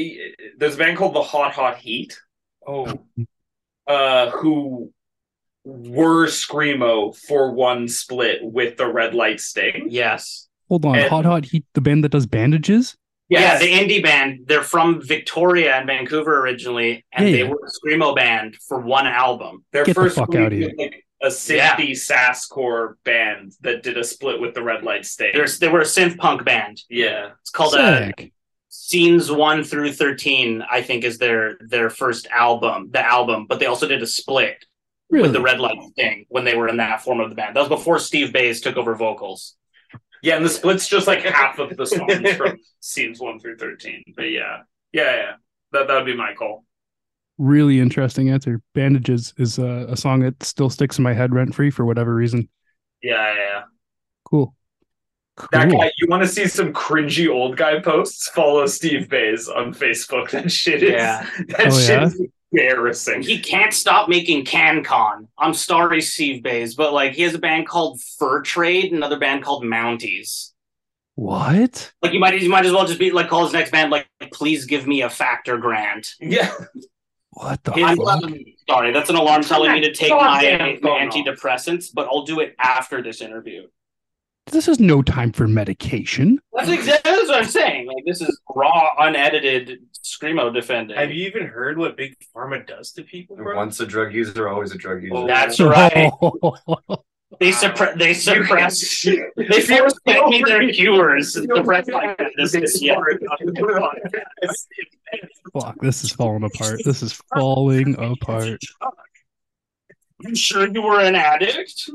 [0.58, 2.18] There's a band called the Hot Hot Heat,
[2.66, 3.00] Oh,
[3.86, 4.92] uh, who
[5.64, 9.86] were screamo for one split with the Red Light Sting.
[9.88, 10.48] Yes.
[10.68, 12.96] Hold on, And- Hot Hot Heat, the band that does bandages.
[13.28, 14.44] Yeah, the indie band.
[14.46, 17.48] They're from Victoria and Vancouver originally, and Yeah, they yeah.
[17.50, 19.64] were a screamo band for one album.
[19.72, 20.68] Their Get the first fuck week outta here.
[20.68, 25.32] was like a synthy sasscore band that did a split with the Red Light Sting.
[25.34, 26.80] There's they were a synth punk band.
[26.88, 28.32] yeah, It's called uh, Sick.
[28.68, 30.62] Scenes One through Thirteen.
[30.70, 33.46] I think is their their first album, the album.
[33.48, 34.64] But they also did a split
[35.10, 35.22] Really?
[35.22, 37.56] with the Red Light Sting when they were in that form of the band.
[37.56, 39.56] That was before Steve Bays took over vocals.
[40.22, 44.02] Yeah, and the split's just like half of the songs from scenes one through thirteen.
[44.16, 44.58] But yeah,
[44.92, 45.32] yeah, yeah,
[45.72, 46.64] that that would be my call.
[47.38, 48.60] really interesting answer.
[48.74, 52.14] Bandages is a, a song that still sticks in my head rent free for whatever
[52.14, 52.48] reason.
[53.02, 53.38] Yeah, yeah.
[53.38, 53.62] yeah.
[54.24, 54.54] Cool.
[55.36, 55.48] Cool.
[55.52, 58.28] That guy, you want to see some cringy old guy posts?
[58.30, 60.30] Follow Steve Bays on Facebook.
[60.30, 61.28] That shit is Yeah.
[61.48, 62.06] that Oh, shit yeah?
[62.06, 62.22] is
[62.56, 63.22] embarrassing.
[63.22, 65.28] He can't stop making CanCon.
[65.38, 69.44] I'm sorry, Steve Bays, but like he has a band called Fur Trade, another band
[69.44, 70.52] called Mounties.
[71.14, 71.92] What?
[72.02, 74.06] Like you might you might as well just be like call his next band like
[74.32, 76.14] please give me a factor grant.
[76.20, 76.52] yeah,
[77.30, 78.22] What the I'm fuck?
[78.24, 80.18] Um, sorry, that's an alarm telling me to take my,
[80.58, 81.14] my phone off.
[81.14, 83.66] antidepressants, but I'll do it after this interview.
[84.52, 86.38] This is no time for medication.
[86.52, 87.88] That's exactly that's what I'm saying.
[87.88, 90.96] Like this is raw, unedited screamo defending.
[90.96, 93.56] Have you even heard what Big Pharma does to people, bro?
[93.56, 95.26] Once a drug user, always a drug user.
[95.26, 96.10] That's right.
[97.40, 97.98] They suppress.
[97.98, 99.04] They suppress.
[99.36, 101.32] They force fed me their cures.
[101.32, 102.80] Suppress my medicines.
[102.80, 102.96] Yeah.
[105.52, 106.80] Fuck, this is falling apart.
[106.84, 108.60] This is falling apart.
[110.20, 111.90] You sure you were an addict?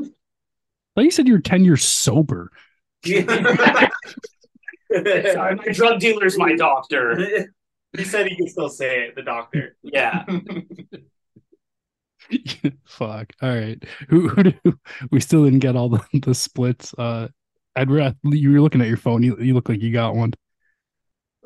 [0.96, 2.52] But you said you're 10 years sober.
[3.06, 3.90] Sorry,
[4.92, 7.48] my drug dealer's my doctor.
[7.98, 9.76] he said he can still say it, the doctor.
[9.82, 10.26] Yeah.
[12.86, 13.34] Fuck.
[13.42, 13.84] All right.
[14.10, 14.54] Who, who do
[15.12, 16.94] we still didn't get all the, the splits?
[16.98, 17.30] Uh
[17.76, 19.24] Edward, you were looking at your phone.
[19.24, 20.34] You, you look like you got one.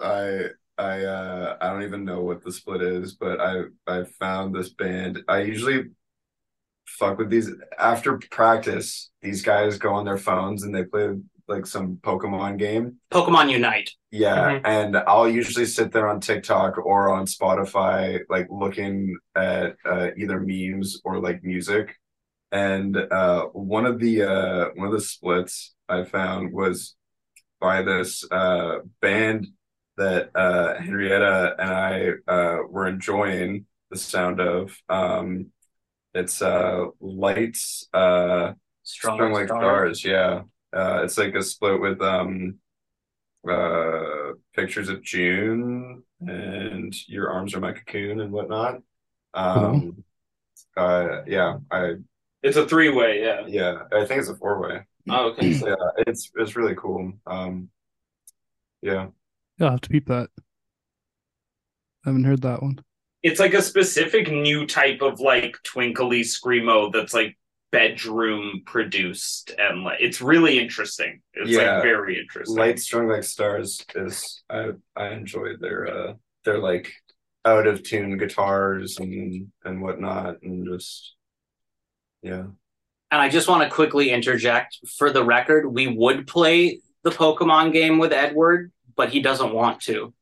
[0.01, 0.47] I
[0.77, 4.69] I uh I don't even know what the split is, but I I found this
[4.69, 5.23] band.
[5.27, 5.85] I usually
[6.86, 7.49] fuck with these
[7.80, 9.10] after practice.
[9.22, 11.16] These guys go on their phones and they play
[11.48, 12.98] like some Pokemon game.
[13.12, 13.91] Pokemon Unite.
[14.12, 20.10] Yeah, and I'll usually sit there on TikTok or on Spotify, like looking at uh,
[20.18, 21.95] either memes or like music.
[22.52, 26.95] And uh, one of the uh, one of the splits I found was
[27.60, 29.48] by this uh, band
[29.98, 34.78] that uh, Henrietta and I uh, were enjoying the sound of.
[34.90, 35.52] Um,
[36.15, 40.03] it's uh, Lights uh, Strung Like Stars.
[40.03, 40.43] Yeah,
[40.73, 42.55] uh, it's like a split with um,
[43.47, 48.81] uh, pictures of June and Your Arms Are My Cocoon and whatnot.
[49.33, 50.03] Um,
[50.77, 51.95] uh, yeah, I
[52.41, 53.21] It's a three way.
[53.21, 53.45] Yeah.
[53.47, 54.81] yeah, I think it's a four way.
[55.09, 55.53] Oh, okay.
[55.53, 57.13] So, yeah, it's it's really cool.
[57.27, 57.69] Um,
[58.81, 59.07] yeah.
[59.59, 60.29] Yeah, I'll have to peep that.
[62.05, 62.79] I haven't heard that one.
[63.26, 67.35] It's like a specific new type of like twinkly screamo that's like
[67.72, 71.22] bedroom produced and like it's really interesting.
[71.34, 71.77] It's Yeah.
[71.77, 72.56] like very interesting.
[72.56, 76.93] Light Strung Like Stars is I I enjoy their uh their like
[77.43, 81.15] out of tune guitars and and whatnot and just
[82.22, 82.43] yeah.
[83.10, 87.73] And I just want to quickly interject for the record, we would play the Pokemon
[87.73, 90.14] game with Edward, but he doesn't want to.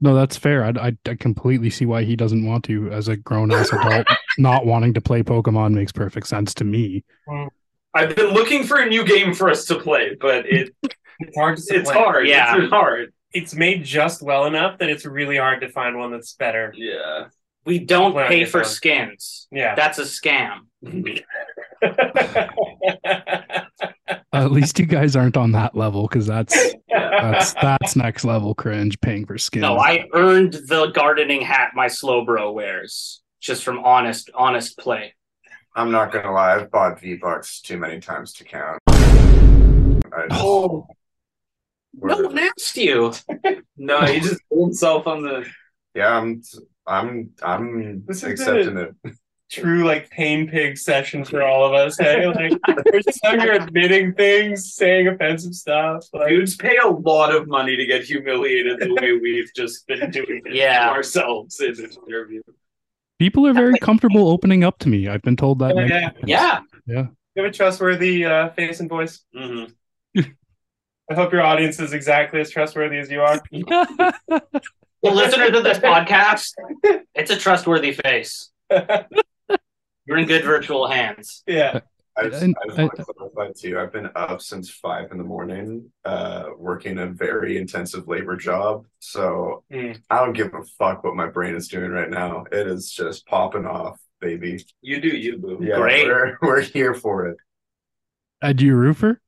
[0.00, 0.62] No, that's fair.
[0.64, 4.06] I, I, I completely see why he doesn't want to as a grown ass adult.
[4.38, 7.02] Not wanting to play Pokemon makes perfect sense to me.
[7.94, 10.74] I've been looking for a new game for us to play, but it
[11.18, 11.76] It's hard to say.
[11.76, 12.28] it's hard.
[12.28, 12.60] Yeah.
[12.60, 13.14] It's hard.
[13.32, 16.74] It's made just well enough that it's really hard to find one that's better.
[16.76, 17.28] Yeah.
[17.64, 18.70] We don't Well, pay for fine.
[18.70, 19.48] skins.
[19.50, 19.74] Yeah.
[19.74, 20.66] That's a scam.
[24.32, 29.00] At least you guys aren't on that level because that's that's that's next level cringe
[29.00, 29.62] paying for skins.
[29.62, 35.14] No, I earned the gardening hat my Slowbro wears just from honest, honest play.
[35.74, 38.80] I'm not gonna lie, I've bought V Bucks too many times to count.
[38.88, 40.86] I just, oh.
[41.98, 43.12] No one asked you.
[43.78, 45.46] No, he just put himself on the
[45.94, 46.42] yeah, I'm
[46.86, 48.94] I'm I'm This is accepting it.
[49.48, 51.96] True, like pain pig session for all of us.
[51.98, 52.52] Hey, like
[52.92, 56.04] we're just out here admitting things, saying offensive stuff.
[56.12, 60.10] Like, dudes pay a lot of money to get humiliated the way we've just been
[60.10, 60.90] doing it Yeah.
[60.90, 62.42] ourselves in this interview.
[63.20, 65.06] People are very comfortable opening up to me.
[65.08, 65.76] I've been told that.
[65.76, 66.50] Yeah, many yeah.
[66.50, 66.68] times.
[66.86, 67.06] Yeah.
[67.36, 69.24] you have a trustworthy uh, face and voice.
[69.34, 70.20] Mm-hmm.
[71.08, 73.40] I hope your audience is exactly as trustworthy as you are.
[75.02, 76.52] The listeners of this podcast,
[77.14, 78.50] it's a trustworthy face.
[80.06, 81.42] You're in good virtual hands.
[81.46, 81.80] yeah.
[82.18, 83.78] I just, And I just I- want to clarify too.
[83.78, 88.86] I've been up since five in the morning, uh, working a very intensive labor job.
[89.00, 90.00] So Mm.
[90.08, 92.44] I don't give a fuck what my brain is doing right now.
[92.50, 94.64] It is just popping off, baby.
[94.80, 95.58] You do you, boo.
[95.60, 96.06] Yeah, Great.
[96.06, 97.36] we're we're here for it.
[98.40, 99.20] Uh, do you a roofer?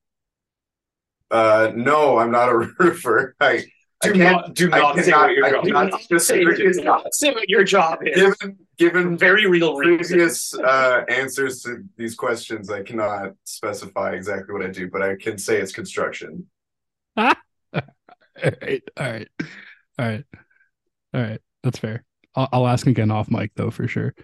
[1.31, 3.35] Uh, no, I'm not a roofer.
[3.39, 3.65] I, I
[4.01, 4.21] Do can't.
[4.37, 6.05] not do I not say cannot- what your I job cannot is.
[6.05, 8.15] specifically- Do not say what your job is.
[8.17, 10.09] given given Very real reasons.
[10.09, 15.17] previous uh, answers to these questions, I cannot specify exactly what I do, but I
[15.17, 16.47] can say it's construction.
[17.17, 17.33] All
[18.63, 19.29] right, all right,
[19.99, 20.25] all right,
[21.13, 21.41] all right.
[21.65, 22.05] That's fair.
[22.37, 24.15] I'll, I'll ask again off mic though for sure.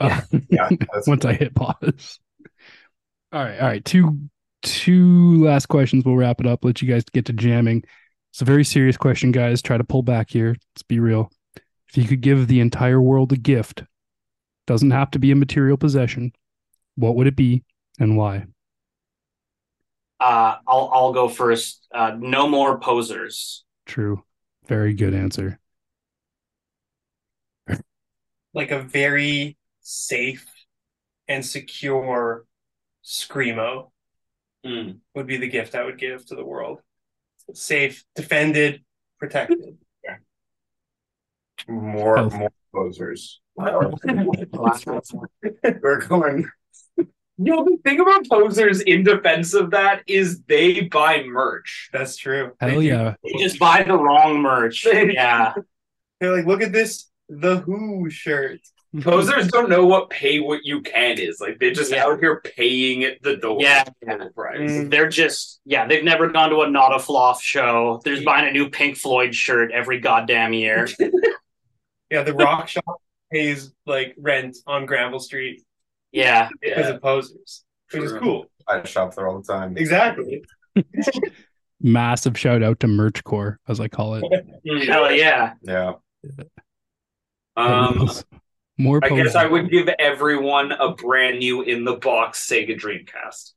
[0.00, 0.20] Uh,
[0.50, 2.18] Yeah, that's once I hit pause.
[3.32, 3.82] All right, all right.
[3.82, 4.18] Two
[4.62, 6.04] two last questions.
[6.04, 6.62] We'll wrap it up.
[6.62, 7.84] Let you guys get to jamming.
[8.34, 9.62] It's a very serious question, guys.
[9.62, 10.56] Try to pull back here.
[10.74, 11.30] Let's be real.
[11.88, 13.84] If you could give the entire world a gift,
[14.66, 16.32] doesn't have to be a material possession.
[16.96, 17.62] What would it be
[18.00, 18.46] and why?
[20.18, 21.86] Uh, I'll I'll go first.
[21.94, 23.62] Uh, no more posers.
[23.86, 24.24] True.
[24.66, 25.60] Very good answer.
[28.52, 30.44] like a very safe
[31.28, 32.46] and secure
[33.04, 33.92] screamo
[34.66, 34.98] Mm.
[35.14, 36.80] would be the gift I would give to the world.
[37.52, 38.82] Safe, defended,
[39.18, 39.76] protected.
[41.68, 42.34] more Health.
[42.34, 43.40] more posers.
[43.56, 43.90] We're
[46.06, 46.48] going.
[47.36, 51.90] You know, the thing about posers in defense of that is they buy merch.
[51.92, 52.52] That's true.
[52.60, 53.14] Hell They yeah.
[53.24, 54.86] You just buy the wrong merch.
[54.86, 55.54] Yeah.
[56.20, 58.60] They're like, look at this The Who shirt.
[59.00, 61.40] Posers don't know what pay what you can is.
[61.40, 62.04] Like they're just Yeah.
[62.04, 63.58] out here paying at the door.
[63.60, 63.84] Yeah.
[64.06, 64.70] Full price.
[64.70, 64.90] Mm.
[64.90, 68.00] They're just yeah, they've never gone to a not a floff show.
[68.04, 70.88] They're just buying a new Pink Floyd shirt every goddamn year.
[72.10, 72.84] Yeah, the rock shop
[73.32, 75.62] pays like rent on Granville Street
[76.12, 76.48] Yeah.
[76.60, 76.92] because Yeah.
[76.94, 78.46] of posers, which is cool.
[78.68, 79.76] I shop there all the time.
[79.76, 80.44] Exactly.
[81.80, 84.24] Massive shout out to Merch Core, as I call it.
[84.86, 85.54] Hell yeah.
[85.62, 85.94] Yeah.
[87.56, 88.08] Um
[88.76, 89.34] More I guess.
[89.34, 93.52] I would give everyone a brand new in the box Sega Dreamcast.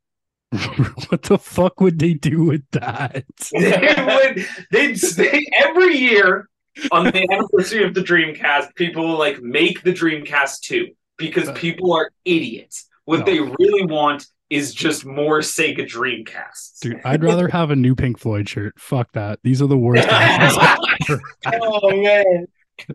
[1.10, 3.26] what the fuck would they do with that?
[3.52, 6.48] they would they'd they, every year
[6.92, 10.88] on the anniversary of the Dreamcast, people will like make the Dreamcast 2
[11.18, 12.88] because people are idiots.
[13.06, 13.26] What No.
[13.26, 16.80] they really want is just more Sega Dreamcasts.
[16.80, 18.80] Dude, I'd rather have a new Pink Floyd shirt.
[18.80, 19.40] Fuck that.
[19.44, 20.08] These are the worst
[21.54, 22.48] Oh man,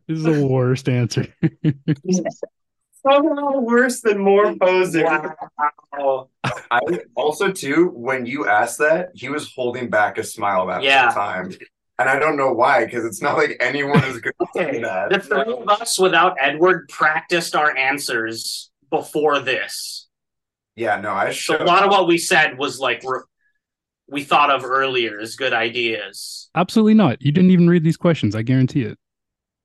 [0.07, 1.27] this is the worst answer.
[3.07, 5.03] somehow worse than more posers.
[5.95, 6.29] Wow.
[6.71, 6.81] I
[7.17, 11.05] also too, when you asked that, he was holding back a smile that Yeah.
[11.07, 11.51] whole time.
[11.99, 15.11] And I don't know why, because it's not like anyone is going to say that.
[15.11, 15.25] The that.
[15.47, 20.09] three of us without Edward practiced our answers before this.
[20.75, 21.61] Yeah, no, I So should.
[21.61, 23.21] a lot of what we said was like re-
[24.09, 26.51] we thought of earlier as good ideas.
[26.55, 27.21] Absolutely not.
[27.21, 28.35] You didn't even read these questions.
[28.35, 28.99] I guarantee it.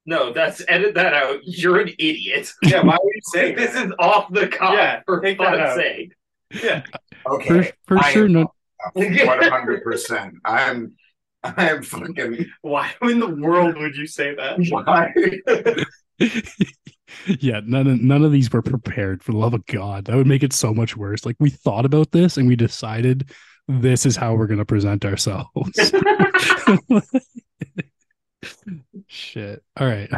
[0.08, 1.42] No, that's edit that out.
[1.44, 2.52] You're an idiot.
[2.64, 3.88] Yeah, why would you say this that?
[3.88, 4.74] is off the cuff.
[4.74, 5.76] Yeah, for take that fuck's out.
[5.78, 6.14] sake.
[7.26, 7.72] For, Okay.
[7.86, 8.54] for I sure, am no,
[8.94, 9.14] One
[9.44, 10.36] hundred percent.
[10.46, 10.94] I'm.
[11.44, 12.46] I am fucking.
[12.62, 14.58] Why in the world would you say that?
[14.70, 15.14] Why?
[17.40, 19.24] yeah, none of none of these were prepared.
[19.24, 21.26] For the love of God, that would make it so much worse.
[21.26, 23.30] Like we thought about this and we decided
[23.68, 25.92] this is how we're going to present ourselves.
[29.08, 29.64] Shit.
[29.80, 30.10] All right.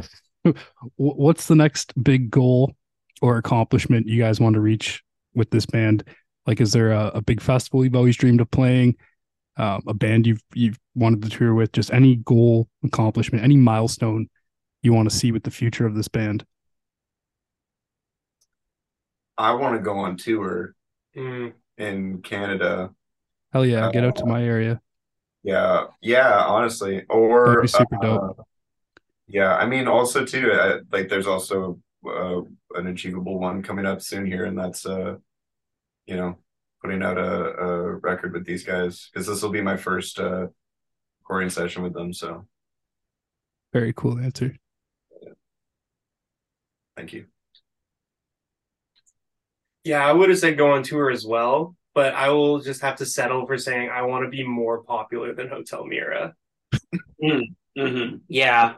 [0.96, 2.74] What's the next big goal
[3.22, 5.04] or accomplishment you guys want to reach
[5.34, 6.04] with this band?
[6.46, 8.96] Like, is there a, a big festival you've always dreamed of playing?
[9.58, 11.74] Um, a band you've you've wanted to tour with?
[11.74, 14.30] Just any goal, accomplishment, any milestone
[14.82, 16.46] you want to see with the future of this band?
[19.38, 20.76] I want to go on tour
[21.16, 22.92] Mm, in Canada.
[23.52, 24.80] Hell yeah, get out to my area.
[25.44, 26.44] Yeah, yeah.
[26.46, 28.40] Honestly, or super dope.
[28.40, 28.44] uh,
[29.28, 32.42] yeah, I mean, also too, uh, like there's also uh,
[32.76, 35.16] an achievable one coming up soon here, and that's uh,
[36.08, 36.38] you know,
[36.82, 40.48] putting out a, a record with these guys because this will be my first uh
[41.22, 42.14] recording session with them.
[42.14, 42.48] So
[43.74, 44.56] Very cool answer.
[46.96, 47.26] thank you.
[49.84, 52.96] yeah, I would have said go on tour as well, but I will just have
[53.00, 56.34] to settle for saying I want to be more popular than Hotel Mira.
[57.22, 58.76] hmm Yeah.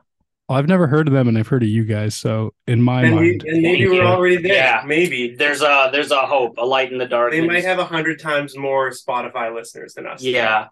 [0.49, 2.15] Well, I've never heard of them, and I've heard of you guys.
[2.15, 4.01] So in my And, we, mind, and maybe we're you.
[4.01, 4.55] already there.
[4.55, 4.81] Yeah.
[4.87, 7.31] Maybe There's a there's a hope, a light in the dark.
[7.31, 10.23] they might have a hundred times more Spotify listeners than us.
[10.23, 10.69] Yeah.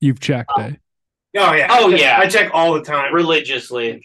[0.00, 0.52] you've checked.
[0.58, 0.72] Eh?
[1.38, 1.68] Oh yeah.
[1.70, 2.18] Oh, yeah.
[2.20, 3.14] I check all the time.
[3.14, 4.04] Religiously.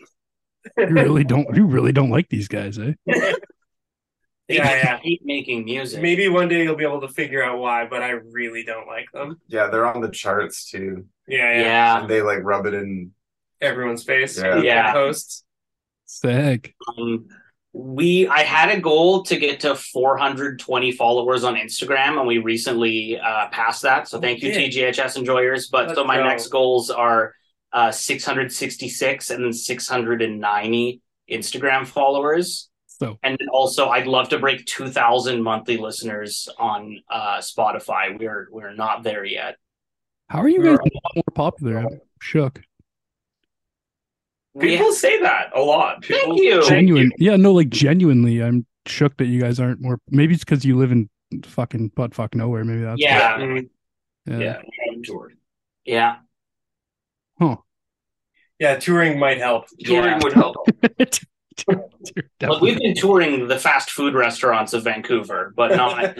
[0.78, 1.53] You really don't.
[1.53, 2.94] You really don't like these guys, eh?
[4.52, 4.98] They Yeah, yeah.
[5.02, 6.02] hate making music.
[6.02, 9.11] Maybe one day you'll be able to figure out why, but I really don't like
[9.14, 9.40] them.
[9.48, 11.06] Yeah, they're on the charts too.
[11.28, 11.61] Yeah, yeah.
[11.61, 12.02] Yeah.
[12.02, 13.11] And they like rub it in.
[13.61, 14.38] Everyone's face.
[14.38, 14.61] Yeah.
[14.61, 14.91] Yeah.
[14.94, 15.44] Posts.
[16.06, 16.76] Sick.
[16.98, 17.28] Um,
[17.73, 23.18] we I had a goal to get to 420 followers on Instagram, and we recently
[23.18, 24.07] uh, passed that.
[24.10, 24.68] So thank you, Yeah.
[24.91, 25.69] TGHS enjoyers.
[25.69, 26.23] But Let's so my go.
[26.26, 27.34] next goals are
[27.72, 31.02] uh, 666 and then 690
[31.32, 32.69] Instagram followers.
[33.02, 38.19] So And also, I'd love to break 2,000 monthly listeners on uh, Spotify.
[38.19, 39.56] We're we're not there yet.
[40.30, 41.78] how are you guys a lot more popular?
[41.80, 42.61] I'm shook.
[44.53, 46.03] We- People say that a lot.
[46.03, 46.64] People, Thank you.
[46.68, 47.11] Genuine.
[47.18, 49.98] Yeah, no, like genuinely, I'm shook that you guys aren't more.
[50.11, 51.10] Maybe it's because you live in
[51.44, 52.64] fucking butt fuck nowhere.
[52.64, 53.69] Maybe that's yeah, Mm.
[54.28, 54.38] yeah.
[54.38, 55.38] Yeah, we haven't toured.
[55.86, 56.18] yeah.
[57.40, 57.56] Huh.
[58.60, 59.65] Yeah, touring might help.
[59.84, 60.19] Touring Yeah.
[60.22, 60.56] would help.
[62.04, 66.18] Dude, Look, we've been touring the fast food restaurants of Vancouver, but not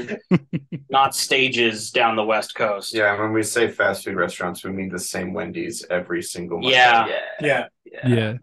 [0.90, 2.94] not stages down the west coast.
[2.94, 6.74] Yeah, when we say fast food restaurants, we mean the same Wendy's every single month.
[6.74, 7.08] Yeah.
[7.42, 7.68] Yeah.
[8.06, 8.34] yeah,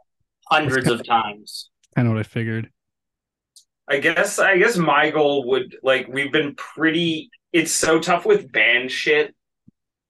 [0.46, 1.70] hundreds of times.
[1.94, 2.70] kind of what I figured.
[3.88, 8.52] I guess I guess my goal would like we've been pretty it's so tough with
[8.52, 9.34] band shit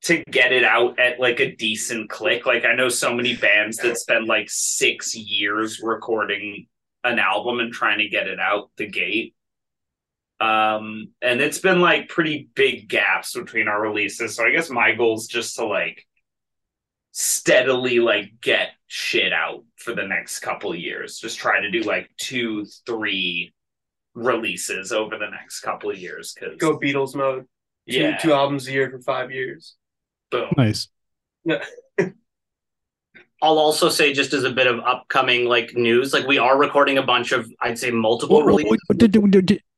[0.01, 2.47] to get it out at like a decent click.
[2.47, 6.66] Like I know so many bands that spend like 6 years recording
[7.09, 9.35] an album and trying to get it out the gate.
[10.40, 14.36] Um and it's been like pretty big gaps between our releases.
[14.36, 16.06] So I guess my goal is just to like
[17.12, 21.18] steadily like get shit out for the next couple years.
[21.18, 23.52] Just try to do like two, three
[24.14, 26.35] releases over the next couple of years.
[26.39, 27.44] Cause Go Beatles mode.
[27.90, 29.74] Two, yeah, two albums a year for five years.
[30.30, 30.51] boom.
[30.56, 30.89] Nice.
[33.40, 36.98] I'll also say, just as a bit of upcoming like news, like we are recording
[36.98, 38.78] a bunch of, I'd say, multiple releases.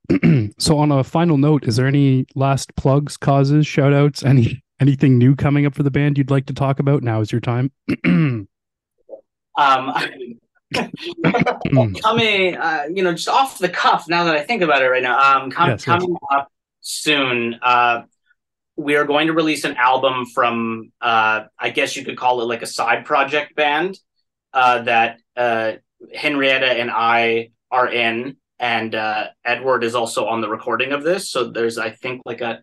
[0.58, 5.18] so on a final note, is there any last plugs, causes, shout outs, any anything
[5.18, 7.02] new coming up for the band you'd like to talk about?
[7.02, 7.70] Now is your time.
[9.58, 9.92] Um,
[12.02, 14.08] coming, uh, you know, just off the cuff.
[14.08, 15.84] Now that I think about it, right now, um, com- Yes, yes.
[15.84, 16.50] coming up
[16.80, 17.58] soon.
[17.60, 18.04] Uh,
[18.80, 22.46] we are going to release an album from, uh, I guess you could call it
[22.46, 23.98] like a side project band
[24.54, 25.72] uh, that uh,
[26.14, 31.30] Henrietta and I are in, and uh, Edward is also on the recording of this.
[31.30, 32.62] So there's, I think, like a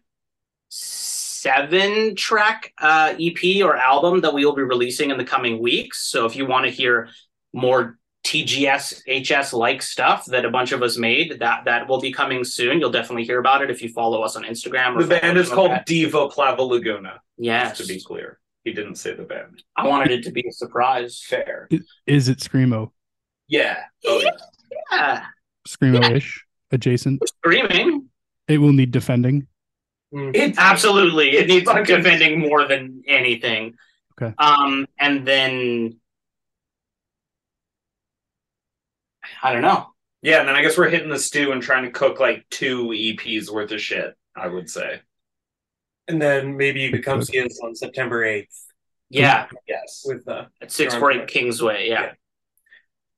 [0.69, 6.09] seven track uh, EP or album that we will be releasing in the coming weeks.
[6.09, 7.09] So if you want to hear
[7.53, 12.11] more TGS HS like stuff that a bunch of us made, that that will be
[12.11, 12.79] coming soon.
[12.79, 14.95] You'll definitely hear about it if you follow us on Instagram.
[14.97, 15.85] Or The band is called that.
[15.85, 17.21] Diva Plava Laguna.
[17.37, 17.77] Yes.
[17.77, 19.63] To be clear, he didn't say the band.
[19.75, 21.23] I wanted it to be a surprise.
[21.25, 21.69] Fair.
[22.05, 22.91] is it screamo?
[23.47, 23.77] Yeah.
[24.05, 24.31] Oh, yeah.
[24.91, 25.23] Yeah,
[25.67, 27.21] Screamo-ish, adjacent.
[27.27, 28.09] screaming.
[28.49, 29.47] It will need defending.
[30.11, 33.75] It's Absolutely, it needs Fucking- defending more than anything.
[34.21, 34.33] Okay.
[34.37, 35.99] Um, and then
[39.43, 39.87] I don't know.
[40.21, 42.87] Yeah, and then I guess we're hitting the stew and trying to cook like two
[42.87, 44.15] EPs worth of shit.
[44.35, 45.01] I would say.
[46.07, 48.45] And then maybe you could come see us on September 8th
[49.09, 50.03] Yeah, Yes.
[50.05, 51.89] with uh at six four eight Kingsway.
[51.89, 52.11] Yeah, Yeah.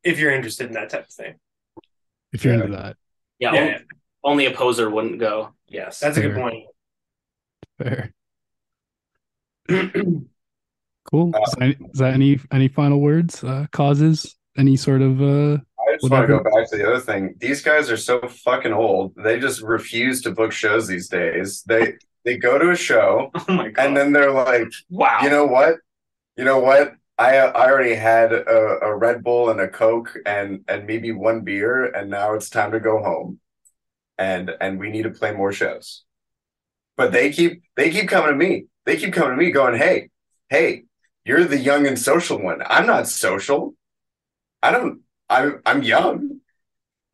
[0.04, 1.36] if you're interested in that type of thing.
[2.32, 2.64] If you're Yeah.
[2.64, 2.98] into that,
[3.38, 3.54] yeah.
[3.54, 3.80] Yeah, on- yeah.
[4.24, 5.54] Only a poser wouldn't go.
[5.68, 6.00] Yes.
[6.00, 6.66] That's a good point.
[7.78, 8.14] fair.
[11.12, 11.34] Cool.
[11.36, 13.44] Is that, is that any any final words?
[13.44, 14.36] Uh, causes?
[14.58, 15.54] Any sort of uh?
[15.56, 15.60] I
[16.00, 17.36] just want to go back to the other thing.
[17.40, 19.14] These guys are so fucking old.
[19.16, 21.64] They just refuse to book shows these days.
[21.64, 21.94] They
[22.26, 25.20] they go to a show Oh and then they're like, Wow.
[25.22, 25.78] you know what?
[26.38, 26.94] You know what?
[27.18, 31.42] I I already had a, a Red Bull and a Coke and and maybe one
[31.42, 33.40] beer, and now it's time to go home.
[34.18, 36.04] And and we need to play more shows.
[36.98, 38.66] But they keep they keep coming to me.
[38.86, 40.10] They keep coming to me going, hey,
[40.50, 40.84] hey,
[41.26, 42.62] you're the young and social one.
[42.66, 43.76] I'm not social.
[44.62, 46.40] I don't I'm I'm young.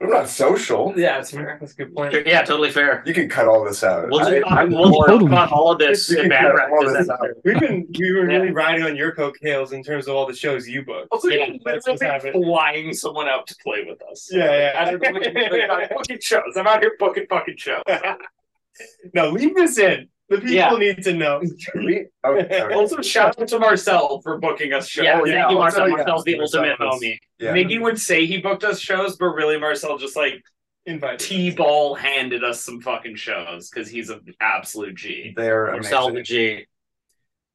[0.02, 0.94] I'm not social.
[0.98, 1.58] Yeah, that's fair.
[1.60, 2.14] That's a good point.
[2.28, 3.02] yeah, totally fair.
[3.06, 4.10] You can cut all this out.
[4.10, 6.30] We'll just I- talk, I'm we'll more- talk about all of this You in can
[6.32, 6.98] band cut all practice.
[6.98, 7.28] this out.
[7.46, 10.68] We've been we were really riding on your coattails in terms of all the shows
[10.68, 11.08] you booked.
[11.12, 12.44] Also, Yeah, yeah, that's what's happening.
[12.44, 14.30] flying someone out to play with us.
[14.32, 14.86] Yeah, yeah.
[14.86, 15.74] I don't know.
[15.76, 16.58] I'm booking shows.
[16.58, 17.84] I'm out here booking fucking shows.
[19.14, 20.10] no, leave this in.
[20.30, 20.70] The people Yeah.
[20.72, 21.42] need to know.
[21.76, 22.74] We- oh, okay, okay.
[22.74, 25.04] also, shout out to Marcel for booking us shows.
[25.06, 25.80] Yeah, Oh, thank yeah, you, Marcel.
[25.82, 26.40] tell you Marcel's the that.
[26.42, 27.18] ultimate Marcel is- homie.
[27.40, 27.54] Yeah.
[27.54, 30.42] Miggy would say he booked us shows, but really Marcel just like
[30.88, 31.20] Invite.
[31.20, 35.34] T-ball handed us some fucking shows because he's an absolute G.
[35.36, 36.22] They're Marcel the.
[36.22, 36.66] G.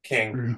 [0.03, 0.33] King.
[0.33, 0.55] True.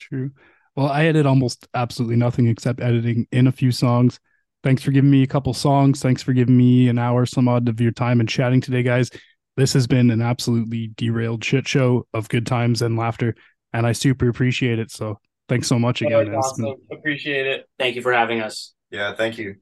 [0.00, 0.30] True.
[0.76, 4.20] Well, I edit almost absolutely nothing except editing in a few songs.
[4.62, 6.00] Thanks for giving me a couple songs.
[6.00, 9.10] Thanks for giving me an hour, some odd of your time and chatting today, guys.
[9.58, 13.34] This has been an absolutely derailed shit show of good times and laughter,
[13.72, 14.92] and I super appreciate it.
[14.92, 15.18] So
[15.48, 16.16] thanks so much again.
[16.16, 16.74] was been- awesome.
[16.92, 17.66] Appreciate it.
[17.76, 18.72] Thank you for having us.
[18.92, 19.56] Yeah, thank you.